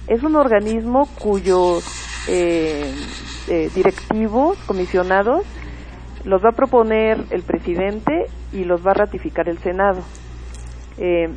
Es 0.07 0.23
un 0.23 0.35
organismo 0.35 1.07
cuyos 1.21 2.03
eh, 2.27 2.93
eh, 3.47 3.69
directivos, 3.73 4.57
comisionados, 4.65 5.43
los 6.23 6.43
va 6.43 6.49
a 6.49 6.53
proponer 6.53 7.17
el 7.31 7.41
presidente 7.43 8.29
y 8.51 8.63
los 8.63 8.85
va 8.85 8.91
a 8.91 8.95
ratificar 8.95 9.49
el 9.49 9.57
Senado. 9.59 10.01
Eh, 10.97 11.29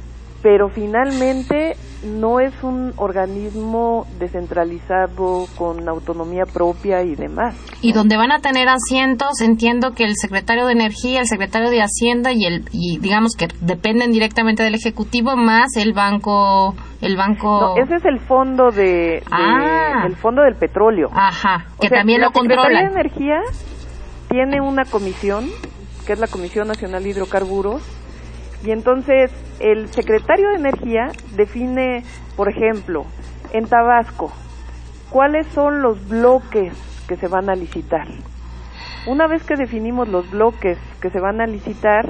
pero 0.42 0.68
finalmente 0.68 1.77
no 2.05 2.38
es 2.40 2.53
un 2.62 2.92
organismo 2.96 4.07
descentralizado 4.18 5.46
con 5.57 5.88
autonomía 5.88 6.44
propia 6.44 7.03
y 7.03 7.14
demás. 7.16 7.57
Y 7.81 7.92
donde 7.92 8.16
van 8.16 8.31
a 8.33 8.38
tener 8.40 8.68
asientos, 8.68 9.40
entiendo 9.40 9.92
que 9.92 10.05
el 10.05 10.14
secretario 10.16 10.66
de 10.66 10.72
Energía, 10.72 11.20
el 11.20 11.27
secretario 11.27 11.70
de 11.70 11.81
Hacienda 11.83 12.33
y 12.33 12.44
el 12.44 12.64
y 12.72 12.99
digamos 12.99 13.35
que 13.37 13.49
dependen 13.61 14.12
directamente 14.12 14.62
del 14.62 14.75
ejecutivo 14.75 15.37
más 15.37 15.77
el 15.77 15.92
banco 15.94 16.75
el 17.01 17.16
banco 17.16 17.75
No, 17.77 17.83
ese 17.83 17.96
es 17.96 18.05
el 18.05 18.20
fondo 18.20 18.70
de, 18.70 18.83
de- 18.83 19.22
Ah. 19.31 20.05
el 20.07 20.16
fondo 20.16 20.42
del 20.42 20.55
petróleo. 20.57 21.09
Ajá, 21.12 21.66
O 21.77 21.81
que 21.81 21.88
sea, 21.88 21.99
también 21.99 22.20
la 22.20 22.27
lo 22.29 22.33
Secretaría 22.33 22.57
controlan. 22.62 22.85
de 22.94 23.01
Energía 23.01 23.40
tiene 24.29 24.61
una 24.61 24.85
comisión, 24.85 25.49
que 26.07 26.12
es 26.12 26.18
la 26.18 26.27
Comisión 26.27 26.68
Nacional 26.68 27.03
de 27.03 27.11
Hidrocarburos, 27.11 27.83
y 28.66 28.72
entonces 28.72 29.31
el 29.61 29.88
secretario 29.90 30.48
de 30.48 30.57
Energía 30.57 31.12
define, 31.37 32.02
por 32.37 32.48
ejemplo, 32.48 33.07
en 33.52 33.66
Tabasco, 33.68 34.33
cuáles 35.09 35.46
son 35.48 35.83
los 35.83 36.09
bloques 36.09 36.72
que 37.07 37.16
se 37.16 37.29
van 37.29 37.48
a 37.48 37.55
licitar. 37.55 38.09
Una 39.07 39.29
vez 39.29 39.44
que 39.44 39.55
definimos 39.55 40.09
los 40.09 40.29
bloques 40.33 40.79
que 41.00 41.11
se 41.11 41.20
van 41.20 41.40
a 41.40 41.46
licitar, 41.46 42.09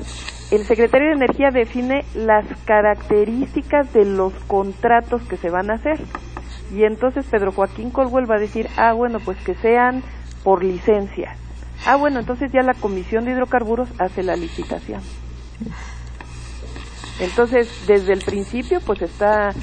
el 0.50 0.64
secretario 0.64 1.08
de 1.08 1.16
Energía 1.16 1.50
define 1.50 2.06
las 2.14 2.46
características 2.64 3.92
de 3.92 4.06
los 4.06 4.32
contratos 4.46 5.22
que 5.24 5.36
se 5.36 5.50
van 5.50 5.70
a 5.70 5.74
hacer. 5.74 6.00
Y 6.74 6.84
entonces 6.84 7.26
Pedro 7.26 7.52
Joaquín 7.52 7.90
Colwell 7.90 8.30
va 8.30 8.36
a 8.36 8.40
decir, 8.40 8.66
ah, 8.78 8.94
bueno, 8.94 9.20
pues 9.20 9.36
que 9.44 9.54
sean 9.56 10.02
por 10.42 10.64
licencia. 10.64 11.36
Ah, 11.84 11.96
bueno, 11.96 12.18
entonces 12.18 12.50
ya 12.50 12.62
la 12.62 12.72
Comisión 12.72 13.26
de 13.26 13.32
Hidrocarburos 13.32 13.90
hace 14.00 14.22
la 14.22 14.36
licitación. 14.36 15.02
Entonces, 17.20 17.68
desde 17.86 18.12
el 18.12 18.20
principio, 18.20 18.80
pues 18.80 19.02
está 19.02 19.54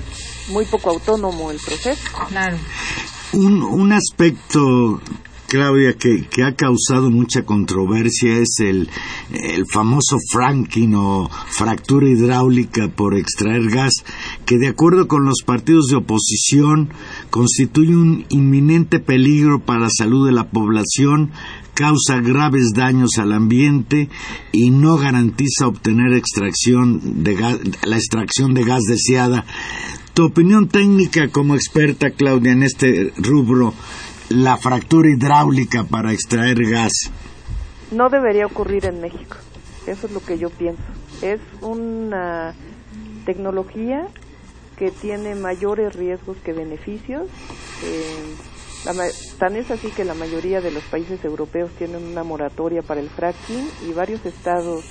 muy 0.50 0.66
poco 0.66 0.90
autónomo 0.92 1.52
el 1.52 1.58
proceso. 1.58 2.02
Claro. 2.30 2.58
Un, 3.34 3.64
un 3.64 3.92
aspecto, 3.94 5.02
Claudia, 5.48 5.94
que, 5.94 6.28
que 6.30 6.44
ha 6.44 6.56
causado 6.56 7.10
mucha 7.10 7.44
controversia 7.44 8.38
es 8.38 8.60
el, 8.60 8.90
el 9.32 9.66
famoso 9.66 10.18
fracking 10.32 10.96
o 10.96 11.30
fractura 11.30 12.08
hidráulica 12.08 12.90
por 12.90 13.16
extraer 13.16 13.70
gas, 13.70 13.94
que 14.46 14.58
de 14.58 14.68
acuerdo 14.68 15.08
con 15.08 15.26
los 15.26 15.44
partidos 15.46 15.88
de 15.88 15.98
oposición 15.98 16.90
constituye 17.30 17.96
un 17.96 18.26
inminente 18.30 19.00
peligro 19.00 19.60
para 19.60 19.82
la 19.82 19.90
salud 19.90 20.26
de 20.26 20.34
la 20.34 20.50
población, 20.50 21.32
causa 21.74 22.20
graves 22.22 22.72
daños 22.76 23.18
al 23.18 23.32
ambiente 23.34 24.10
y 24.52 24.70
no 24.72 24.98
garantiza 24.98 25.68
obtener 25.68 26.14
extracción 26.14 27.24
de 27.24 27.36
gas- 27.36 27.60
la 27.86 27.96
extracción 27.98 28.54
de 28.54 28.64
gas 28.64 28.84
deseada. 28.88 29.46
Tu 30.14 30.24
opinión 30.26 30.68
técnica 30.68 31.28
como 31.30 31.56
experta, 31.56 32.12
Claudia, 32.12 32.52
en 32.52 32.64
este 32.64 33.12
rubro, 33.18 33.74
la 34.30 34.58
fractura 34.58 35.10
hidráulica 35.10 35.84
para 35.84 36.14
extraer 36.14 36.58
gas. 36.70 36.92
no 37.92 38.10
debería 38.10 38.46
ocurrir 38.48 38.86
en 38.86 39.02
México. 39.02 39.38
Eso 39.86 40.08
es 40.08 40.14
lo 40.14 40.20
que 40.24 40.38
yo 40.40 40.50
pienso. 40.50 40.82
Es 41.22 41.40
una 41.62 42.56
tecnología 43.26 44.08
que 44.78 44.90
tiene 44.92 45.36
mayores 45.36 45.96
riesgos 45.96 46.38
que 46.44 46.54
beneficios. 46.54 47.24
Eh, 47.84 48.36
la 48.86 48.94
ma- 48.94 49.12
tan 49.40 49.56
es 49.56 49.70
así 49.72 49.92
que 49.92 50.04
la 50.04 50.14
mayoría 50.14 50.62
de 50.62 50.72
los 50.72 50.86
países 50.86 51.24
europeos 51.24 51.72
tienen 51.78 52.04
una 52.04 52.24
moratoria 52.24 52.82
para 52.84 53.00
el 53.02 53.10
fracking 53.12 53.74
y 53.80 53.94
varios 53.94 54.26
estados 54.26 54.86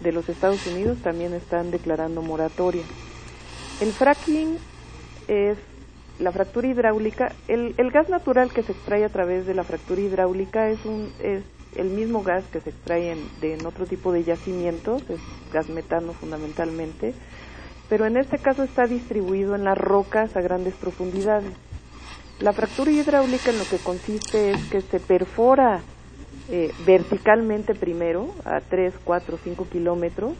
de 0.00 0.12
los 0.12 0.28
Estados 0.28 0.64
Unidos 0.66 1.00
también 1.02 1.34
están 1.34 1.70
declarando 1.70 2.20
moratoria. 2.22 2.84
El 3.80 3.94
fracking 3.94 4.58
es 5.28 5.58
la 6.18 6.32
fractura 6.32 6.68
hidráulica. 6.68 7.36
El, 7.48 7.74
el 7.78 7.90
gas 7.90 8.08
natural 8.08 8.52
que 8.52 8.62
se 8.64 8.72
extrae 8.72 9.04
a 9.04 9.08
través 9.10 9.46
de 9.46 9.54
la 9.54 9.64
fractura 9.64 10.00
hidráulica 10.00 10.68
es 10.70 10.84
un 10.84 11.12
es 11.18 11.44
el 11.74 11.90
mismo 11.90 12.22
gas 12.22 12.44
que 12.52 12.60
se 12.60 12.70
extrae 12.70 13.10
en, 13.10 13.40
de, 13.40 13.54
en 13.54 13.66
otro 13.66 13.86
tipo 13.86 14.12
de 14.12 14.22
yacimientos, 14.22 15.02
es 15.10 15.20
gas 15.50 15.68
metano 15.68 16.12
fundamentalmente, 16.14 17.14
pero 17.88 18.06
en 18.06 18.16
este 18.16 18.38
caso 18.38 18.62
está 18.62 18.86
distribuido 18.86 19.56
en 19.56 19.64
las 19.64 19.76
rocas 19.76 20.36
a 20.36 20.40
grandes 20.40 20.74
profundidades. 20.76 21.52
La 22.40 22.52
fractura 22.52 22.90
hidráulica 22.90 23.50
en 23.50 23.58
lo 23.58 23.64
que 23.64 23.78
consiste 23.78 24.50
es 24.50 24.64
que 24.64 24.80
se 24.80 24.98
perfora 24.98 25.80
eh, 26.50 26.72
verticalmente 26.84 27.74
primero 27.74 28.34
a 28.44 28.60
3, 28.60 28.94
4, 29.04 29.38
5 29.42 29.66
kilómetros 29.70 30.32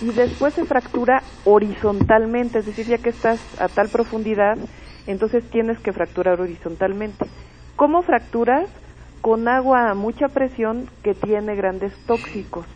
y 0.00 0.10
después 0.10 0.54
se 0.54 0.64
fractura 0.64 1.22
horizontalmente, 1.44 2.58
es 2.58 2.66
decir, 2.66 2.86
ya 2.86 2.98
que 2.98 3.10
estás 3.10 3.38
a 3.60 3.68
tal 3.68 3.88
profundidad, 3.90 4.56
entonces 5.06 5.44
tienes 5.50 5.78
que 5.78 5.92
fracturar 5.92 6.40
horizontalmente. 6.40 7.26
¿Cómo 7.76 8.02
fracturas? 8.02 8.68
Con 9.20 9.46
agua 9.46 9.90
a 9.90 9.94
mucha 9.94 10.28
presión 10.28 10.88
que 11.02 11.14
tiene 11.14 11.54
grandes 11.54 11.94
tóxicos. 12.06 12.66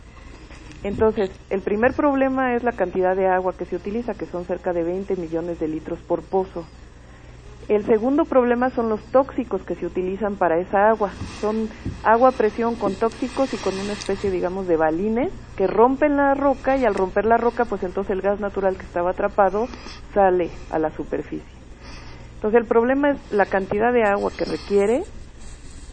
Entonces, 0.83 1.29
el 1.49 1.61
primer 1.61 1.93
problema 1.93 2.55
es 2.55 2.63
la 2.63 2.71
cantidad 2.71 3.15
de 3.15 3.27
agua 3.27 3.53
que 3.57 3.65
se 3.65 3.75
utiliza, 3.75 4.13
que 4.13 4.25
son 4.25 4.45
cerca 4.45 4.71
de 4.71 4.83
20 4.83 5.15
millones 5.17 5.59
de 5.59 5.67
litros 5.67 5.99
por 5.99 6.21
pozo. 6.21 6.65
El 7.69 7.85
segundo 7.85 8.25
problema 8.25 8.71
son 8.71 8.89
los 8.89 8.99
tóxicos 9.11 9.61
que 9.61 9.75
se 9.75 9.85
utilizan 9.85 10.37
para 10.37 10.57
esa 10.57 10.89
agua. 10.89 11.11
Son 11.39 11.69
agua 12.03 12.29
a 12.29 12.31
presión 12.31 12.75
con 12.75 12.95
tóxicos 12.95 13.53
y 13.53 13.57
con 13.57 13.77
una 13.77 13.93
especie, 13.93 14.31
digamos, 14.31 14.67
de 14.67 14.75
balines 14.75 15.31
que 15.55 15.67
rompen 15.67 16.17
la 16.17 16.33
roca 16.33 16.77
y 16.77 16.85
al 16.85 16.95
romper 16.95 17.25
la 17.25 17.37
roca, 17.37 17.65
pues 17.65 17.83
entonces 17.83 18.09
el 18.09 18.21
gas 18.21 18.39
natural 18.39 18.75
que 18.75 18.87
estaba 18.87 19.11
atrapado 19.11 19.67
sale 20.15 20.49
a 20.71 20.79
la 20.79 20.89
superficie. 20.89 21.45
Entonces 22.37 22.59
el 22.59 22.65
problema 22.65 23.11
es 23.11 23.31
la 23.31 23.45
cantidad 23.45 23.93
de 23.93 24.03
agua 24.03 24.31
que 24.35 24.45
requiere, 24.45 25.03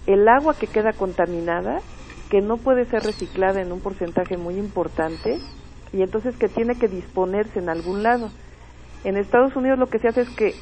el 0.07 0.27
agua 0.29 0.55
que 0.55 0.69
queda 0.69 0.95
contaminada, 0.95 1.81
que 2.31 2.41
no 2.41 2.57
puede 2.57 2.87
ser 2.87 3.03
reciclada 3.03 3.61
en 3.61 3.71
un 3.71 3.81
porcentaje 3.81 4.39
muy 4.39 4.57
importante 4.57 5.41
y 5.93 6.01
entonces 6.01 6.39
que 6.39 6.49
tiene 6.49 6.79
que 6.79 6.89
disponerse 6.89 7.59
en 7.59 7.69
algún 7.69 8.03
lado. 8.03 8.31
En 9.05 9.19
Estados 9.19 9.55
Unidos 9.57 9.79
lo 9.79 9.89
que 9.89 9.99
se 9.99 10.09
hace 10.09 10.23
es 10.23 10.31
que 10.31 10.55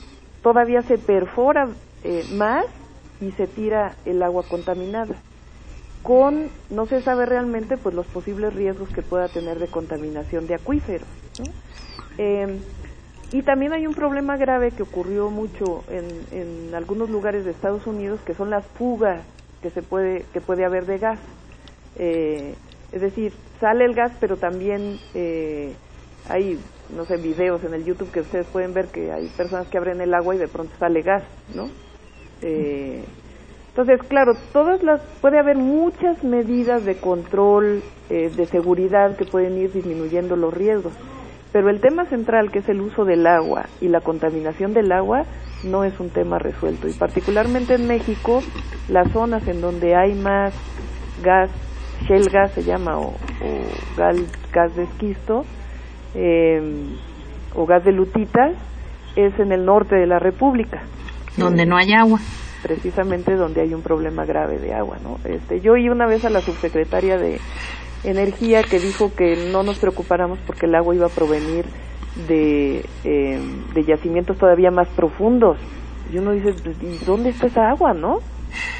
todavía 0.44 0.82
se 0.82 0.98
perfora 0.98 1.68
eh, 2.04 2.22
más 2.34 2.66
y 3.20 3.32
se 3.32 3.46
tira 3.48 3.96
el 4.04 4.22
agua 4.22 4.44
contaminada. 4.48 5.16
Con 6.02 6.50
no 6.68 6.84
se 6.84 7.00
sabe 7.00 7.24
realmente 7.24 7.78
pues 7.78 7.94
los 7.94 8.06
posibles 8.06 8.54
riesgos 8.54 8.90
que 8.90 9.00
pueda 9.00 9.26
tener 9.28 9.58
de 9.58 9.68
contaminación 9.68 10.46
de 10.46 10.54
acuíferos 10.54 11.08
em, 12.18 12.58
y 13.32 13.40
también 13.40 13.72
hay 13.72 13.86
un 13.86 13.94
problema 13.94 14.36
grave 14.36 14.70
que 14.70 14.82
ocurrió 14.82 15.30
mucho 15.30 15.82
en, 15.88 16.04
en, 16.38 16.74
algunos 16.74 17.08
lugares 17.08 17.46
de 17.46 17.50
Estados 17.50 17.86
Unidos 17.86 18.20
que 18.26 18.34
son 18.34 18.50
las 18.50 18.66
fugas 18.66 19.22
que 19.62 19.70
se 19.70 19.80
puede 19.80 20.26
que 20.34 20.42
puede 20.42 20.66
haber 20.66 20.84
de 20.84 20.98
gas. 20.98 21.18
Eh, 21.96 22.54
es 22.92 23.00
decir 23.00 23.32
sale 23.60 23.86
el 23.86 23.94
gas 23.94 24.12
pero 24.20 24.36
también 24.36 24.98
eh, 25.14 25.72
hay 26.28 26.58
no 26.94 27.04
sé, 27.04 27.16
videos 27.16 27.64
en 27.64 27.74
el 27.74 27.84
YouTube 27.84 28.10
que 28.10 28.20
ustedes 28.20 28.46
pueden 28.46 28.72
ver 28.72 28.86
que 28.86 29.12
hay 29.12 29.28
personas 29.28 29.66
que 29.68 29.78
abren 29.78 30.00
el 30.00 30.14
agua 30.14 30.34
y 30.34 30.38
de 30.38 30.48
pronto 30.48 30.72
sale 30.78 31.02
gas, 31.02 31.22
¿no? 31.54 31.68
Eh, 32.42 33.04
entonces, 33.68 34.00
claro, 34.06 34.34
todas 34.52 34.82
las, 34.84 35.00
puede 35.20 35.38
haber 35.38 35.56
muchas 35.56 36.22
medidas 36.22 36.84
de 36.84 36.96
control, 36.96 37.82
eh, 38.08 38.30
de 38.30 38.46
seguridad 38.46 39.16
que 39.16 39.24
pueden 39.24 39.58
ir 39.58 39.72
disminuyendo 39.72 40.36
los 40.36 40.54
riesgos, 40.54 40.92
pero 41.52 41.70
el 41.70 41.80
tema 41.80 42.04
central, 42.06 42.52
que 42.52 42.60
es 42.60 42.68
el 42.68 42.80
uso 42.80 43.04
del 43.04 43.26
agua 43.26 43.66
y 43.80 43.88
la 43.88 44.00
contaminación 44.00 44.74
del 44.74 44.92
agua, 44.92 45.24
no 45.64 45.82
es 45.82 45.98
un 45.98 46.10
tema 46.10 46.38
resuelto. 46.38 46.86
Y 46.88 46.92
particularmente 46.92 47.74
en 47.74 47.88
México, 47.88 48.42
las 48.88 49.10
zonas 49.12 49.46
en 49.48 49.60
donde 49.60 49.96
hay 49.96 50.14
más 50.14 50.54
gas, 51.22 51.50
shell 52.06 52.28
gas 52.28 52.52
se 52.52 52.62
llama, 52.62 52.98
o, 52.98 53.08
o 53.08 53.16
gas, 53.96 54.16
gas 54.52 54.76
de 54.76 54.84
esquisto, 54.84 55.44
eh, 56.14 56.60
o 57.54 57.66
gas 57.66 57.84
de 57.84 57.92
lutitas 57.92 58.52
es 59.16 59.38
en 59.38 59.52
el 59.52 59.64
norte 59.64 59.96
de 59.96 60.06
la 60.06 60.18
República. 60.18 60.82
Donde 61.36 61.66
no 61.66 61.76
hay 61.76 61.92
agua. 61.92 62.20
Precisamente 62.62 63.34
donde 63.34 63.60
hay 63.60 63.74
un 63.74 63.82
problema 63.82 64.24
grave 64.24 64.58
de 64.58 64.72
agua, 64.74 64.98
¿no? 65.02 65.18
Este, 65.28 65.60
yo 65.60 65.72
oí 65.72 65.88
una 65.88 66.06
vez 66.06 66.24
a 66.24 66.30
la 66.30 66.40
subsecretaria 66.40 67.18
de 67.18 67.38
Energía 68.04 68.62
que 68.62 68.78
dijo 68.78 69.14
que 69.14 69.48
no 69.50 69.62
nos 69.62 69.78
preocupáramos 69.78 70.38
porque 70.46 70.66
el 70.66 70.74
agua 70.74 70.94
iba 70.94 71.06
a 71.06 71.10
provenir 71.10 71.64
de, 72.28 72.84
eh, 73.04 73.40
de 73.74 73.84
yacimientos 73.84 74.38
todavía 74.38 74.70
más 74.70 74.88
profundos. 74.88 75.58
Y 76.12 76.18
uno 76.18 76.32
dice, 76.32 76.54
pues, 76.62 76.76
¿y 76.82 77.04
dónde 77.04 77.30
está 77.30 77.46
esa 77.46 77.70
agua, 77.70 77.94
no? 77.94 78.18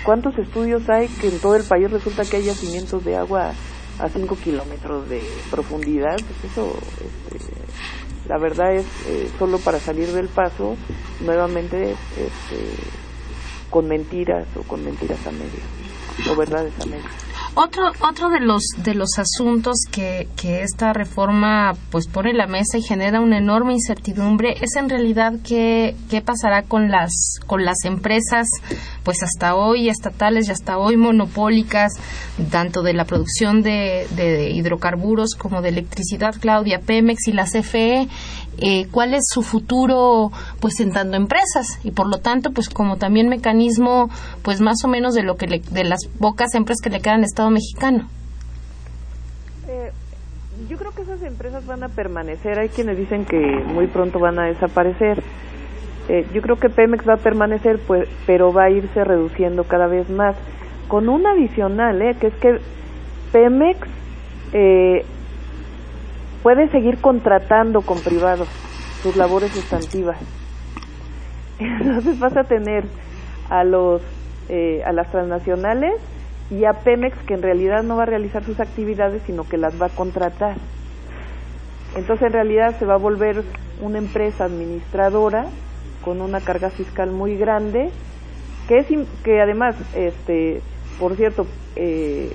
¿Cuántos 0.05 0.39
estudios 0.39 0.89
hay 0.91 1.09
que 1.09 1.29
en 1.29 1.41
todo 1.41 1.57
el 1.57 1.65
país 1.65 1.91
resulta 1.91 2.25
que 2.25 2.37
hay 2.37 2.45
yacimientos 2.45 3.05
de 3.05 3.17
agua 3.17 3.53
a 3.99 4.09
5 4.09 4.37
kilómetros 4.37 5.09
de 5.09 5.23
profundidad, 5.51 6.17
pues 6.17 6.53
eso, 6.53 6.73
este, 7.01 8.29
la 8.29 8.39
verdad 8.39 8.75
es 8.75 8.87
eh, 9.07 9.31
solo 9.39 9.59
para 9.59 9.79
salir 9.79 10.13
del 10.13 10.29
paso, 10.29 10.77
nuevamente 11.21 11.93
este, 11.93 12.75
con 13.71 13.87
mentiras 13.87 14.47
o 14.57 14.63
con 14.63 14.85
mentiras 14.85 15.27
a 15.27 15.31
medias, 15.31 16.31
o 16.31 16.37
verdades 16.37 16.73
a 16.81 16.87
medias. 16.87 17.34
Otro, 17.57 17.93
otro 18.01 18.31
de 18.31 18.41
los 18.41 18.65
de 18.79 18.95
los 18.95 19.11
asuntos 19.17 19.77
que, 19.93 20.27
que 20.37 20.63
esta 20.63 20.93
reforma 20.93 21.75
pues 21.93 22.09
pone 22.09 22.31
en 22.31 22.39
la 22.39 22.49
mesa 22.49 22.79
y 22.79 22.83
genera 22.83 23.21
una 23.21 23.39
enorme 23.39 23.75
incertidumbre 23.75 24.57
es 24.61 24.75
en 24.75 24.89
realidad 24.89 25.35
qué, 25.47 25.95
qué 26.11 26.21
pasará 26.21 26.63
con 26.63 26.91
las 26.91 27.13
con 27.47 27.65
las 27.65 27.85
empresas 27.85 28.49
pues 29.05 29.23
hasta 29.23 29.55
hoy 29.55 29.89
estatales 29.89 30.49
y 30.49 30.51
hasta 30.51 30.79
hoy 30.79 30.97
monopólicas 30.97 31.93
tanto 32.51 32.83
de 32.83 32.93
la 32.93 33.05
producción 33.05 33.63
de, 33.63 34.09
de 34.17 34.51
hidrocarburos 34.51 35.37
como 35.37 35.63
de 35.63 35.69
electricidad 35.69 36.35
Claudia 36.41 36.81
Pemex 36.81 37.29
y 37.29 37.33
la 37.33 37.45
CFE 37.45 38.09
eh, 38.59 38.87
cuál 38.91 39.15
es 39.15 39.25
su 39.29 39.43
futuro 39.43 40.31
pues 40.61 40.81
en 40.81 40.93
empresas. 41.15 41.79
Y 41.83 41.91
por 41.91 42.09
lo 42.09 42.19
tanto 42.19 42.51
pues 42.53 42.69
como 42.69 42.97
también 42.97 43.29
mecanismo 43.29 44.09
pues 44.43 44.61
más 44.61 44.85
o 44.85 44.89
menos 44.89 45.15
de 45.15 45.23
lo 45.23 45.37
que 45.37 45.47
de 45.47 45.85
las 45.85 46.07
pocas 46.19 46.55
empresas 46.55 46.81
que 46.83 46.91
le 46.91 47.01
quedan 47.01 47.19
al 47.19 47.25
Estado 47.25 47.51
mexicano. 47.51 48.09
Eh, 49.69 49.91
yo 50.69 50.77
creo 50.79 50.93
que 50.93 51.03
esas 51.03 51.23
empresas 51.23 51.67
van 51.67 51.83
a 51.83 51.89
permanecer. 51.89 52.59
Hay 52.59 52.69
quienes 52.69 52.97
dicen 52.97 53.25
que 53.25 53.39
muy 53.39 53.87
pronto 53.87 54.19
van 54.19 54.39
a 54.39 54.47
desaparecer. 54.47 55.23
Eh, 56.09 56.27
yo 56.35 56.43
creo 56.43 56.57
que 56.57 56.69
Pemex 56.69 57.09
va 57.09 57.15
a 57.15 57.19
permanecer 57.19 57.79
pues 57.87 58.07
pero 58.27 58.53
va 58.53 58.65
a 58.65 58.71
irse 58.71 59.05
reduciendo 59.05 59.65
cada 59.65 59.87
vez 59.87 60.09
más. 60.11 60.37
Con 60.89 61.09
un 61.09 61.27
adicional 61.27 62.01
eh, 62.03 62.15
que 62.21 62.27
es 62.29 62.35
que 62.35 62.59
Pemex 63.33 63.89
eh, 64.53 65.05
puede 66.45 66.69
seguir 66.69 66.99
contratando 67.01 67.81
con 67.81 67.99
privados 68.01 68.47
sus 69.03 69.17
labores 69.17 69.51
sustantivas. 69.51 70.19
Entonces 71.59 72.19
vas 72.19 72.37
a 72.37 72.45
tener 72.45 72.85
a 73.49 73.65
los 73.65 74.03
eh, 74.51 74.83
a 74.85 74.93
las 74.93 75.11
transnacionales 75.11 75.95
y 76.51 76.67
a 76.67 76.75
Pemex 76.75 77.17
que 77.27 77.33
en 77.33 77.41
realidad 77.41 77.83
no 77.83 77.97
va 77.97 78.03
a 78.03 78.07
realizar 78.07 78.45
sus 78.45 78.61
actividades 78.61 79.23
sino 79.25 79.49
que 79.49 79.57
las 79.57 79.81
va 79.81 79.87
a 79.87 79.89
contratar. 79.89 80.57
Entonces 81.97 82.27
en 82.27 82.35
realidad 82.35 82.79
se 82.79 82.85
va 82.85 82.95
a 82.95 82.99
volver 82.99 83.43
una 83.81 83.97
empresa 83.97 84.45
administradora 84.45 85.47
con 86.05 86.21
una 86.21 86.41
carga 86.41 86.69
fiscal 86.69 87.11
muy 87.11 87.39
grande 87.39 87.89
que 88.69 88.81
es 88.81 88.87
que 89.25 89.41
además 89.41 89.77
este 89.95 90.61
por 91.01 91.17
cierto 91.17 91.47
eh, 91.77 92.31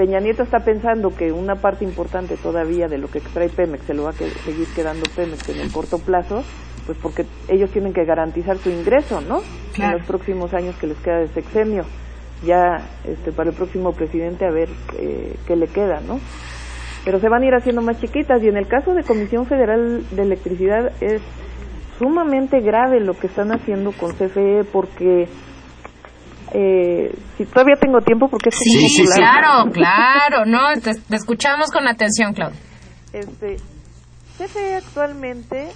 Peña 0.00 0.18
Nieto 0.18 0.44
está 0.44 0.60
pensando 0.60 1.14
que 1.14 1.30
una 1.30 1.56
parte 1.56 1.84
importante 1.84 2.38
todavía 2.38 2.88
de 2.88 2.96
lo 2.96 3.08
que 3.08 3.18
extrae 3.18 3.50
Pemex 3.50 3.84
se 3.84 3.92
lo 3.92 4.04
va 4.04 4.10
a 4.10 4.12
seguir 4.14 4.66
quedando 4.74 5.02
Pemex 5.14 5.46
en 5.50 5.60
el 5.60 5.70
corto 5.70 5.98
plazo, 5.98 6.42
pues 6.86 6.96
porque 7.02 7.26
ellos 7.48 7.70
tienen 7.70 7.92
que 7.92 8.06
garantizar 8.06 8.56
su 8.56 8.70
ingreso, 8.70 9.20
¿no? 9.20 9.42
En 9.76 9.92
los 9.92 10.06
próximos 10.06 10.54
años 10.54 10.74
que 10.76 10.86
les 10.86 10.96
queda 11.00 11.18
de 11.18 11.28
sexenio. 11.28 11.82
Ya 12.42 12.80
este, 13.04 13.30
para 13.30 13.50
el 13.50 13.56
próximo 13.56 13.92
presidente 13.92 14.46
a 14.46 14.50
ver 14.50 14.70
eh, 14.96 15.36
qué 15.46 15.54
le 15.54 15.66
queda, 15.66 16.00
¿no? 16.00 16.18
Pero 17.04 17.20
se 17.20 17.28
van 17.28 17.42
a 17.42 17.46
ir 17.48 17.54
haciendo 17.54 17.82
más 17.82 18.00
chiquitas 18.00 18.42
y 18.42 18.48
en 18.48 18.56
el 18.56 18.68
caso 18.68 18.94
de 18.94 19.04
Comisión 19.04 19.44
Federal 19.44 20.02
de 20.12 20.22
Electricidad 20.22 20.92
es 21.02 21.20
sumamente 21.98 22.60
grave 22.60 23.00
lo 23.00 23.12
que 23.12 23.26
están 23.26 23.52
haciendo 23.52 23.92
con 23.92 24.12
CFE 24.12 24.64
porque 24.72 25.28
eh, 26.52 27.14
si 27.36 27.44
todavía 27.44 27.76
tengo 27.76 28.00
tiempo 28.00 28.28
porque 28.28 28.50
sí, 28.50 28.88
sí, 28.88 29.04
claro, 29.04 29.70
claro, 29.70 30.44
no, 30.46 30.80
te, 30.80 30.90
escuchamos 31.14 31.70
con 31.70 31.86
atención, 31.86 32.32
Claudia. 32.32 32.58
Este, 33.12 33.56
CFE 34.38 34.76
actualmente, 34.76 35.68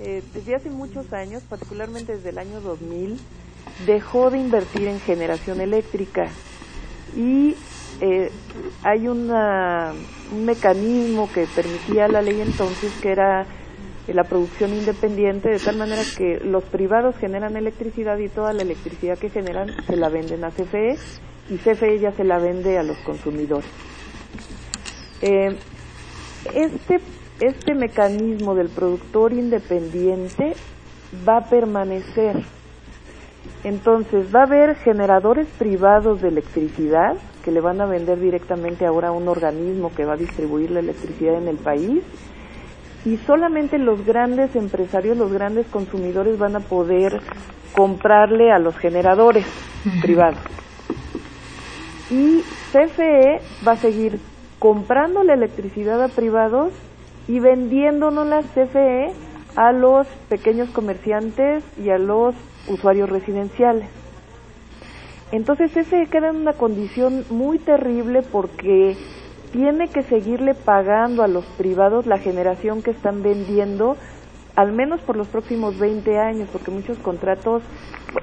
eh, 0.00 0.22
desde 0.32 0.56
hace 0.56 0.70
muchos 0.70 1.12
años, 1.12 1.42
particularmente 1.48 2.16
desde 2.16 2.30
el 2.30 2.38
año 2.38 2.60
2000, 2.60 3.18
dejó 3.86 4.30
de 4.30 4.38
invertir 4.38 4.86
en 4.88 5.00
generación 5.00 5.60
eléctrica. 5.60 6.28
Y 7.16 7.54
eh, 8.00 8.30
hay 8.84 9.08
una, 9.08 9.92
un 10.32 10.44
mecanismo 10.44 11.28
que 11.32 11.46
permitía 11.54 12.08
la 12.08 12.22
ley 12.22 12.40
entonces 12.40 12.92
que 13.02 13.10
era 13.10 13.46
la 14.14 14.24
producción 14.24 14.72
independiente, 14.72 15.50
de 15.50 15.58
tal 15.58 15.76
manera 15.76 16.02
que 16.16 16.38
los 16.40 16.64
privados 16.64 17.16
generan 17.16 17.56
electricidad 17.56 18.18
y 18.18 18.28
toda 18.28 18.52
la 18.52 18.62
electricidad 18.62 19.18
que 19.18 19.30
generan 19.30 19.68
se 19.86 19.96
la 19.96 20.08
venden 20.08 20.44
a 20.44 20.50
CFE 20.50 20.96
y 21.50 21.56
CFE 21.56 21.98
ya 21.98 22.12
se 22.12 22.24
la 22.24 22.38
vende 22.38 22.78
a 22.78 22.82
los 22.82 22.96
consumidores. 22.98 23.68
Eh, 25.20 25.56
este, 26.54 27.00
este 27.40 27.74
mecanismo 27.74 28.54
del 28.54 28.68
productor 28.68 29.32
independiente 29.32 30.54
va 31.28 31.38
a 31.38 31.44
permanecer. 31.44 32.36
Entonces 33.64 34.34
va 34.34 34.40
a 34.40 34.44
haber 34.44 34.76
generadores 34.76 35.48
privados 35.58 36.22
de 36.22 36.28
electricidad 36.28 37.16
que 37.44 37.50
le 37.50 37.60
van 37.60 37.80
a 37.80 37.86
vender 37.86 38.20
directamente 38.20 38.86
ahora 38.86 39.08
a 39.08 39.12
un 39.12 39.26
organismo 39.26 39.92
que 39.94 40.04
va 40.04 40.14
a 40.14 40.16
distribuir 40.16 40.70
la 40.70 40.80
electricidad 40.80 41.38
en 41.38 41.48
el 41.48 41.56
país 41.56 42.02
y 43.04 43.16
solamente 43.18 43.78
los 43.78 44.04
grandes 44.04 44.54
empresarios, 44.56 45.16
los 45.16 45.32
grandes 45.32 45.66
consumidores 45.66 46.38
van 46.38 46.56
a 46.56 46.60
poder 46.60 47.20
comprarle 47.72 48.50
a 48.50 48.58
los 48.58 48.76
generadores 48.76 49.46
privados. 50.02 50.40
Y 52.10 52.42
CFE 52.72 53.40
va 53.66 53.72
a 53.72 53.76
seguir 53.76 54.18
comprando 54.58 55.22
la 55.22 55.34
electricidad 55.34 56.02
a 56.02 56.08
privados 56.08 56.72
y 57.28 57.38
vendiéndonos 57.38 58.26
la 58.26 58.42
CFE 58.42 59.12
a 59.56 59.72
los 59.72 60.06
pequeños 60.28 60.70
comerciantes 60.70 61.64
y 61.78 61.90
a 61.90 61.98
los 61.98 62.34
usuarios 62.68 63.08
residenciales. 63.08 63.88
Entonces 65.30 65.76
ese 65.76 66.06
queda 66.06 66.30
en 66.30 66.36
una 66.36 66.54
condición 66.54 67.24
muy 67.28 67.58
terrible 67.58 68.22
porque 68.22 68.96
tiene 69.52 69.88
que 69.88 70.02
seguirle 70.02 70.54
pagando 70.54 71.22
a 71.22 71.28
los 71.28 71.44
privados 71.56 72.06
la 72.06 72.18
generación 72.18 72.82
que 72.82 72.90
están 72.90 73.22
vendiendo 73.22 73.96
al 74.58 74.72
menos 74.72 75.00
por 75.02 75.16
los 75.16 75.28
próximos 75.28 75.78
20 75.78 76.18
años, 76.18 76.48
porque 76.52 76.72
muchos 76.72 76.98
contratos, 76.98 77.62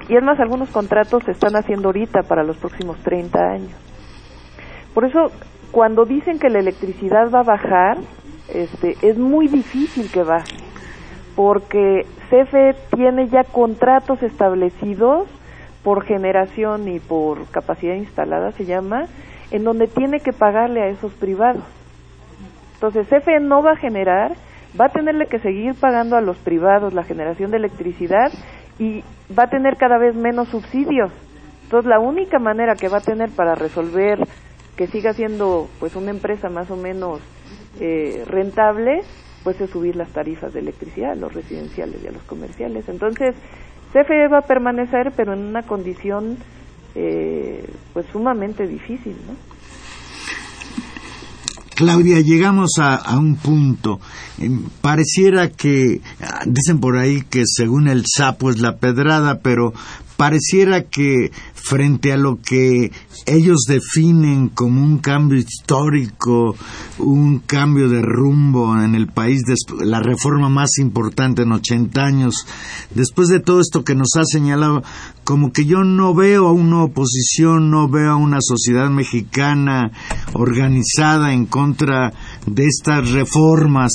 y 0.06 0.16
es 0.16 0.22
más, 0.22 0.38
algunos 0.38 0.68
contratos 0.68 1.24
se 1.24 1.30
están 1.30 1.56
haciendo 1.56 1.88
ahorita 1.88 2.24
para 2.24 2.42
los 2.42 2.58
próximos 2.58 2.98
30 2.98 3.38
años. 3.38 3.72
Por 4.92 5.06
eso, 5.06 5.30
cuando 5.72 6.04
dicen 6.04 6.38
que 6.38 6.50
la 6.50 6.58
electricidad 6.58 7.30
va 7.30 7.40
a 7.40 7.42
bajar, 7.42 7.96
este, 8.52 8.96
es 9.00 9.16
muy 9.16 9.48
difícil 9.48 10.10
que 10.12 10.24
baje, 10.24 10.58
porque 11.34 12.04
CFE 12.28 12.74
tiene 12.94 13.28
ya 13.28 13.44
contratos 13.44 14.22
establecidos 14.22 15.28
por 15.82 16.04
generación 16.04 16.86
y 16.88 17.00
por 17.00 17.46
capacidad 17.46 17.94
instalada, 17.94 18.52
se 18.52 18.66
llama, 18.66 19.06
en 19.50 19.64
donde 19.64 19.86
tiene 19.86 20.20
que 20.20 20.32
pagarle 20.32 20.82
a 20.82 20.88
esos 20.88 21.12
privados. 21.14 21.62
Entonces, 22.74 23.06
CFE 23.08 23.40
no 23.40 23.62
va 23.62 23.72
a 23.72 23.76
generar, 23.76 24.32
va 24.78 24.86
a 24.86 24.92
tenerle 24.92 25.26
que 25.26 25.38
seguir 25.38 25.74
pagando 25.74 26.16
a 26.16 26.20
los 26.20 26.36
privados 26.38 26.92
la 26.92 27.04
generación 27.04 27.50
de 27.50 27.56
electricidad 27.56 28.30
y 28.78 29.02
va 29.36 29.44
a 29.44 29.50
tener 29.50 29.76
cada 29.76 29.98
vez 29.98 30.14
menos 30.14 30.48
subsidios. 30.48 31.10
Entonces, 31.62 31.88
la 31.88 31.98
única 31.98 32.38
manera 32.38 32.74
que 32.74 32.88
va 32.88 32.98
a 32.98 33.00
tener 33.00 33.30
para 33.30 33.54
resolver 33.54 34.18
que 34.76 34.86
siga 34.86 35.14
siendo 35.14 35.68
pues 35.80 35.96
una 35.96 36.10
empresa 36.10 36.50
más 36.50 36.70
o 36.70 36.76
menos 36.76 37.20
eh, 37.80 38.24
rentable, 38.26 39.00
pues 39.42 39.60
es 39.60 39.70
subir 39.70 39.96
las 39.96 40.10
tarifas 40.10 40.52
de 40.52 40.60
electricidad 40.60 41.12
a 41.12 41.16
los 41.16 41.32
residenciales 41.32 42.02
y 42.04 42.08
a 42.08 42.12
los 42.12 42.22
comerciales. 42.24 42.88
Entonces, 42.88 43.34
CFE 43.92 44.28
va 44.28 44.38
a 44.38 44.46
permanecer, 44.46 45.12
pero 45.16 45.32
en 45.32 45.40
una 45.40 45.62
condición 45.62 46.36
eh, 46.96 47.62
pues 47.92 48.06
sumamente 48.10 48.66
difícil. 48.66 49.14
Claudia, 51.74 52.20
llegamos 52.20 52.70
a, 52.78 53.18
un 53.18 53.36
punto. 53.36 54.00
pareciera 54.80 55.50
que, 55.50 56.00
ah, 56.22 56.40
dicen 56.46 56.80
por 56.80 56.96
ahí 56.96 57.22
que 57.28 57.42
según 57.44 57.88
el 57.88 58.04
sapo 58.06 58.48
es 58.48 58.60
la 58.60 58.78
pedrada, 58.78 59.40
pero 59.40 59.74
pareciera 60.16 60.84
que 60.84 61.30
frente 61.54 62.12
a 62.12 62.16
lo 62.16 62.40
que 62.40 62.92
ellos 63.26 63.64
definen 63.68 64.48
como 64.48 64.82
un 64.82 64.98
cambio 64.98 65.38
histórico, 65.38 66.56
un 66.98 67.40
cambio 67.40 67.88
de 67.88 68.00
rumbo 68.00 68.80
en 68.80 68.94
el 68.94 69.08
país, 69.08 69.42
la 69.80 70.00
reforma 70.00 70.48
más 70.48 70.78
importante 70.78 71.42
en 71.42 71.52
80 71.52 72.00
años, 72.00 72.46
después 72.94 73.28
de 73.28 73.40
todo 73.40 73.60
esto 73.60 73.84
que 73.84 73.94
nos 73.94 74.16
ha 74.16 74.24
señalado, 74.24 74.82
como 75.26 75.52
que 75.52 75.64
yo 75.64 75.82
no 75.82 76.14
veo 76.14 76.46
a 76.46 76.52
una 76.52 76.84
oposición, 76.84 77.68
no 77.68 77.88
veo 77.88 78.12
a 78.12 78.16
una 78.16 78.38
sociedad 78.40 78.88
mexicana 78.88 79.90
organizada 80.34 81.32
en 81.32 81.46
contra 81.46 82.12
de 82.46 82.64
estas 82.64 83.10
reformas. 83.10 83.90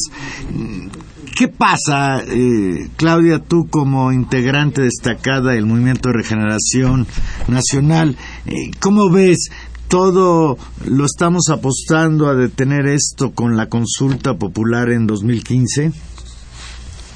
¿Qué 1.33 1.47
pasa, 1.47 2.21
eh, 2.27 2.89
Claudia, 2.97 3.39
tú 3.39 3.69
como 3.69 4.11
integrante 4.11 4.81
destacada 4.81 5.53
del 5.53 5.65
Movimiento 5.65 6.09
de 6.09 6.17
Regeneración 6.17 7.07
Nacional? 7.47 8.17
Eh, 8.45 8.71
¿Cómo 8.81 9.09
ves? 9.09 9.51
¿Todo 9.87 10.57
lo 10.85 11.05
estamos 11.05 11.47
apostando 11.49 12.27
a 12.27 12.35
detener 12.35 12.87
esto 12.87 13.31
con 13.31 13.55
la 13.55 13.69
consulta 13.69 14.33
popular 14.33 14.89
en 14.89 15.07
2015? 15.07 15.93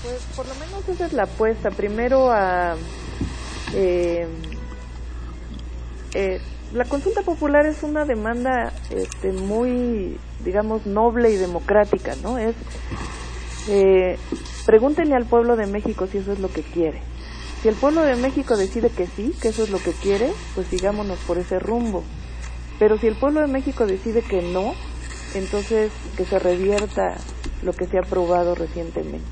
Pues 0.03 0.21
por 0.37 0.47
lo 0.47 0.55
menos 0.55 0.87
esa 0.87 1.05
es 1.05 1.11
la 1.11 1.23
apuesta. 1.23 1.69
Primero 1.71 2.31
a... 2.31 2.75
Eh, 3.73 4.27
la 6.73 6.85
consulta 6.85 7.21
popular 7.21 7.65
es 7.65 7.83
una 7.83 8.05
demanda 8.05 8.73
este, 8.89 9.31
muy, 9.31 10.17
digamos, 10.43 10.85
noble 10.85 11.31
y 11.31 11.37
democrática, 11.37 12.15
¿no? 12.21 12.37
Es 12.37 12.55
eh, 13.67 14.17
pregúntenle 14.65 15.15
al 15.15 15.25
pueblo 15.25 15.55
de 15.55 15.67
México 15.67 16.07
si 16.07 16.17
eso 16.19 16.33
es 16.33 16.39
lo 16.39 16.49
que 16.51 16.61
quiere. 16.61 17.01
Si 17.61 17.69
el 17.69 17.75
pueblo 17.75 18.01
de 18.01 18.15
México 18.15 18.57
decide 18.57 18.89
que 18.89 19.07
sí, 19.07 19.33
que 19.41 19.49
eso 19.49 19.63
es 19.63 19.69
lo 19.69 19.79
que 19.79 19.91
quiere, 19.91 20.31
pues 20.53 20.67
sigámonos 20.67 21.17
por 21.19 21.37
ese 21.37 21.59
rumbo. 21.59 22.03
Pero 22.77 22.97
si 22.97 23.07
el 23.07 23.15
pueblo 23.15 23.41
de 23.41 23.47
México 23.47 23.85
decide 23.85 24.21
que 24.21 24.41
no, 24.41 24.73
entonces 25.33 25.91
que 26.17 26.25
se 26.25 26.39
revierta 26.39 27.15
lo 27.63 27.73
que 27.73 27.87
se 27.87 27.97
ha 27.97 28.01
aprobado 28.01 28.53
recientemente. 28.53 29.25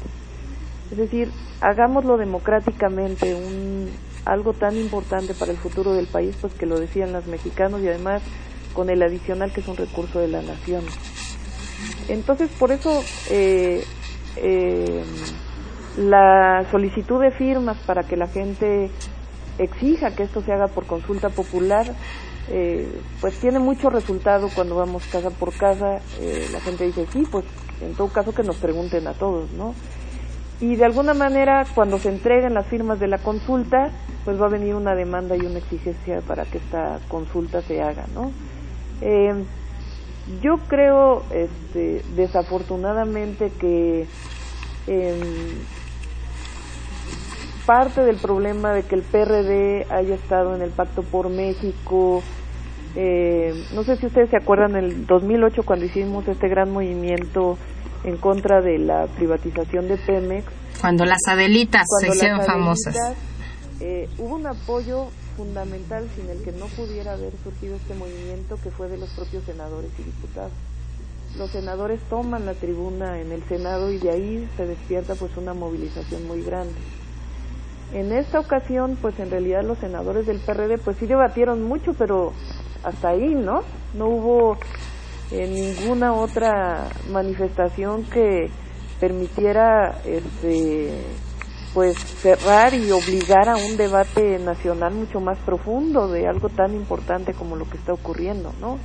Es 0.91 0.97
decir, 0.97 1.29
hagámoslo 1.61 2.17
democráticamente, 2.17 3.35
un, 3.35 3.89
algo 4.25 4.53
tan 4.53 4.77
importante 4.77 5.33
para 5.33 5.51
el 5.51 5.57
futuro 5.57 5.93
del 5.93 6.07
país, 6.07 6.35
pues 6.39 6.53
que 6.53 6.65
lo 6.65 6.79
decían 6.79 7.13
los 7.13 7.25
mexicanos 7.27 7.81
y 7.81 7.87
además 7.87 8.21
con 8.73 8.89
el 8.89 9.03
adicional 9.03 9.51
que 9.51 9.61
es 9.61 9.67
un 9.67 9.77
recurso 9.77 10.19
de 10.19 10.27
la 10.27 10.41
nación. 10.41 10.83
Entonces, 12.07 12.49
por 12.51 12.71
eso 12.71 13.03
eh, 13.29 13.83
eh, 14.37 15.03
la 15.97 16.65
solicitud 16.71 17.21
de 17.21 17.31
firmas 17.31 17.77
para 17.85 18.03
que 18.03 18.17
la 18.17 18.27
gente 18.27 18.89
exija 19.57 20.15
que 20.15 20.23
esto 20.23 20.41
se 20.41 20.51
haga 20.51 20.67
por 20.67 20.85
consulta 20.85 21.29
popular, 21.29 21.93
eh, 22.49 23.01
pues 23.21 23.39
tiene 23.39 23.59
mucho 23.59 23.89
resultado 23.89 24.49
cuando 24.53 24.75
vamos 24.75 25.05
casa 25.05 25.29
por 25.29 25.53
casa. 25.55 25.99
Eh, 26.19 26.47
la 26.51 26.59
gente 26.61 26.85
dice, 26.85 27.05
sí, 27.11 27.23
pues 27.29 27.45
en 27.81 27.93
todo 27.95 28.07
caso 28.09 28.33
que 28.33 28.43
nos 28.43 28.57
pregunten 28.57 29.07
a 29.07 29.13
todos, 29.13 29.51
¿no? 29.51 29.75
Y 30.63 30.77
de 30.77 30.85
alguna 30.85 31.13
manera, 31.13 31.65
cuando 31.75 31.99
se 31.99 32.07
entreguen 32.07 32.53
las 32.53 32.65
firmas 32.67 32.97
de 32.97 33.07
la 33.07 33.17
consulta, 33.17 33.89
pues 34.23 34.41
va 34.41 34.45
a 34.45 34.49
venir 34.49 34.75
una 34.75 34.95
demanda 34.95 35.35
y 35.35 35.41
una 35.41 35.57
exigencia 35.57 36.21
para 36.21 36.45
que 36.45 36.57
esta 36.57 36.99
consulta 37.09 37.61
se 37.61 37.81
haga, 37.81 38.05
¿no? 38.13 38.31
Eh, 39.01 39.43
yo 40.41 40.59
creo, 40.69 41.23
este, 41.31 42.01
desafortunadamente, 42.15 43.51
que 43.59 44.07
eh, 44.87 45.53
parte 47.65 48.05
del 48.05 48.15
problema 48.15 48.71
de 48.71 48.83
que 48.83 48.95
el 48.95 49.01
PRD 49.01 49.85
haya 49.89 50.15
estado 50.15 50.55
en 50.55 50.61
el 50.61 50.69
Pacto 50.69 51.03
por 51.03 51.27
México, 51.27 52.23
eh, 52.95 53.53
no 53.75 53.83
sé 53.83 53.97
si 53.97 54.05
ustedes 54.05 54.29
se 54.29 54.37
acuerdan, 54.37 54.77
en 54.77 54.85
el 54.85 55.07
2008 55.07 55.63
cuando 55.63 55.83
hicimos 55.83 56.25
este 56.25 56.47
gran 56.47 56.71
movimiento 56.71 57.57
en 58.03 58.17
contra 58.17 58.61
de 58.61 58.77
la 58.79 59.07
privatización 59.07 59.87
de 59.87 59.97
Pemex. 59.97 60.45
Cuando 60.81 61.05
las 61.05 61.21
Adelitas 61.27 61.85
se 61.99 62.07
hicieron 62.09 62.45
famosas. 62.45 62.95
Eh, 63.79 64.09
hubo 64.17 64.35
un 64.35 64.47
apoyo 64.47 65.07
fundamental 65.35 66.07
sin 66.15 66.29
el 66.29 66.41
que 66.43 66.51
no 66.51 66.67
pudiera 66.67 67.13
haber 67.13 67.33
surgido 67.43 67.75
este 67.75 67.95
movimiento 67.95 68.57
que 68.63 68.69
fue 68.69 68.87
de 68.87 68.97
los 68.97 69.09
propios 69.09 69.43
senadores 69.45 69.91
y 69.97 70.03
diputados. 70.03 70.51
Los 71.37 71.49
senadores 71.49 71.99
toman 72.09 72.45
la 72.45 72.53
tribuna 72.53 73.19
en 73.19 73.31
el 73.31 73.43
Senado 73.47 73.91
y 73.91 73.97
de 73.97 74.11
ahí 74.11 74.49
se 74.55 74.67
despierta 74.67 75.15
pues 75.15 75.35
una 75.35 75.53
movilización 75.53 76.27
muy 76.27 76.43
grande. 76.43 76.75
En 77.93 78.11
esta 78.11 78.39
ocasión 78.39 78.97
pues 79.01 79.19
en 79.19 79.31
realidad 79.31 79.63
los 79.63 79.79
senadores 79.79 80.27
del 80.27 80.39
PRD 80.39 80.77
pues 80.77 80.97
sí 80.97 81.07
debatieron 81.07 81.63
mucho 81.63 81.93
pero 81.93 82.33
hasta 82.83 83.09
ahí, 83.09 83.33
¿no? 83.33 83.63
No 83.95 84.07
hubo 84.07 84.57
eh, 85.33 85.47
ninguna 85.47 86.13
otra 86.13 86.89
manifestación 87.09 88.03
que 88.03 88.51
permitiera 88.99 89.99
este 90.05 90.91
pues 91.73 91.97
cerrar 91.97 92.75
y 92.75 92.91
obligar 92.91 93.49
a 93.49 93.55
un 93.55 93.75
debate 93.77 94.37
nacional 94.37 94.93
mucho 94.93 95.19
más 95.19 95.39
profundo 95.39 96.07
de 96.07 96.27
algo 96.27 96.49
tan 96.49 96.75
importante 96.75 97.33
como 97.33 97.55
lo 97.55 97.65
que 97.65 97.77
está 97.77 97.93
ocurriendo, 97.93 98.53
¿no? 98.61 98.77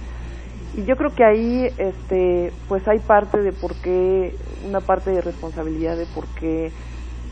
Y 0.74 0.84
yo 0.84 0.96
creo 0.96 1.10
que 1.14 1.24
ahí, 1.24 1.66
este, 1.76 2.50
pues 2.66 2.86
hay 2.88 3.00
parte 3.00 3.42
de 3.42 3.52
por 3.52 3.74
qué, 3.82 4.34
una 4.66 4.80
parte 4.80 5.10
de 5.10 5.20
responsabilidad 5.20 5.98
de 5.98 6.06
por 6.06 6.26
qué 6.28 6.72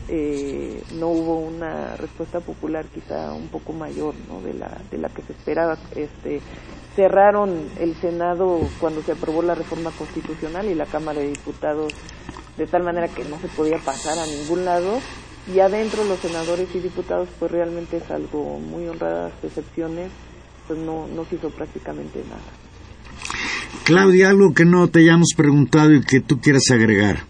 eh, 0.09 0.81
no 0.95 1.09
hubo 1.09 1.39
una 1.39 1.95
respuesta 1.97 2.39
popular 2.39 2.85
quizá 2.85 3.33
un 3.33 3.47
poco 3.47 3.73
mayor, 3.73 4.15
¿no? 4.27 4.41
De 4.41 4.53
la, 4.53 4.77
de 4.89 4.97
la 4.97 5.09
que 5.09 5.21
se 5.21 5.33
esperaba, 5.33 5.77
este, 5.95 6.41
cerraron 6.95 7.69
el 7.79 7.95
Senado 7.95 8.59
cuando 8.79 9.01
se 9.03 9.11
aprobó 9.11 9.41
la 9.41 9.55
reforma 9.55 9.91
constitucional 9.91 10.67
y 10.67 10.75
la 10.75 10.85
Cámara 10.85 11.19
de 11.19 11.29
Diputados 11.29 11.93
de 12.57 12.65
tal 12.65 12.83
manera 12.83 13.07
que 13.07 13.23
no 13.25 13.37
se 13.39 13.47
podía 13.49 13.77
pasar 13.77 14.17
a 14.17 14.25
ningún 14.25 14.65
lado 14.65 14.99
y 15.53 15.59
adentro 15.59 16.03
los 16.05 16.19
senadores 16.19 16.73
y 16.73 16.79
diputados 16.79 17.29
pues 17.37 17.51
realmente 17.51 17.97
es 17.97 18.09
algo 18.09 18.59
muy 18.59 18.87
honradas 18.87 19.31
excepciones 19.43 20.09
pues 20.67 20.79
no, 20.79 21.07
no 21.07 21.23
se 21.25 21.35
hizo 21.35 21.49
prácticamente 21.49 22.19
nada. 22.27 22.41
Claudia, 23.85 24.29
algo 24.29 24.53
que 24.53 24.65
no 24.65 24.87
te 24.89 24.99
hayamos 24.99 25.29
preguntado 25.35 25.93
y 25.93 26.01
que 26.01 26.19
tú 26.19 26.39
quieras 26.41 26.63
agregar. 26.71 27.23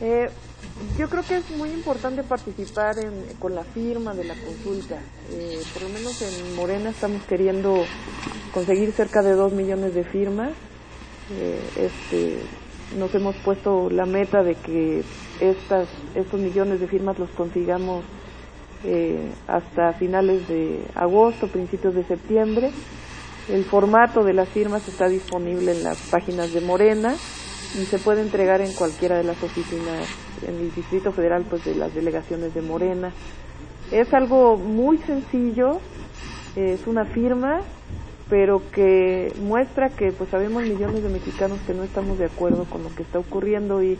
Eh, 0.00 0.28
yo 0.98 1.08
creo 1.08 1.22
que 1.22 1.36
es 1.36 1.50
muy 1.52 1.70
importante 1.70 2.24
participar 2.24 2.96
con 3.38 3.54
la 3.54 3.62
firma 3.62 4.14
de 4.14 4.24
la 4.24 4.34
consulta. 4.34 4.96
Eh, 5.30 5.60
por 5.72 5.84
lo 5.84 5.88
menos 5.90 6.20
en 6.22 6.56
Morena 6.56 6.90
estamos 6.90 7.22
queriendo 7.22 7.84
conseguir 8.52 8.90
cerca 8.90 9.22
de 9.22 9.32
dos 9.34 9.52
millones 9.52 9.94
de 9.94 10.02
firmas. 10.02 10.50
Eh, 11.30 11.60
este, 11.76 12.38
nos 12.98 13.14
hemos 13.14 13.36
puesto 13.36 13.88
la 13.90 14.06
meta 14.06 14.42
de 14.42 14.56
que 14.56 15.04
estas, 15.38 15.88
estos 16.16 16.40
millones 16.40 16.80
de 16.80 16.88
firmas 16.88 17.16
los 17.16 17.30
consigamos 17.30 18.02
eh, 18.82 19.30
hasta 19.46 19.92
finales 19.92 20.48
de 20.48 20.82
agosto, 20.96 21.46
principios 21.46 21.94
de 21.94 22.02
septiembre. 22.04 22.72
El 23.48 23.64
formato 23.64 24.24
de 24.24 24.32
las 24.32 24.48
firmas 24.48 24.88
está 24.88 25.08
disponible 25.08 25.70
en 25.70 25.84
las 25.84 25.98
páginas 26.10 26.52
de 26.52 26.60
Morena 26.60 27.14
y 27.74 27.84
se 27.84 27.98
puede 27.98 28.22
entregar 28.22 28.60
en 28.60 28.72
cualquiera 28.72 29.16
de 29.16 29.24
las 29.24 29.42
oficinas 29.42 30.08
en 30.46 30.54
el 30.54 30.74
Distrito 30.74 31.12
Federal, 31.12 31.44
pues 31.48 31.64
de 31.64 31.74
las 31.74 31.94
delegaciones 31.94 32.54
de 32.54 32.62
Morena. 32.62 33.12
Es 33.92 34.12
algo 34.14 34.56
muy 34.56 34.98
sencillo, 34.98 35.80
es 36.56 36.86
una 36.86 37.04
firma, 37.04 37.60
pero 38.28 38.62
que 38.70 39.32
muestra 39.40 39.90
que 39.90 40.12
pues 40.12 40.30
sabemos 40.30 40.62
millones 40.62 41.02
de 41.02 41.08
mexicanos 41.08 41.58
que 41.66 41.74
no 41.74 41.82
estamos 41.82 42.18
de 42.18 42.26
acuerdo 42.26 42.64
con 42.64 42.82
lo 42.82 42.94
que 42.94 43.02
está 43.02 43.18
ocurriendo 43.18 43.82
y 43.82 43.98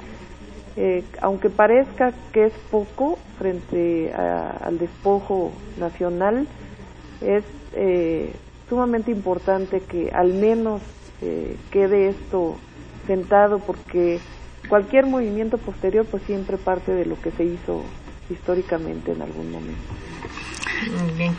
eh, 0.77 1.03
aunque 1.21 1.51
parezca 1.51 2.13
que 2.33 2.47
es 2.47 2.53
poco 2.71 3.19
frente 3.39 4.13
al 4.15 4.79
despojo 4.79 5.51
nacional, 5.79 6.47
es 7.21 7.43
eh, 7.73 8.33
sumamente 8.69 9.11
importante 9.11 9.81
que 9.81 10.11
al 10.13 10.35
menos 10.35 10.81
eh, 11.21 11.57
quede 11.73 12.11
esto 12.11 12.59
sentado 13.09 13.59
porque 13.59 14.21
cualquier 14.69 15.07
movimiento 15.07 15.59
posterior 15.59 16.07
pues 16.09 16.23
siempre 16.25 16.57
parte 16.57 16.93
de 16.93 17.07
lo 17.07 17.21
que 17.21 17.33
se 17.33 17.45
hizo 17.45 17.83
históricamente 18.31 19.13
en 19.13 19.23
algún 19.23 19.51
momento. 19.51 19.83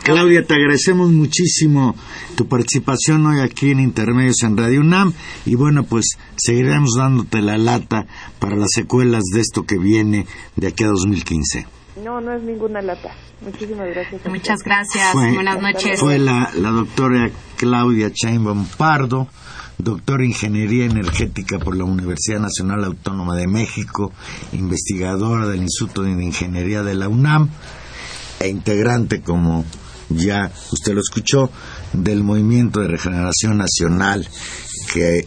Claudia, 0.02 0.44
te 0.44 0.54
agradecemos 0.54 1.10
muchísimo 1.10 1.94
tu 2.36 2.46
participación 2.46 3.24
hoy 3.24 3.40
aquí 3.40 3.70
en 3.70 3.80
Intermedios 3.80 4.42
en 4.42 4.56
Radio 4.56 4.80
UNAM 4.80 5.14
y 5.46 5.54
bueno, 5.54 5.84
pues 5.84 6.18
seguiremos 6.36 6.90
dándote 6.98 7.40
la 7.40 7.56
lata 7.56 8.06
para 8.38 8.56
las 8.56 8.68
secuelas 8.74 9.22
de 9.32 9.40
esto 9.40 9.64
que 9.64 9.78
viene 9.78 10.26
de 10.56 10.66
aquí 10.66 10.84
a 10.84 10.88
2015. 10.88 11.66
No, 12.04 12.20
no 12.20 12.32
es 12.32 12.42
ninguna 12.42 12.82
lata. 12.82 13.14
Muchísimas 13.40 13.88
gracias. 13.88 14.26
Muchas 14.26 14.60
gracias. 14.62 15.14
Buenas 15.14 15.60
noches. 15.60 16.00
Fue 16.00 16.18
la, 16.18 16.50
la 16.54 16.70
doctora 16.70 17.30
Claudia 17.56 18.10
Chainbaum 18.12 18.66
Pardo 18.76 19.28
doctora 19.82 20.22
en 20.22 20.30
Ingeniería 20.30 20.84
Energética 20.84 21.58
por 21.58 21.76
la 21.76 21.84
Universidad 21.84 22.40
Nacional 22.40 22.84
Autónoma 22.84 23.36
de 23.36 23.46
México, 23.46 24.12
investigadora 24.52 25.46
del 25.46 25.62
Instituto 25.62 26.02
de 26.02 26.10
Ingeniería 26.22 26.82
de 26.82 26.94
la 26.94 27.08
UNAM 27.08 27.48
e 28.38 28.48
integrante, 28.48 29.20
como 29.20 29.64
ya 30.08 30.50
usted 30.72 30.94
lo 30.94 31.00
escuchó, 31.00 31.50
del 31.92 32.22
Movimiento 32.22 32.80
de 32.80 32.88
Regeneración 32.88 33.58
Nacional 33.58 34.26
que 34.92 35.26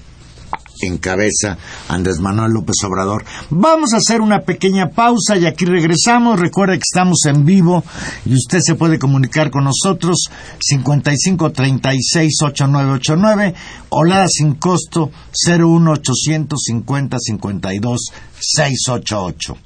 encabeza 0.86 1.58
Andrés 1.88 2.20
Manuel 2.20 2.52
López 2.52 2.76
Obrador. 2.84 3.26
Vamos 3.50 3.94
a 3.94 3.98
hacer 3.98 4.22
una 4.22 4.42
pequeña 4.42 4.90
pausa 4.90 5.38
y 5.38 5.46
aquí 5.46 5.66
regresamos. 5.66 6.40
Recuerde 6.40 6.78
que 6.78 6.84
estamos 6.90 7.26
en 7.26 7.46
vivo 7.46 7.84
y 8.26 8.34
usted 8.36 8.60
se 8.62 8.76
puede 8.76 9.00
comunicar 9.00 9.50
con 9.52 9.64
nosotros 9.66 10.30
55 10.60 11.52
36 11.52 12.42
8989 12.42 13.54
o 13.90 14.04
la 14.04 14.28
sin 14.28 14.56
costo 14.56 15.12
01 15.48 15.92
850 15.92 17.18
52 17.20 18.00
688. 18.40 19.58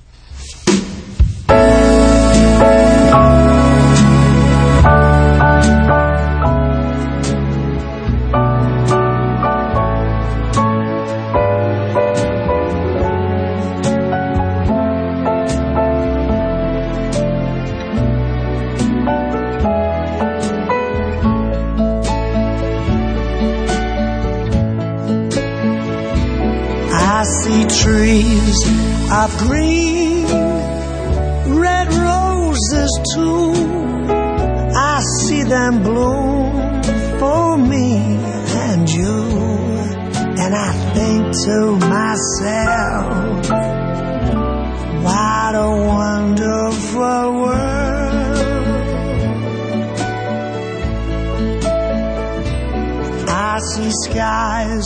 Skies 54.10 54.86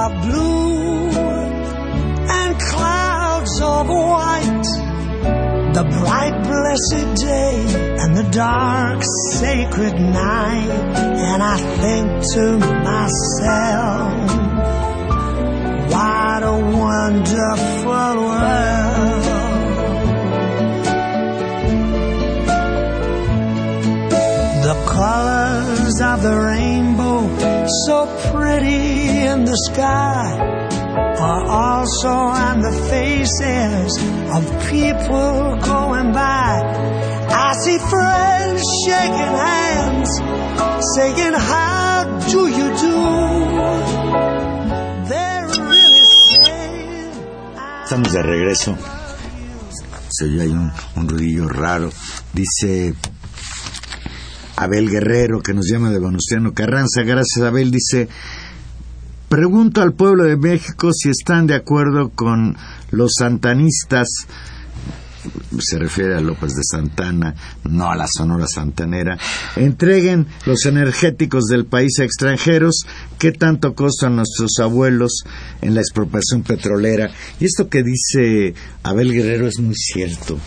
of 0.00 0.10
blue 0.22 1.08
and 2.38 2.60
clouds 2.60 3.60
of 3.60 3.88
white, 3.88 4.68
the 5.74 5.84
bright 5.98 6.36
blessed 6.42 7.08
day 7.22 7.56
and 8.00 8.16
the 8.16 8.28
dark 8.30 9.02
sacred 9.32 9.94
night, 9.94 10.70
and 11.30 11.42
I 11.42 11.58
think 11.82 12.08
to 12.34 12.44
myself, 12.90 14.12
what 15.92 16.42
a 16.42 16.56
wonderful 16.82 18.14
world. 18.28 19.22
The 24.68 24.76
colors 24.86 26.00
of 26.00 26.22
the 26.22 26.36
rainbow, 26.36 27.01
so 27.86 28.06
pretty 28.30 29.26
in 29.26 29.44
the 29.44 29.56
sky 29.70 30.62
are 31.18 31.44
also 31.44 32.08
on 32.08 32.60
the 32.60 32.72
faces 32.90 33.90
of 34.36 34.42
people 34.70 35.56
going 35.62 36.12
by. 36.12 36.52
I 37.28 37.52
see 37.54 37.78
friends 37.78 38.62
shaking 38.84 39.34
hands, 39.46 40.10
saying, 40.94 41.34
How 41.34 42.04
do 42.30 42.40
you 42.48 42.68
do? 42.84 42.96
They're 45.08 45.46
really 45.70 46.04
saying, 46.26 47.12
Estamos 47.84 48.12
de 48.12 48.22
regreso. 48.22 48.76
Se 50.10 50.24
oye 50.26 50.42
hay 50.42 50.50
un, 50.50 50.70
un 50.96 51.08
ruidillo 51.08 51.48
raro. 51.48 51.90
Dice 52.34 52.94
Abel 54.64 54.90
Guerrero, 54.90 55.42
que 55.42 55.54
nos 55.54 55.66
llama 55.70 55.90
de 55.90 55.98
Venustiano 55.98 56.52
Carranza. 56.52 57.02
Gracias, 57.02 57.44
Abel. 57.44 57.70
Dice. 57.70 58.08
Pregunto 59.28 59.80
al 59.80 59.94
pueblo 59.94 60.24
de 60.24 60.36
México 60.36 60.90
si 60.92 61.08
están 61.08 61.46
de 61.46 61.54
acuerdo 61.54 62.10
con 62.10 62.54
los 62.90 63.14
santanistas, 63.18 64.06
se 65.58 65.78
refiere 65.78 66.16
a 66.16 66.20
López 66.20 66.54
de 66.54 66.62
Santana, 66.62 67.34
no 67.64 67.90
a 67.90 67.96
la 67.96 68.06
Sonora 68.06 68.46
Santanera, 68.46 69.18
entreguen 69.56 70.26
los 70.44 70.66
energéticos 70.66 71.44
del 71.44 71.64
país 71.64 71.98
a 72.00 72.04
extranjeros, 72.04 72.84
¿qué 73.18 73.32
tanto 73.32 73.74
costan 73.74 74.16
nuestros 74.16 74.58
abuelos 74.60 75.24
en 75.60 75.74
la 75.74 75.80
expropiación 75.80 76.42
petrolera? 76.42 77.10
Y 77.40 77.46
esto 77.46 77.68
que 77.68 77.82
dice 77.82 78.54
Abel 78.82 79.12
Guerrero 79.12 79.46
es 79.46 79.58
muy 79.60 79.74
cierto. 79.74 80.38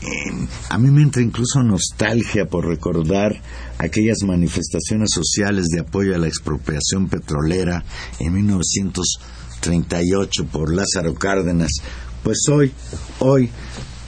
Eh, 0.00 0.30
a 0.70 0.78
mí 0.78 0.90
me 0.90 1.02
entra 1.02 1.20
incluso 1.22 1.62
nostalgia 1.62 2.46
por 2.46 2.66
recordar 2.66 3.42
aquellas 3.78 4.22
manifestaciones 4.24 5.10
sociales 5.12 5.66
de 5.72 5.80
apoyo 5.80 6.14
a 6.14 6.18
la 6.18 6.28
expropiación 6.28 7.08
petrolera 7.08 7.84
en 8.20 8.32
1938 8.32 10.46
por 10.46 10.72
Lázaro 10.72 11.14
Cárdenas. 11.14 11.72
Pues 12.22 12.38
hoy, 12.48 12.72
hoy 13.18 13.50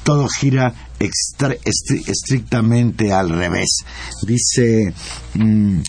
todo 0.04 0.28
gira 0.28 0.72
estrictamente 1.00 3.12
al 3.12 3.30
revés. 3.30 3.78
Dice 4.26 4.92
mm, 5.34 5.80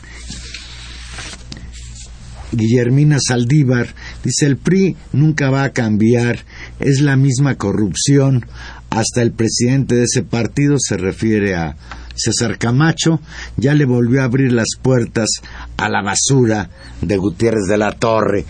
Guillermina 2.52 3.18
Saldívar, 3.20 3.94
dice 4.24 4.46
el 4.46 4.58
PRI 4.58 4.96
nunca 5.14 5.50
va 5.50 5.64
a 5.64 5.72
cambiar, 5.72 6.46
es 6.80 7.02
la 7.02 7.16
misma 7.16 7.56
corrupción, 7.56 8.46
hasta 8.92 9.22
el 9.22 9.32
presidente 9.32 9.96
de 9.96 10.04
ese 10.04 10.22
partido 10.22 10.76
se 10.78 10.98
refiere 10.98 11.56
a 11.56 11.76
César 12.14 12.58
Camacho, 12.58 13.22
ya 13.56 13.74
le 13.74 13.86
volvió 13.86 14.22
a 14.22 14.26
abrir 14.26 14.52
las 14.52 14.76
puertas 14.82 15.30
a 15.78 15.90
la 15.90 16.04
basura 16.04 16.70
de 17.02 17.18
Gutiérrez 17.18 17.68
de 17.68 17.78
la 17.78 17.94
Torre. 17.94 18.46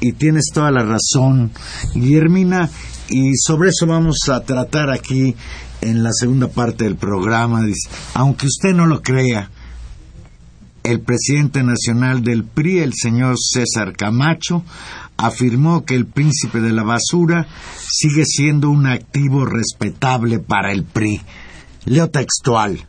Y 0.00 0.12
tienes 0.12 0.46
toda 0.52 0.70
la 0.70 0.82
razón, 0.82 1.52
Guillermina, 1.94 2.70
y 3.10 3.36
sobre 3.36 3.68
eso 3.68 3.86
vamos 3.86 4.16
a 4.30 4.40
tratar 4.40 4.90
aquí 4.90 5.36
en 5.82 6.02
la 6.02 6.10
segunda 6.12 6.48
parte 6.48 6.84
del 6.84 6.96
programa. 6.96 7.62
Aunque 8.14 8.46
usted 8.46 8.72
no 8.74 8.86
lo 8.86 9.02
crea, 9.02 9.50
el 10.82 11.00
presidente 11.00 11.62
nacional 11.62 12.24
del 12.24 12.44
PRI, 12.44 12.78
el 12.78 12.94
señor 12.94 13.36
César 13.38 13.94
Camacho, 13.94 14.64
afirmó 15.20 15.84
que 15.84 15.94
el 15.94 16.06
príncipe 16.06 16.60
de 16.60 16.72
la 16.72 16.82
basura 16.82 17.46
sigue 17.86 18.24
siendo 18.24 18.70
un 18.70 18.86
activo 18.86 19.44
respetable 19.44 20.38
para 20.38 20.72
el 20.72 20.84
PRI. 20.84 21.20
Leo 21.84 22.08
textual. 22.08 22.86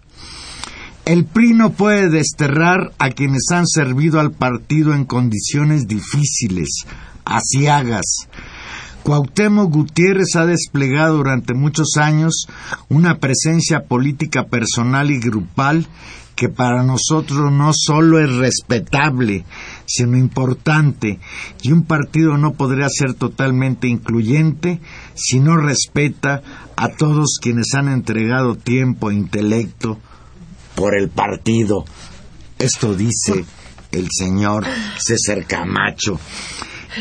El 1.04 1.26
PRI 1.26 1.54
no 1.54 1.72
puede 1.72 2.10
desterrar 2.10 2.94
a 3.00 3.10
quienes 3.10 3.52
han 3.52 3.68
servido 3.68 4.20
al 4.20 4.32
partido 4.32 4.94
en 4.94 5.06
condiciones 5.06 5.88
difíciles, 5.88 6.86
asiagas. 7.26 8.28
Cuauhtémoc 9.04 9.72
Gutiérrez 9.74 10.36
ha 10.36 10.46
desplegado 10.46 11.18
durante 11.18 11.54
muchos 11.54 11.98
años 11.98 12.46
una 12.88 13.18
presencia 13.18 13.86
política 13.86 14.46
personal 14.46 15.10
y 15.10 15.20
grupal 15.20 15.88
que 16.36 16.50
para 16.50 16.84
nosotros 16.84 17.52
no 17.52 17.72
solo 17.74 18.20
es 18.20 18.32
respetable, 18.36 19.44
sino 19.94 20.18
importante, 20.18 21.20
y 21.62 21.72
un 21.72 21.84
partido 21.84 22.38
no 22.38 22.54
podría 22.54 22.88
ser 22.90 23.14
totalmente 23.14 23.88
incluyente 23.88 24.80
si 25.16 25.40
no 25.40 25.58
respeta 25.58 26.42
a 26.76 26.90
todos 26.90 27.40
quienes 27.42 27.74
han 27.74 27.90
entregado 27.90 28.56
tiempo 28.56 29.12
e 29.12 29.16
intelecto 29.16 30.00
por 30.76 30.96
el 30.96 31.10
partido. 31.10 31.86
Esto 32.58 32.96
dice 32.96 33.46
el 33.92 34.08
señor 34.10 34.66
César 34.98 35.46
Camacho. 35.46 36.20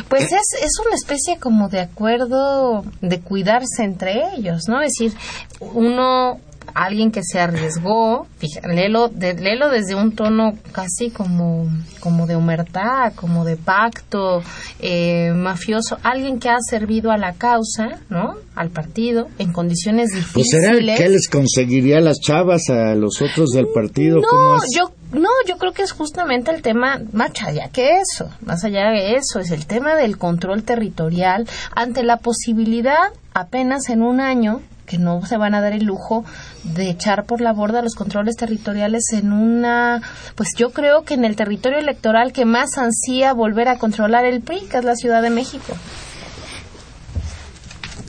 Pues 0.09 0.25
es, 0.33 0.63
es 0.63 0.79
una 0.85 0.95
especie 0.95 1.39
como 1.39 1.69
de 1.69 1.81
acuerdo 1.81 2.85
de 3.01 3.21
cuidarse 3.21 3.83
entre 3.83 4.35
ellos, 4.37 4.69
¿no? 4.69 4.81
Es 4.83 4.93
decir, 4.99 5.19
uno 5.61 6.41
alguien 6.75 7.11
que 7.11 7.23
se 7.23 7.41
arriesgó, 7.41 8.27
léelo, 8.69 9.09
desde 9.09 9.95
un 9.95 10.13
tono 10.13 10.53
casi 10.73 11.11
como, 11.11 11.69
como 12.01 12.27
de 12.27 12.37
humertad, 12.37 13.13
como 13.15 13.45
de 13.45 13.57
pacto 13.57 14.43
eh, 14.81 15.33
mafioso, 15.35 15.99
alguien 16.03 16.39
que 16.39 16.49
ha 16.49 16.59
servido 16.61 17.11
a 17.11 17.17
la 17.17 17.35
causa, 17.35 18.01
¿no? 18.09 18.35
Al 18.55 18.71
partido, 18.71 19.29
en 19.39 19.53
condiciones 19.53 20.11
difíciles. 20.11 20.33
Pues 20.33 20.49
será 20.51 20.97
que 20.97 21.09
les 21.09 21.29
conseguiría 21.29 22.01
las 22.01 22.19
chavas 22.21 22.69
a 22.71 22.95
los 22.95 23.21
otros 23.23 23.51
del 23.51 23.69
partido. 23.69 24.21
No, 24.21 24.59
yo 24.77 24.93
no, 25.13 25.29
yo 25.47 25.57
creo 25.57 25.73
que 25.73 25.83
es 25.83 25.93
justamente 25.93 26.53
el 26.53 26.63
tema 26.63 27.01
más 27.13 27.33
allá 27.43 27.69
que 27.73 27.99
eso, 27.99 28.31
más 28.43 28.65
allá 28.65 28.91
de 28.91 29.15
eso, 29.15 29.41
es 29.41 29.51
el 29.51 29.67
tema 29.67 29.97
del 29.97 30.19
control 30.19 30.63
territorial 30.63 31.49
ante 31.75 32.05
la 32.05 32.19
posibilidad 32.19 33.13
apenas 33.35 33.89
en 33.89 34.03
un 34.03 34.21
año 34.21 34.61
que 34.91 34.99
no 34.99 35.25
se 35.25 35.37
van 35.37 35.55
a 35.55 35.61
dar 35.61 35.73
el 35.73 35.85
lujo 35.85 36.25
de 36.65 36.91
echar 36.91 37.25
por 37.25 37.41
la 37.41 37.53
borda 37.53 37.81
los 37.81 37.95
controles 37.95 38.35
territoriales 38.35 39.05
en 39.13 39.33
una, 39.33 40.03
pues 40.35 40.49
yo 40.57 40.73
creo 40.73 41.05
que 41.05 41.15
en 41.15 41.25
el 41.25 41.37
territorio 41.37 41.79
electoral 41.79 42.33
que 42.33 42.45
más 42.45 42.77
ansía 42.77 43.33
volver 43.33 43.69
a 43.69 43.79
controlar 43.79 44.25
el 44.25 44.41
PRI, 44.41 44.63
que 44.69 44.79
es 44.79 44.85
la 44.85 44.97
Ciudad 44.97 45.23
de 45.23 45.31
México. 45.31 45.77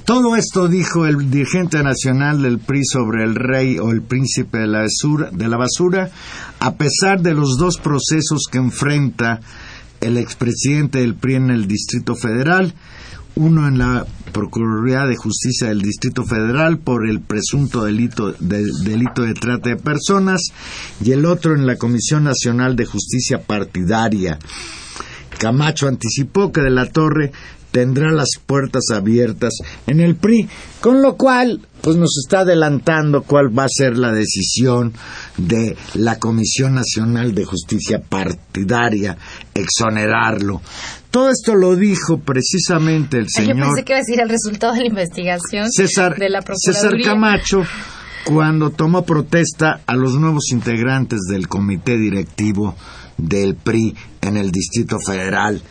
Todo 0.06 0.36
esto 0.36 0.68
dijo 0.68 1.06
el 1.06 1.30
dirigente 1.30 1.84
nacional 1.84 2.42
del 2.42 2.58
PRI 2.58 2.84
sobre 2.84 3.26
el 3.26 3.36
rey 3.36 3.78
o 3.78 3.92
el 3.92 4.02
príncipe 4.02 4.58
de 4.58 4.68
la, 4.68 4.82
basura, 4.82 5.30
de 5.32 5.48
la 5.48 5.58
basura, 5.58 6.10
a 6.60 6.74
pesar 6.74 7.22
de 7.22 7.36
los 7.36 7.58
dos 7.60 7.78
procesos 7.78 8.48
que 8.52 8.58
enfrenta 8.58 9.40
el 10.02 10.18
expresidente 10.18 10.98
del 11.00 11.14
PRI 11.14 11.36
en 11.36 11.52
el 11.52 11.68
Distrito 11.68 12.16
Federal 12.16 12.74
uno 13.36 13.68
en 13.68 13.78
la 13.78 14.06
Procuraduría 14.32 15.06
de 15.06 15.18
Justicia 15.18 15.68
del 15.68 15.82
Distrito 15.82 16.24
Federal 16.24 16.78
por 16.78 17.08
el 17.08 17.20
presunto 17.20 17.84
delito 17.84 18.32
de, 18.40 18.64
delito 18.84 19.24
de 19.24 19.34
trata 19.34 19.70
de 19.70 19.76
personas 19.76 20.42
y 21.04 21.12
el 21.12 21.26
otro 21.26 21.54
en 21.54 21.66
la 21.66 21.76
Comisión 21.76 22.24
Nacional 22.24 22.76
de 22.76 22.86
Justicia 22.86 23.42
Partidaria. 23.42 24.40
Camacho 25.38 25.88
anticipó 25.88 26.52
que 26.52 26.62
de 26.62 26.70
la 26.70 26.86
Torre 26.86 27.32
tendrá 27.72 28.12
las 28.12 28.30
puertas 28.46 28.84
abiertas 28.94 29.54
en 29.88 30.00
el 30.00 30.16
PRI, 30.16 30.48
con 30.82 31.02
lo 31.02 31.16
cual 31.16 31.62
pues 31.82 31.98
nos 31.98 32.18
está 32.24 32.42
adelantando 32.42 33.24
cuál 33.24 33.58
va 33.58 33.64
a 33.64 33.70
ser 33.70 33.98
la 33.98 34.12
decisión 34.12 34.94
de 35.38 35.76
la 35.96 36.20
Comisión 36.20 36.76
Nacional 36.76 37.34
de 37.34 37.46
Justicia 37.46 38.02
Partidaria, 38.08 39.18
exonerarlo. 39.54 40.62
Todo 41.10 41.30
esto 41.30 41.56
lo 41.56 41.76
dijo 41.76 42.20
precisamente 42.20 43.18
el 43.18 43.28
señor. 43.30 43.58
Yo 43.58 43.64
pensé 43.64 43.84
que 43.84 43.94
iba 43.94 43.98
a 43.98 44.02
decir 44.02 44.22
el 44.22 44.30
resultado 44.30 44.74
de 44.74 44.82
la 44.82 44.88
investigación 44.88 45.72
César, 45.72 46.18
de 46.18 46.30
la 46.30 46.42
César 46.42 46.94
Camacho 47.04 47.64
cuando 48.24 48.70
tomó 48.70 49.04
protesta 49.04 49.82
a 49.86 49.96
los 49.96 50.14
nuevos 50.14 50.52
integrantes 50.52 51.22
del 51.30 51.48
comité 51.48 51.98
directivo 51.98 52.76
del 53.18 53.56
PRI 53.56 53.96
en 54.22 54.38
el 54.38 54.52
Distrito 54.52 54.98
Federal. 55.00 55.62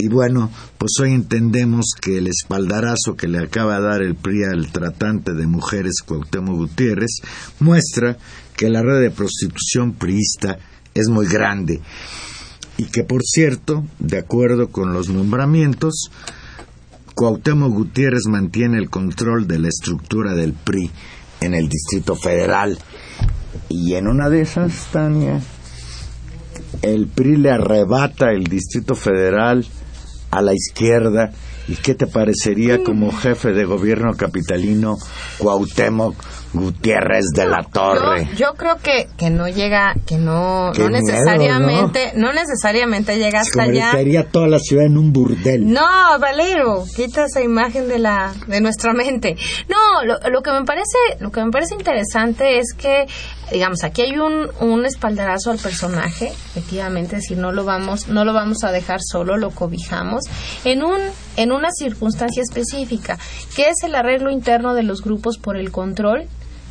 Y 0.00 0.08
bueno, 0.08 0.50
pues 0.78 0.92
hoy 1.02 1.12
entendemos 1.12 1.90
que 2.00 2.16
el 2.16 2.26
espaldarazo 2.26 3.16
que 3.18 3.28
le 3.28 3.38
acaba 3.38 3.78
de 3.78 3.86
dar 3.86 4.00
el 4.00 4.14
PRI 4.14 4.44
al 4.44 4.72
tratante 4.72 5.34
de 5.34 5.46
mujeres 5.46 5.96
Cuauhtémoc 6.06 6.56
Gutiérrez 6.56 7.20
muestra 7.58 8.16
que 8.56 8.70
la 8.70 8.80
red 8.80 9.02
de 9.02 9.10
prostitución 9.10 9.92
priista 9.92 10.58
es 10.94 11.08
muy 11.08 11.26
grande 11.26 11.82
y 12.78 12.84
que 12.84 13.04
por 13.04 13.22
cierto, 13.22 13.84
de 13.98 14.16
acuerdo 14.16 14.70
con 14.70 14.94
los 14.94 15.10
nombramientos, 15.10 16.10
Cuauhtémoc 17.14 17.70
Gutiérrez 17.70 18.24
mantiene 18.26 18.78
el 18.78 18.88
control 18.88 19.46
de 19.46 19.58
la 19.58 19.68
estructura 19.68 20.32
del 20.32 20.54
PRI 20.54 20.90
en 21.42 21.52
el 21.52 21.68
Distrito 21.68 22.16
Federal. 22.16 22.78
Y 23.68 23.96
en 23.96 24.08
una 24.08 24.30
de 24.30 24.40
esas, 24.40 24.86
Tania, 24.92 25.42
el 26.80 27.06
PRI 27.06 27.36
le 27.36 27.50
arrebata 27.50 28.30
el 28.32 28.44
Distrito 28.44 28.94
Federal 28.94 29.66
a 30.30 30.42
la 30.42 30.54
izquierda. 30.54 31.32
¿Y 31.68 31.76
qué 31.76 31.94
te 31.94 32.06
parecería 32.06 32.82
como 32.82 33.12
jefe 33.12 33.52
de 33.52 33.64
gobierno 33.64 34.16
capitalino 34.16 34.96
Cuauhtémoc 35.38 36.16
Gutiérrez 36.52 37.26
de 37.34 37.46
la 37.46 37.62
Torre. 37.62 38.28
Yo, 38.36 38.54
creo 38.54 38.76
que, 38.76 39.08
que 39.16 39.30
no 39.30 39.48
llega, 39.48 39.94
que 40.06 40.16
no, 40.16 40.72
no 40.72 40.88
necesariamente, 40.88 42.12
¿no? 42.16 42.32
necesariamente 42.32 43.18
llega 43.18 43.40
hasta 43.40 43.62
allá. 43.62 43.92
toda 44.30 44.48
la 44.48 44.58
ciudad 44.58 44.86
en 44.86 44.98
un 44.98 45.12
burdel. 45.12 45.72
No, 45.72 46.18
Valero, 46.18 46.84
quita 46.96 47.24
esa 47.24 47.40
imagen 47.42 47.88
de 47.88 47.98
la, 47.98 48.32
de 48.46 48.60
nuestra 48.60 48.92
mente. 48.92 49.36
No, 49.68 50.04
lo, 50.04 50.18
lo 50.28 50.42
que 50.42 50.52
me 50.52 50.64
parece, 50.64 50.98
lo 51.20 51.30
que 51.30 51.44
me 51.44 51.50
parece 51.50 51.74
interesante 51.74 52.58
es 52.58 52.74
que, 52.76 53.06
digamos, 53.52 53.84
aquí 53.84 54.02
hay 54.02 54.18
un, 54.18 54.48
un 54.60 54.86
espaldarazo 54.86 55.50
al 55.50 55.58
personaje, 55.58 56.28
efectivamente, 56.28 57.16
es 57.16 57.22
decir, 57.22 57.38
no 57.38 57.52
lo 57.52 57.64
vamos, 57.64 58.08
no 58.08 58.24
lo 58.24 58.32
vamos 58.32 58.64
a 58.64 58.72
dejar 58.72 59.00
solo, 59.02 59.36
lo 59.36 59.50
cobijamos, 59.50 60.24
en 60.64 60.82
un, 60.82 60.98
en 61.36 61.52
una 61.52 61.70
circunstancia 61.70 62.42
específica, 62.42 63.18
que 63.56 63.68
es 63.68 63.82
el 63.84 63.94
arreglo 63.94 64.30
interno 64.30 64.74
de 64.74 64.82
los 64.82 65.02
grupos 65.02 65.38
por 65.38 65.56
el 65.56 65.70
control 65.70 66.28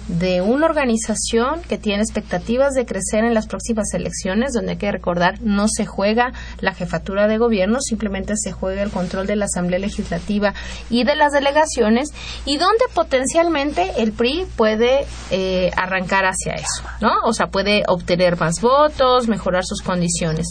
de 0.10 0.42
una 0.42 0.66
organización 0.66 1.62
que 1.70 1.78
tiene 1.78 2.02
expectativas 2.02 2.74
de 2.74 2.86
crecer 2.86 3.24
en 3.24 3.36
las 3.36 3.46
próximas 3.46 3.94
elecciones, 3.94 4.54
donde 4.54 4.72
hay 4.72 4.78
que 4.78 4.92
recordar 4.92 5.40
no 5.42 5.68
se 5.68 5.86
juega 5.86 6.34
la 6.62 6.74
jefatura 6.74 7.28
de 7.28 7.38
gobierno, 7.38 7.80
simplemente 7.80 8.34
se 8.36 8.52
juega 8.52 8.82
el 8.82 8.90
control 8.90 9.28
de 9.28 9.36
la 9.36 9.46
Asamblea 9.46 9.78
Legislativa 9.78 10.56
y 10.90 11.04
de 11.04 11.16
las 11.16 11.32
delegaciones, 11.32 12.10
y 12.46 12.58
donde 12.58 12.86
potencialmente 12.94 13.92
el 13.98 14.12
PRI 14.12 14.48
puede 14.56 15.06
eh, 15.30 15.70
arrancar 15.78 16.26
hacia 16.26 16.54
eso, 16.54 16.84
¿no? 17.02 17.12
O 17.26 17.34
sea, 17.34 17.48
puede 17.48 17.84
obtener 17.88 18.38
más 18.40 18.62
votos, 18.62 19.28
mejorar 19.28 19.64
sus 19.64 19.84
condiciones 19.84 20.48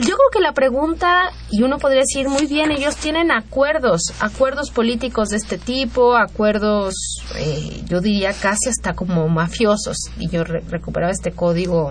yo 0.00 0.16
creo 0.16 0.30
que 0.32 0.40
la 0.40 0.52
pregunta, 0.52 1.30
y 1.50 1.62
uno 1.62 1.78
podría 1.78 2.00
decir, 2.00 2.28
muy 2.28 2.46
bien, 2.46 2.70
ellos 2.70 2.96
tienen 2.96 3.30
acuerdos, 3.30 4.12
acuerdos 4.20 4.70
políticos 4.70 5.28
de 5.28 5.36
este 5.36 5.58
tipo, 5.58 6.16
acuerdos, 6.16 6.94
eh, 7.36 7.82
yo 7.86 8.00
diría 8.00 8.32
casi 8.32 8.70
hasta 8.70 8.94
como 8.94 9.28
mafiosos, 9.28 9.98
y 10.18 10.28
yo 10.28 10.44
recuperaba 10.44 11.12
este 11.12 11.32
código 11.32 11.90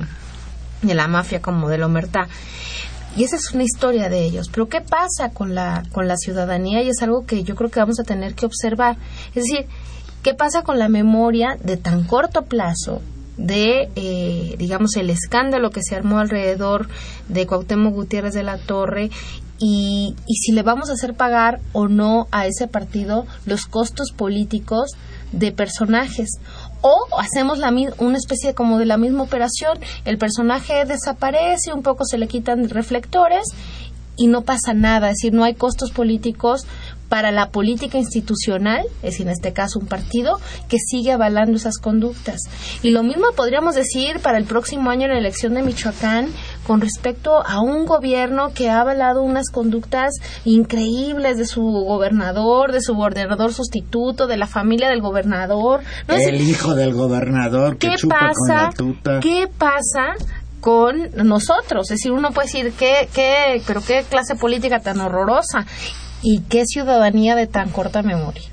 de 0.81 0.95
la 0.95 1.07
mafia 1.07 1.41
como 1.41 1.69
de 1.69 1.77
la 1.77 1.85
omertá. 1.85 2.27
Y 3.15 3.23
esa 3.23 3.35
es 3.35 3.51
una 3.53 3.63
historia 3.63 4.09
de 4.09 4.23
ellos. 4.23 4.47
Pero 4.49 4.69
¿qué 4.69 4.81
pasa 4.81 5.31
con 5.33 5.53
la, 5.53 5.83
con 5.91 6.07
la 6.07 6.15
ciudadanía? 6.15 6.81
Y 6.81 6.89
es 6.89 7.01
algo 7.01 7.25
que 7.25 7.43
yo 7.43 7.55
creo 7.55 7.69
que 7.69 7.81
vamos 7.81 7.99
a 7.99 8.03
tener 8.03 8.35
que 8.35 8.45
observar. 8.45 8.95
Es 9.35 9.43
decir, 9.43 9.67
¿qué 10.23 10.33
pasa 10.33 10.63
con 10.63 10.79
la 10.79 10.87
memoria 10.87 11.57
de 11.61 11.75
tan 11.75 12.05
corto 12.05 12.43
plazo 12.43 13.01
de, 13.37 13.89
eh, 13.95 14.55
digamos, 14.57 14.95
el 14.95 15.09
escándalo 15.09 15.71
que 15.71 15.81
se 15.83 15.95
armó 15.95 16.19
alrededor 16.19 16.87
de 17.27 17.47
Cuauhtémoc 17.47 17.93
Gutiérrez 17.93 18.33
de 18.33 18.43
la 18.43 18.57
Torre 18.57 19.09
y, 19.59 20.15
y 20.25 20.35
si 20.35 20.51
le 20.51 20.63
vamos 20.63 20.89
a 20.89 20.93
hacer 20.93 21.13
pagar 21.13 21.59
o 21.71 21.87
no 21.87 22.27
a 22.31 22.47
ese 22.47 22.67
partido 22.67 23.25
los 23.45 23.65
costos 23.65 24.11
políticos 24.11 24.91
de 25.31 25.51
personajes. 25.51 26.29
O 26.81 27.05
hacemos 27.19 27.59
la, 27.59 27.71
una 27.99 28.17
especie 28.17 28.53
como 28.53 28.79
de 28.79 28.85
la 28.85 28.97
misma 28.97 29.23
operación, 29.23 29.79
el 30.05 30.17
personaje 30.17 30.85
desaparece, 30.85 31.73
un 31.73 31.83
poco 31.83 32.05
se 32.05 32.17
le 32.17 32.27
quitan 32.27 32.69
reflectores 32.69 33.43
y 34.17 34.27
no 34.27 34.41
pasa 34.41 34.73
nada, 34.73 35.09
es 35.09 35.17
decir, 35.17 35.33
no 35.33 35.43
hay 35.43 35.55
costos 35.55 35.91
políticos 35.91 36.65
para 37.11 37.33
la 37.33 37.49
política 37.49 37.97
institucional, 37.97 38.85
es 39.03 39.19
en 39.19 39.27
este 39.27 39.51
caso 39.51 39.79
un 39.79 39.85
partido, 39.85 40.39
que 40.69 40.77
sigue 40.79 41.11
avalando 41.11 41.57
esas 41.57 41.77
conductas. 41.77 42.39
Y 42.83 42.91
lo 42.91 43.03
mismo 43.03 43.25
podríamos 43.35 43.75
decir 43.75 44.21
para 44.21 44.37
el 44.37 44.45
próximo 44.45 44.89
año 44.89 45.07
en 45.07 45.11
la 45.11 45.17
elección 45.17 45.53
de 45.55 45.61
Michoacán 45.61 46.29
con 46.65 46.79
respecto 46.79 47.45
a 47.45 47.59
un 47.59 47.85
gobierno 47.85 48.53
que 48.55 48.69
ha 48.69 48.79
avalado 48.79 49.23
unas 49.23 49.49
conductas 49.49 50.13
increíbles 50.45 51.37
de 51.37 51.45
su 51.45 51.61
gobernador, 51.61 52.71
de 52.71 52.79
su 52.79 52.95
gobernador 52.95 53.51
sustituto, 53.51 54.25
de 54.25 54.37
la 54.37 54.47
familia 54.47 54.87
del 54.87 55.01
gobernador. 55.01 55.81
el 56.07 56.39
hijo 56.39 56.75
del 56.75 56.93
gobernador 56.93 57.75
que 57.75 57.89
¿qué 57.89 57.95
chupa 57.97 58.19
pasa, 58.19 58.31
con 58.37 58.47
la 58.47 58.69
tuta. 58.71 59.19
¿Qué 59.19 59.49
pasa 59.57 60.15
con 60.61 61.09
nosotros? 61.27 61.91
Es 61.91 61.97
decir, 61.97 62.13
uno 62.13 62.31
puede 62.31 62.47
decir, 62.47 62.71
¿qué, 62.79 63.09
qué, 63.13 63.61
pero 63.67 63.81
qué 63.81 64.05
clase 64.09 64.35
política 64.35 64.79
tan 64.79 65.01
horrorosa 65.01 65.65
y 66.23 66.41
qué 66.49 66.65
ciudadanía 66.65 67.35
de 67.35 67.47
tan 67.47 67.69
corta 67.69 68.03
memoria. 68.03 68.43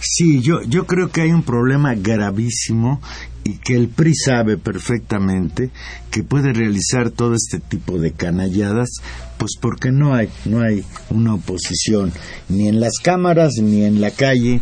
Sí, 0.00 0.40
yo, 0.40 0.62
yo 0.62 0.86
creo 0.86 1.10
que 1.10 1.22
hay 1.22 1.30
un 1.30 1.44
problema 1.44 1.94
gravísimo 1.94 3.00
y 3.44 3.58
que 3.58 3.76
el 3.76 3.88
PRI 3.88 4.14
sabe 4.14 4.56
perfectamente 4.56 5.70
que 6.10 6.22
puede 6.22 6.52
realizar 6.52 7.10
todo 7.10 7.34
este 7.34 7.58
tipo 7.60 7.98
de 7.98 8.12
canalladas, 8.12 8.90
pues 9.38 9.52
porque 9.60 9.90
no 9.90 10.14
hay, 10.14 10.28
no 10.44 10.60
hay 10.60 10.84
una 11.10 11.34
oposición 11.34 12.12
ni 12.48 12.68
en 12.68 12.80
las 12.80 12.98
cámaras 13.02 13.54
ni 13.60 13.84
en 13.84 14.00
la 14.00 14.10
calle 14.10 14.60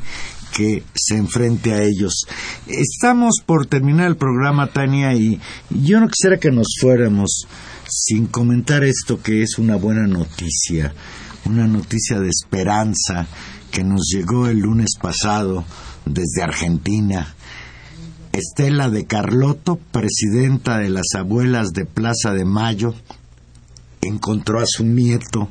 que 0.57 0.83
se 0.95 1.17
enfrente 1.17 1.73
a 1.73 1.83
ellos. 1.83 2.27
Estamos 2.67 3.37
por 3.45 3.67
terminar 3.67 4.09
el 4.09 4.17
programa, 4.17 4.67
Tania, 4.67 5.15
y 5.15 5.41
yo 5.71 6.01
no 6.01 6.09
quisiera 6.09 6.39
que 6.39 6.51
nos 6.51 6.75
fuéramos 6.81 7.47
sin 7.89 8.27
comentar 8.27 8.85
esto 8.85 9.23
que 9.23 9.43
es 9.43 9.59
una 9.59 9.77
buena 9.77 10.07
noticia, 10.07 10.93
una 11.51 11.66
noticia 11.66 12.20
de 12.20 12.28
esperanza 12.28 13.26
que 13.72 13.82
nos 13.82 14.09
llegó 14.12 14.46
el 14.46 14.61
lunes 14.61 14.90
pasado 15.01 15.64
desde 16.07 16.42
Argentina. 16.42 17.34
Estela 18.32 18.88
de 18.88 19.07
Carlotto, 19.07 19.76
presidenta 19.90 20.78
de 20.78 20.90
las 20.90 21.09
abuelas 21.16 21.72
de 21.72 21.86
Plaza 21.86 22.32
de 22.32 22.44
Mayo, 22.44 22.94
encontró 24.01 24.61
a 24.61 24.64
su 24.66 24.84
nieto, 24.84 25.48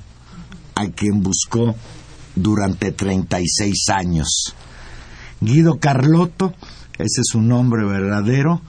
a 0.75 0.87
quien 0.87 1.21
buscó 1.21 1.75
durante 2.35 2.93
36 2.93 3.89
años. 3.89 4.55
Guido 5.41 5.79
Carlotto, 5.79 6.53
ese 6.93 7.21
es 7.21 7.27
su 7.31 7.41
nombre 7.41 7.85
verdadero, 7.85 8.61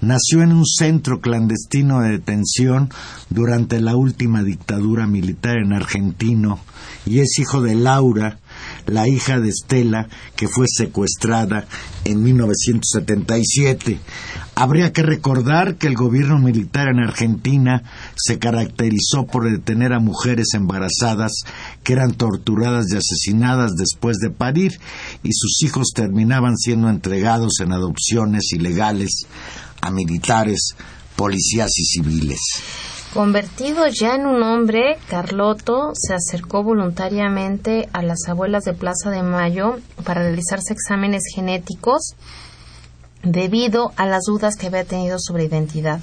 nació 0.00 0.42
en 0.42 0.52
un 0.52 0.64
centro 0.64 1.20
clandestino 1.20 2.00
de 2.00 2.12
detención 2.12 2.88
durante 3.28 3.78
la 3.80 3.94
última 3.94 4.42
dictadura 4.42 5.06
militar 5.06 5.58
en 5.58 5.74
Argentino 5.74 6.60
y 7.08 7.20
es 7.20 7.38
hijo 7.38 7.62
de 7.62 7.74
Laura, 7.74 8.38
la 8.86 9.08
hija 9.08 9.40
de 9.40 9.48
Estela, 9.48 10.08
que 10.36 10.46
fue 10.46 10.66
secuestrada 10.68 11.66
en 12.04 12.22
1977. 12.22 13.98
Habría 14.54 14.92
que 14.92 15.02
recordar 15.02 15.76
que 15.76 15.86
el 15.86 15.94
gobierno 15.94 16.38
militar 16.38 16.88
en 16.88 17.00
Argentina 17.00 17.82
se 18.16 18.38
caracterizó 18.38 19.26
por 19.26 19.50
detener 19.50 19.92
a 19.94 20.00
mujeres 20.00 20.48
embarazadas 20.54 21.32
que 21.82 21.94
eran 21.94 22.12
torturadas 22.12 22.86
y 22.92 22.96
asesinadas 22.96 23.72
después 23.76 24.18
de 24.18 24.30
parir 24.30 24.78
y 25.22 25.32
sus 25.32 25.62
hijos 25.62 25.92
terminaban 25.94 26.56
siendo 26.58 26.90
entregados 26.90 27.60
en 27.60 27.72
adopciones 27.72 28.52
ilegales 28.52 29.26
a 29.80 29.90
militares, 29.90 30.74
policías 31.16 31.70
y 31.78 31.84
civiles. 31.84 32.40
Convertido 33.14 33.86
ya 33.88 34.16
en 34.16 34.26
un 34.26 34.42
hombre, 34.42 34.98
Carlotto 35.08 35.92
se 35.94 36.12
acercó 36.12 36.62
voluntariamente 36.62 37.88
a 37.94 38.02
las 38.02 38.28
abuelas 38.28 38.64
de 38.64 38.74
Plaza 38.74 39.10
de 39.10 39.22
Mayo 39.22 39.78
para 40.04 40.22
realizarse 40.22 40.74
exámenes 40.74 41.22
genéticos 41.34 42.14
debido 43.22 43.92
a 43.96 44.04
las 44.04 44.24
dudas 44.24 44.56
que 44.56 44.66
había 44.66 44.84
tenido 44.84 45.18
sobre 45.18 45.44
identidad. 45.44 46.00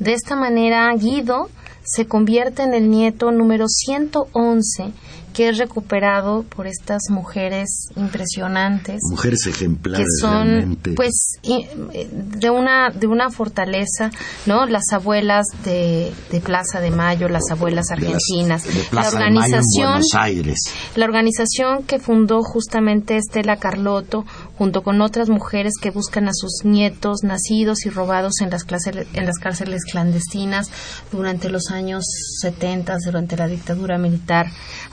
De 0.00 0.14
esta 0.14 0.34
manera, 0.34 0.92
Guido 0.96 1.48
se 1.84 2.08
convierte 2.08 2.64
en 2.64 2.74
el 2.74 2.90
nieto 2.90 3.30
número 3.30 3.66
111 3.68 4.92
que 5.38 5.50
es 5.50 5.58
recuperado 5.58 6.42
por 6.42 6.66
estas 6.66 7.00
mujeres 7.10 7.90
impresionantes. 7.94 8.98
Mujeres 9.08 9.46
ejemplares 9.46 10.04
que 10.04 10.20
son 10.20 10.76
pues 10.96 11.38
de 11.42 12.50
una 12.50 12.90
de 12.90 13.06
una 13.06 13.30
fortaleza 13.30 14.10
no 14.46 14.66
las 14.66 14.82
abuelas 14.92 15.46
de, 15.64 16.12
Plaza 16.44 16.80
de 16.80 16.90
Mayo 16.90 17.28
las 17.28 17.52
abuelas 17.52 17.92
argentinas. 17.92 18.64
la 18.90 19.06
organización 19.06 20.02
Aires. 20.18 20.58
la 20.96 21.04
organización 21.04 21.84
que 21.84 22.00
fundó 22.00 22.42
justamente 22.42 23.16
Estela 23.16 23.58
Carlotto 23.58 24.24
junto 24.58 24.82
con 24.82 25.00
otras 25.00 25.28
mujeres 25.28 25.74
que 25.80 25.90
buscan 25.90 26.28
a 26.28 26.34
sus 26.34 26.64
nietos 26.64 27.22
nacidos 27.22 27.86
y 27.86 27.90
robados 27.90 28.40
en 28.40 28.50
las, 28.50 28.66
en 29.14 29.24
las 29.24 29.38
cárceles 29.38 29.84
clandestinas 29.84 30.70
durante 31.12 31.48
los 31.48 31.70
años 31.70 32.04
70 32.40 32.98
durante 33.04 33.36
la 33.36 33.46
dictadura 33.46 33.98
militar 33.98 34.46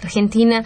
argentina 0.04 0.64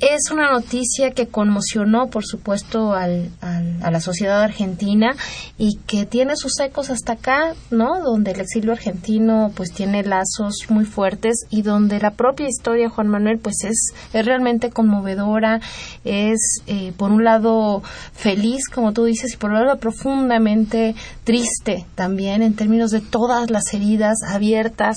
es 0.00 0.30
una 0.30 0.50
noticia 0.50 1.10
que 1.10 1.28
conmocionó, 1.28 2.08
por 2.08 2.24
supuesto, 2.24 2.94
al, 2.94 3.30
a 3.40 3.90
la 3.90 4.00
sociedad 4.00 4.42
argentina 4.42 5.14
y 5.58 5.78
que 5.86 6.06
tiene 6.06 6.36
sus 6.36 6.58
ecos 6.60 6.90
hasta 6.90 7.14
acá, 7.14 7.54
¿no? 7.70 8.00
Donde 8.00 8.30
el 8.30 8.40
exilio 8.40 8.72
argentino, 8.72 9.52
pues, 9.54 9.72
tiene 9.72 10.02
lazos 10.02 10.66
muy 10.70 10.84
fuertes 10.84 11.44
y 11.50 11.62
donde 11.62 12.00
la 12.00 12.12
propia 12.12 12.48
historia 12.48 12.88
Juan 12.88 13.08
Manuel, 13.08 13.38
pues, 13.38 13.64
es, 13.64 13.92
es 14.12 14.24
realmente 14.24 14.70
conmovedora, 14.70 15.60
es, 16.04 16.62
eh, 16.66 16.92
por 16.96 17.12
un 17.12 17.24
lado, 17.24 17.82
feliz, 18.14 18.68
como 18.68 18.92
tú 18.92 19.04
dices, 19.04 19.34
y 19.34 19.36
por 19.36 19.52
otro 19.52 19.66
lado, 19.66 19.78
profundamente 19.78 20.94
triste 21.24 21.86
también 21.94 22.42
en 22.42 22.54
términos 22.54 22.90
de 22.90 23.00
todas 23.00 23.50
las 23.50 23.72
heridas 23.74 24.16
abiertas 24.26 24.96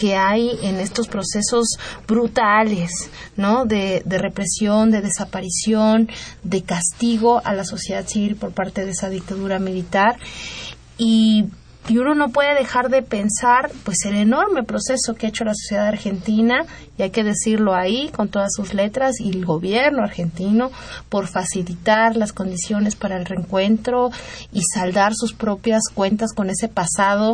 que 0.00 0.16
hay 0.16 0.58
en 0.62 0.80
estos 0.80 1.08
procesos 1.08 1.76
brutales, 2.08 2.90
¿no? 3.36 3.66
De, 3.66 4.02
de 4.06 4.18
represión, 4.18 4.90
de 4.90 5.02
desaparición, 5.02 6.08
de 6.42 6.62
castigo 6.62 7.42
a 7.44 7.52
la 7.52 7.64
sociedad 7.64 8.06
civil 8.06 8.36
por 8.36 8.52
parte 8.52 8.86
de 8.86 8.92
esa 8.92 9.10
dictadura 9.10 9.58
militar. 9.58 10.16
Y 10.96 11.44
y 11.88 11.98
uno 11.98 12.14
no 12.14 12.28
puede 12.28 12.54
dejar 12.54 12.88
de 12.88 13.02
pensar 13.02 13.70
pues 13.84 14.04
el 14.04 14.14
enorme 14.14 14.62
proceso 14.62 15.14
que 15.14 15.26
ha 15.26 15.28
hecho 15.30 15.44
la 15.44 15.54
sociedad 15.54 15.88
argentina 15.88 16.64
y 16.96 17.02
hay 17.02 17.10
que 17.10 17.24
decirlo 17.24 17.74
ahí 17.74 18.10
con 18.10 18.28
todas 18.28 18.50
sus 18.54 18.74
letras 18.74 19.18
y 19.18 19.30
el 19.30 19.44
gobierno 19.44 20.04
argentino 20.04 20.70
por 21.08 21.26
facilitar 21.26 22.16
las 22.16 22.32
condiciones 22.32 22.94
para 22.94 23.16
el 23.16 23.24
reencuentro 23.24 24.10
y 24.52 24.62
saldar 24.72 25.14
sus 25.14 25.32
propias 25.32 25.82
cuentas 25.92 26.32
con 26.32 26.50
ese 26.50 26.68
pasado 26.68 27.32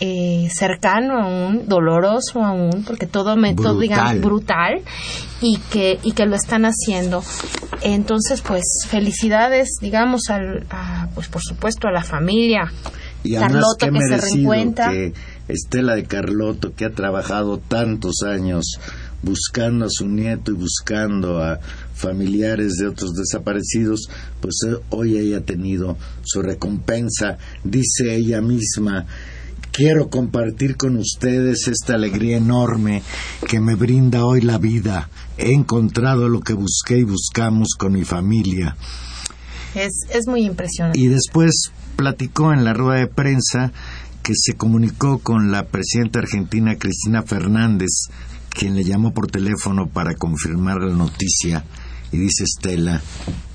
eh, 0.00 0.48
cercano 0.50 1.20
aún, 1.22 1.68
doloroso 1.68 2.42
aún, 2.42 2.84
porque 2.86 3.06
todo 3.06 3.36
método, 3.36 3.78
digamos, 3.78 4.20
brutal, 4.20 4.80
y 5.42 5.58
que, 5.70 5.98
y 6.02 6.12
que 6.12 6.26
lo 6.26 6.36
están 6.36 6.64
haciendo. 6.64 7.22
Entonces, 7.82 8.40
pues, 8.40 8.64
felicidades, 8.88 9.68
digamos, 9.80 10.30
al, 10.30 10.66
a, 10.70 11.08
pues, 11.14 11.28
por 11.28 11.42
supuesto, 11.42 11.86
a 11.86 11.92
la 11.92 12.02
familia. 12.02 12.72
Y 13.22 13.34
Carlotto 13.34 13.90
que 13.92 14.00
se 14.00 14.16
reencuentra. 14.16 14.90
Que 14.90 15.12
Estela 15.48 15.94
de 15.94 16.04
Carlotto, 16.04 16.74
que 16.74 16.86
ha 16.86 16.90
trabajado 16.90 17.58
tantos 17.58 18.22
años 18.22 18.78
buscando 19.22 19.84
a 19.84 19.90
su 19.90 20.08
nieto 20.08 20.52
y 20.52 20.54
buscando 20.54 21.42
a 21.42 21.58
familiares 21.94 22.76
de 22.80 22.88
otros 22.88 23.12
desaparecidos, 23.12 24.08
pues 24.40 24.54
eh, 24.66 24.76
hoy 24.90 25.18
ella 25.18 25.38
ha 25.38 25.42
tenido 25.42 25.98
su 26.22 26.40
recompensa, 26.40 27.36
dice 27.62 28.14
ella 28.14 28.40
misma, 28.40 29.06
Quiero 29.72 30.10
compartir 30.10 30.76
con 30.76 30.96
ustedes 30.96 31.68
esta 31.68 31.94
alegría 31.94 32.36
enorme 32.36 33.02
que 33.48 33.60
me 33.60 33.76
brinda 33.76 34.24
hoy 34.24 34.40
la 34.40 34.58
vida. 34.58 35.08
He 35.38 35.52
encontrado 35.52 36.28
lo 36.28 36.40
que 36.40 36.54
busqué 36.54 36.98
y 36.98 37.04
buscamos 37.04 37.70
con 37.78 37.92
mi 37.92 38.04
familia. 38.04 38.76
Es, 39.74 39.92
es 40.12 40.26
muy 40.26 40.44
impresionante. 40.44 40.98
Y 40.98 41.06
después 41.06 41.70
platicó 41.96 42.52
en 42.52 42.64
la 42.64 42.74
rueda 42.74 43.00
de 43.00 43.06
prensa 43.06 43.72
que 44.22 44.32
se 44.36 44.54
comunicó 44.54 45.18
con 45.18 45.52
la 45.52 45.66
presidenta 45.66 46.18
argentina 46.18 46.76
Cristina 46.76 47.22
Fernández, 47.22 48.08
quien 48.48 48.74
le 48.74 48.84
llamó 48.84 49.12
por 49.14 49.30
teléfono 49.30 49.88
para 49.88 50.14
confirmar 50.14 50.82
la 50.82 50.94
noticia. 50.94 51.64
Y 52.12 52.18
dice 52.18 52.42
Estela, 52.42 53.00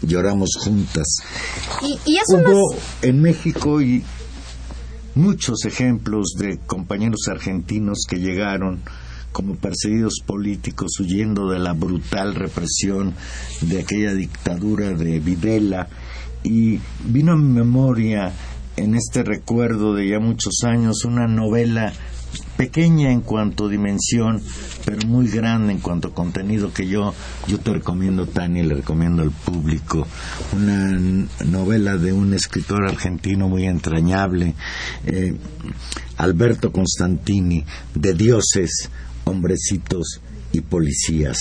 lloramos 0.02 0.52
juntas. 0.64 1.18
Y, 1.82 2.00
y 2.06 2.18
eso 2.18 2.38
Hubo 2.38 2.76
en 3.02 3.22
México 3.22 3.82
y 3.82 4.02
muchos 5.16 5.66
ejemplos 5.66 6.36
de 6.38 6.60
compañeros 6.60 7.28
argentinos 7.30 8.06
que 8.08 8.18
llegaron 8.18 8.82
como 9.32 9.56
perseguidos 9.56 10.22
políticos 10.26 10.98
huyendo 11.00 11.50
de 11.50 11.60
la 11.60 11.74
brutal 11.74 12.36
represión 12.36 13.14
de 13.62 13.82
aquella 13.82 14.14
dictadura 14.14 14.92
de 14.92 15.20
Videla. 15.20 15.90
Y 16.44 16.80
vino 17.04 17.34
a 17.34 17.36
mi 17.36 17.52
memoria 17.52 18.32
en 18.78 18.96
este 18.96 19.24
recuerdo 19.24 19.94
de 19.94 20.10
ya 20.10 20.20
muchos 20.20 20.64
años 20.64 21.04
una 21.06 21.28
novela 21.28 21.92
pequeña 22.58 23.12
en 23.12 23.22
cuanto 23.22 23.66
a 23.66 23.70
dimensión, 23.70 24.42
pero 24.86 25.08
muy 25.08 25.28
grande 25.28 25.74
en 25.74 25.80
cuanto 25.80 26.10
a 26.10 26.14
contenido 26.14 26.72
que 26.74 26.88
yo, 26.88 27.14
yo 27.48 27.60
te 27.60 27.74
recomiendo, 27.74 28.28
Tania, 28.28 28.64
le 28.64 28.76
recomiendo 28.76 29.22
al 29.22 29.32
público. 29.32 30.08
Una 30.54 30.98
novela 31.46 31.98
de 31.98 32.14
un 32.14 32.34
escritor 32.34 32.88
argentino 32.88 33.50
muy 33.50 33.66
entrañable, 33.66 34.54
eh, 35.06 35.36
Alberto 36.18 36.72
Constantini, 36.72 37.66
de 37.94 38.14
dioses, 38.14 38.90
hombrecitos 39.26 40.22
y 40.52 40.62
policías, 40.62 41.38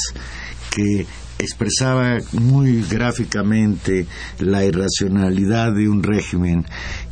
que 0.70 1.06
expresaba 1.38 2.18
muy 2.32 2.82
gráficamente 2.82 4.06
la 4.38 4.64
irracionalidad 4.64 5.72
de 5.72 5.88
un 5.88 6.02
régimen 6.02 6.64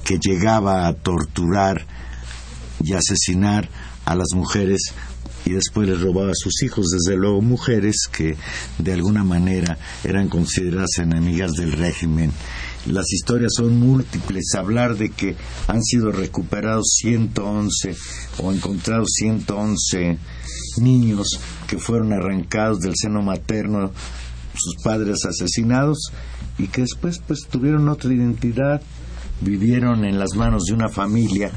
que 0.04 0.18
llegaba 0.18 0.86
a 0.86 0.94
torturar 0.94 1.86
y 2.82 2.94
asesinar 2.94 3.68
a 4.04 4.14
las 4.14 4.28
mujeres 4.34 4.92
y 5.44 5.50
después 5.50 5.88
les 5.88 6.00
robaba 6.00 6.30
a 6.30 6.36
sus 6.36 6.62
hijos, 6.62 6.86
desde 6.86 7.16
luego 7.16 7.40
mujeres 7.42 8.06
que 8.10 8.36
de 8.78 8.92
alguna 8.92 9.24
manera 9.24 9.78
eran 10.04 10.28
consideradas 10.28 10.98
enemigas 10.98 11.52
del 11.52 11.72
régimen. 11.72 12.32
Las 12.86 13.12
historias 13.12 13.52
son 13.56 13.78
múltiples. 13.78 14.54
Hablar 14.56 14.96
de 14.96 15.10
que 15.10 15.36
han 15.68 15.82
sido 15.82 16.10
recuperados 16.10 16.94
111 16.96 17.96
o 18.38 18.52
encontrados 18.52 19.10
111 19.14 20.18
niños 20.78 21.28
que 21.68 21.78
fueron 21.78 22.12
arrancados 22.12 22.80
del 22.80 22.94
seno 22.96 23.22
materno, 23.22 23.92
sus 24.54 24.82
padres 24.82 25.24
asesinados 25.24 26.12
y 26.58 26.68
que 26.68 26.82
después 26.82 27.20
pues 27.26 27.46
tuvieron 27.48 27.88
otra 27.88 28.12
identidad, 28.12 28.82
vivieron 29.40 30.04
en 30.04 30.18
las 30.18 30.34
manos 30.34 30.64
de 30.64 30.74
una 30.74 30.88
familia 30.88 31.50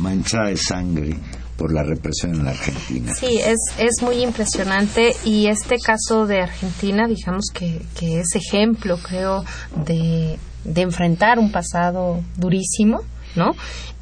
manchada 0.00 0.48
de 0.48 0.56
sangre 0.56 1.16
por 1.62 1.72
la 1.72 1.84
represión 1.84 2.34
en 2.34 2.44
la 2.44 2.50
Argentina. 2.50 3.14
Sí, 3.14 3.38
es, 3.38 3.60
es 3.78 4.02
muy 4.02 4.16
impresionante 4.16 5.14
y 5.24 5.46
este 5.46 5.76
caso 5.78 6.26
de 6.26 6.40
Argentina, 6.40 7.06
digamos 7.06 7.44
que, 7.54 7.80
que 7.96 8.18
es 8.18 8.34
ejemplo, 8.34 8.98
creo, 8.98 9.44
de, 9.86 10.40
de 10.64 10.80
enfrentar 10.80 11.38
un 11.38 11.52
pasado 11.52 12.20
durísimo, 12.36 13.02
¿no? 13.36 13.52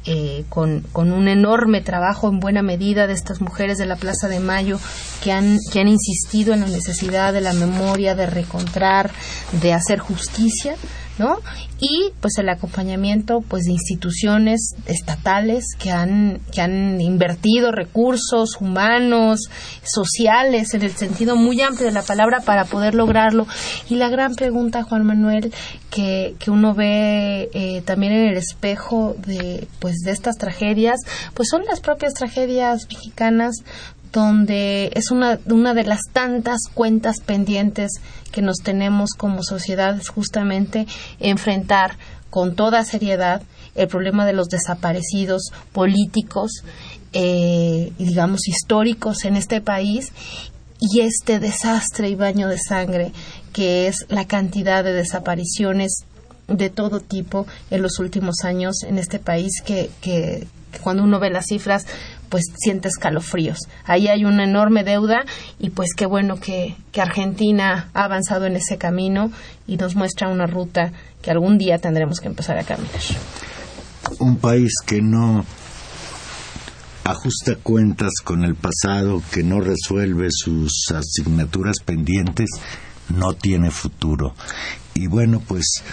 Eh, 0.07 0.43
con, 0.49 0.81
con, 0.91 1.11
un 1.11 1.27
enorme 1.27 1.81
trabajo 1.81 2.27
en 2.29 2.39
buena 2.39 2.63
medida 2.63 3.05
de 3.05 3.13
estas 3.13 3.41
mujeres 3.41 3.77
de 3.77 3.85
la 3.85 3.95
Plaza 3.95 4.27
de 4.27 4.39
Mayo 4.39 4.79
que 5.23 5.31
han, 5.31 5.59
que 5.71 5.79
han 5.79 5.87
insistido 5.87 6.55
en 6.55 6.61
la 6.61 6.67
necesidad 6.67 7.31
de 7.31 7.41
la 7.41 7.53
memoria, 7.53 8.15
de 8.15 8.25
recontrar, 8.25 9.11
de 9.61 9.73
hacer 9.73 9.99
justicia, 9.99 10.73
¿no? 11.17 11.37
Y 11.79 12.11
pues 12.19 12.37
el 12.37 12.49
acompañamiento 12.49 13.41
pues 13.41 13.63
de 13.63 13.71
instituciones 13.71 14.75
estatales 14.85 15.65
que 15.79 15.91
han 15.91 16.39
que 16.51 16.61
han 16.61 17.01
invertido 17.01 17.71
recursos 17.71 18.57
humanos, 18.59 19.41
sociales 19.83 20.73
en 20.73 20.83
el 20.83 20.91
sentido 20.91 21.35
muy 21.35 21.61
amplio 21.61 21.87
de 21.87 21.93
la 21.93 22.03
palabra 22.03 22.41
para 22.41 22.65
poder 22.65 22.95
lograrlo. 22.95 23.47
Y 23.89 23.95
la 23.95 24.09
gran 24.09 24.35
pregunta, 24.35 24.83
Juan 24.83 25.05
Manuel, 25.05 25.53
que, 25.89 26.35
que 26.39 26.51
uno 26.51 26.73
ve 26.73 27.49
eh, 27.53 27.81
también 27.81 28.13
en 28.13 28.27
el 28.29 28.37
espejo 28.37 29.15
de 29.25 29.67
pues 29.79 29.97
de 30.05 30.11
estas 30.11 30.37
tragedias, 30.37 30.99
pues 31.33 31.49
son 31.49 31.63
las 31.65 31.79
propias 31.79 32.13
tragedias 32.13 32.87
mexicanas 32.89 33.55
donde 34.11 34.91
es 34.95 35.11
una, 35.11 35.39
una 35.45 35.73
de 35.73 35.83
las 35.83 36.01
tantas 36.11 36.59
cuentas 36.73 37.17
pendientes 37.25 37.91
que 38.31 38.41
nos 38.41 38.57
tenemos 38.57 39.11
como 39.17 39.43
sociedad 39.43 39.97
es 39.97 40.09
justamente 40.09 40.87
enfrentar 41.19 41.97
con 42.29 42.55
toda 42.55 42.83
seriedad 42.83 43.41
el 43.75 43.87
problema 43.87 44.25
de 44.25 44.33
los 44.33 44.47
desaparecidos 44.47 45.51
políticos 45.71 46.63
eh, 47.13 47.91
digamos 47.97 48.47
históricos 48.47 49.25
en 49.25 49.35
este 49.35 49.61
país 49.61 50.11
y 50.79 51.01
este 51.01 51.39
desastre 51.39 52.09
y 52.09 52.15
baño 52.15 52.47
de 52.47 52.57
sangre 52.57 53.11
que 53.53 53.87
es 53.87 54.05
la 54.09 54.25
cantidad 54.25 54.83
de 54.83 54.93
desapariciones 54.93 56.05
de 56.47 56.69
todo 56.69 56.99
tipo 56.99 57.47
en 57.69 57.81
los 57.81 57.99
últimos 57.99 58.43
años 58.43 58.83
en 58.83 58.97
este 58.97 59.19
país 59.19 59.61
que, 59.63 59.89
que 60.01 60.47
cuando 60.81 61.03
uno 61.03 61.19
ve 61.19 61.29
las 61.29 61.45
cifras 61.47 61.85
pues 62.31 62.45
siente 62.55 62.87
escalofríos. 62.87 63.59
Ahí 63.83 64.07
hay 64.07 64.23
una 64.25 64.45
enorme 64.45 64.83
deuda 64.83 65.25
y 65.59 65.69
pues 65.69 65.89
qué 65.95 66.07
bueno 66.07 66.39
que, 66.39 66.75
que 66.91 67.01
Argentina 67.01 67.89
ha 67.93 68.05
avanzado 68.05 68.45
en 68.45 68.55
ese 68.55 68.77
camino 68.77 69.31
y 69.67 69.75
nos 69.75 69.95
muestra 69.95 70.29
una 70.29 70.47
ruta 70.47 70.93
que 71.21 71.29
algún 71.29 71.57
día 71.59 71.77
tendremos 71.77 72.19
que 72.19 72.29
empezar 72.29 72.57
a 72.57 72.63
caminar. 72.63 73.01
Un 74.19 74.37
país 74.37 74.71
que 74.85 75.01
no 75.01 75.45
ajusta 77.03 77.55
cuentas 77.61 78.13
con 78.23 78.45
el 78.45 78.55
pasado, 78.55 79.21
que 79.31 79.43
no 79.43 79.59
resuelve 79.59 80.29
sus 80.31 80.89
asignaturas 80.95 81.77
pendientes, 81.83 82.49
no 83.09 83.33
tiene 83.33 83.71
futuro. 83.71 84.35
Y 84.93 85.07
bueno, 85.07 85.41
pues 85.45 85.83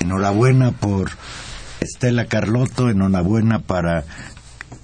enhorabuena 0.00 0.72
por 0.72 1.10
Estela 1.80 2.26
Carlotto, 2.26 2.90
enhorabuena 2.90 3.60
para 3.60 4.04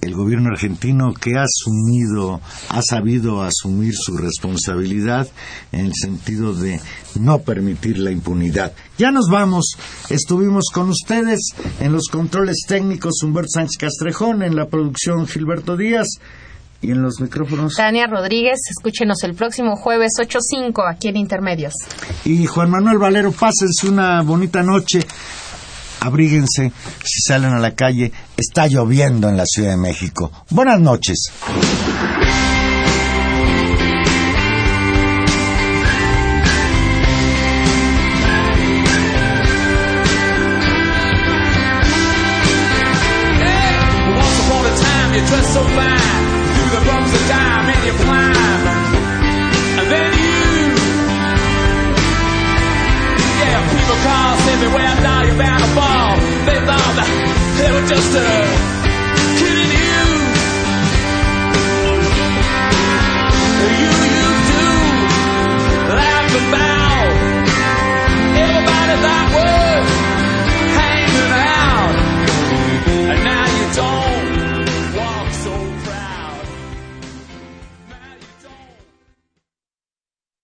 el 0.01 0.13
gobierno 0.13 0.49
argentino 0.49 1.13
que 1.13 1.37
ha 1.37 1.43
asumido, 1.43 2.39
ha 2.69 2.81
sabido 2.81 3.41
asumir 3.41 3.93
su 3.95 4.17
responsabilidad 4.17 5.27
en 5.71 5.87
el 5.87 5.93
sentido 5.93 6.53
de 6.53 6.79
no 7.19 7.39
permitir 7.39 7.97
la 7.97 8.11
impunidad. 8.11 8.73
Ya 8.97 9.11
nos 9.11 9.27
vamos. 9.29 9.75
Estuvimos 10.09 10.65
con 10.73 10.89
ustedes 10.89 11.39
en 11.79 11.91
los 11.91 12.07
controles 12.07 12.57
técnicos 12.67 13.23
Humberto 13.23 13.49
Sánchez 13.53 13.77
Castrejón, 13.77 14.43
en 14.43 14.55
la 14.55 14.67
producción 14.67 15.27
Gilberto 15.27 15.75
Díaz 15.75 16.07
y 16.81 16.91
en 16.91 17.01
los 17.01 17.19
micrófonos. 17.19 17.73
Tania 17.75 18.07
Rodríguez, 18.07 18.59
escúchenos 18.69 19.23
el 19.23 19.33
próximo 19.33 19.75
jueves 19.75 20.11
8.5 20.19 20.83
aquí 20.89 21.07
en 21.07 21.17
Intermedios. 21.17 21.73
Y 22.23 22.45
Juan 22.45 22.69
Manuel 22.69 22.99
Valero, 22.99 23.31
pásense 23.31 23.89
una 23.89 24.21
bonita 24.21 24.61
noche 24.61 24.99
abríguense 26.07 26.71
si 27.03 27.21
salen 27.27 27.53
a 27.53 27.59
la 27.59 27.75
calle. 27.75 28.11
Está 28.35 28.67
lloviendo 28.67 29.29
en 29.29 29.37
la 29.37 29.45
Ciudad 29.45 29.71
de 29.71 29.77
México. 29.77 30.31
Buenas 30.49 30.79
noches. 30.79 31.31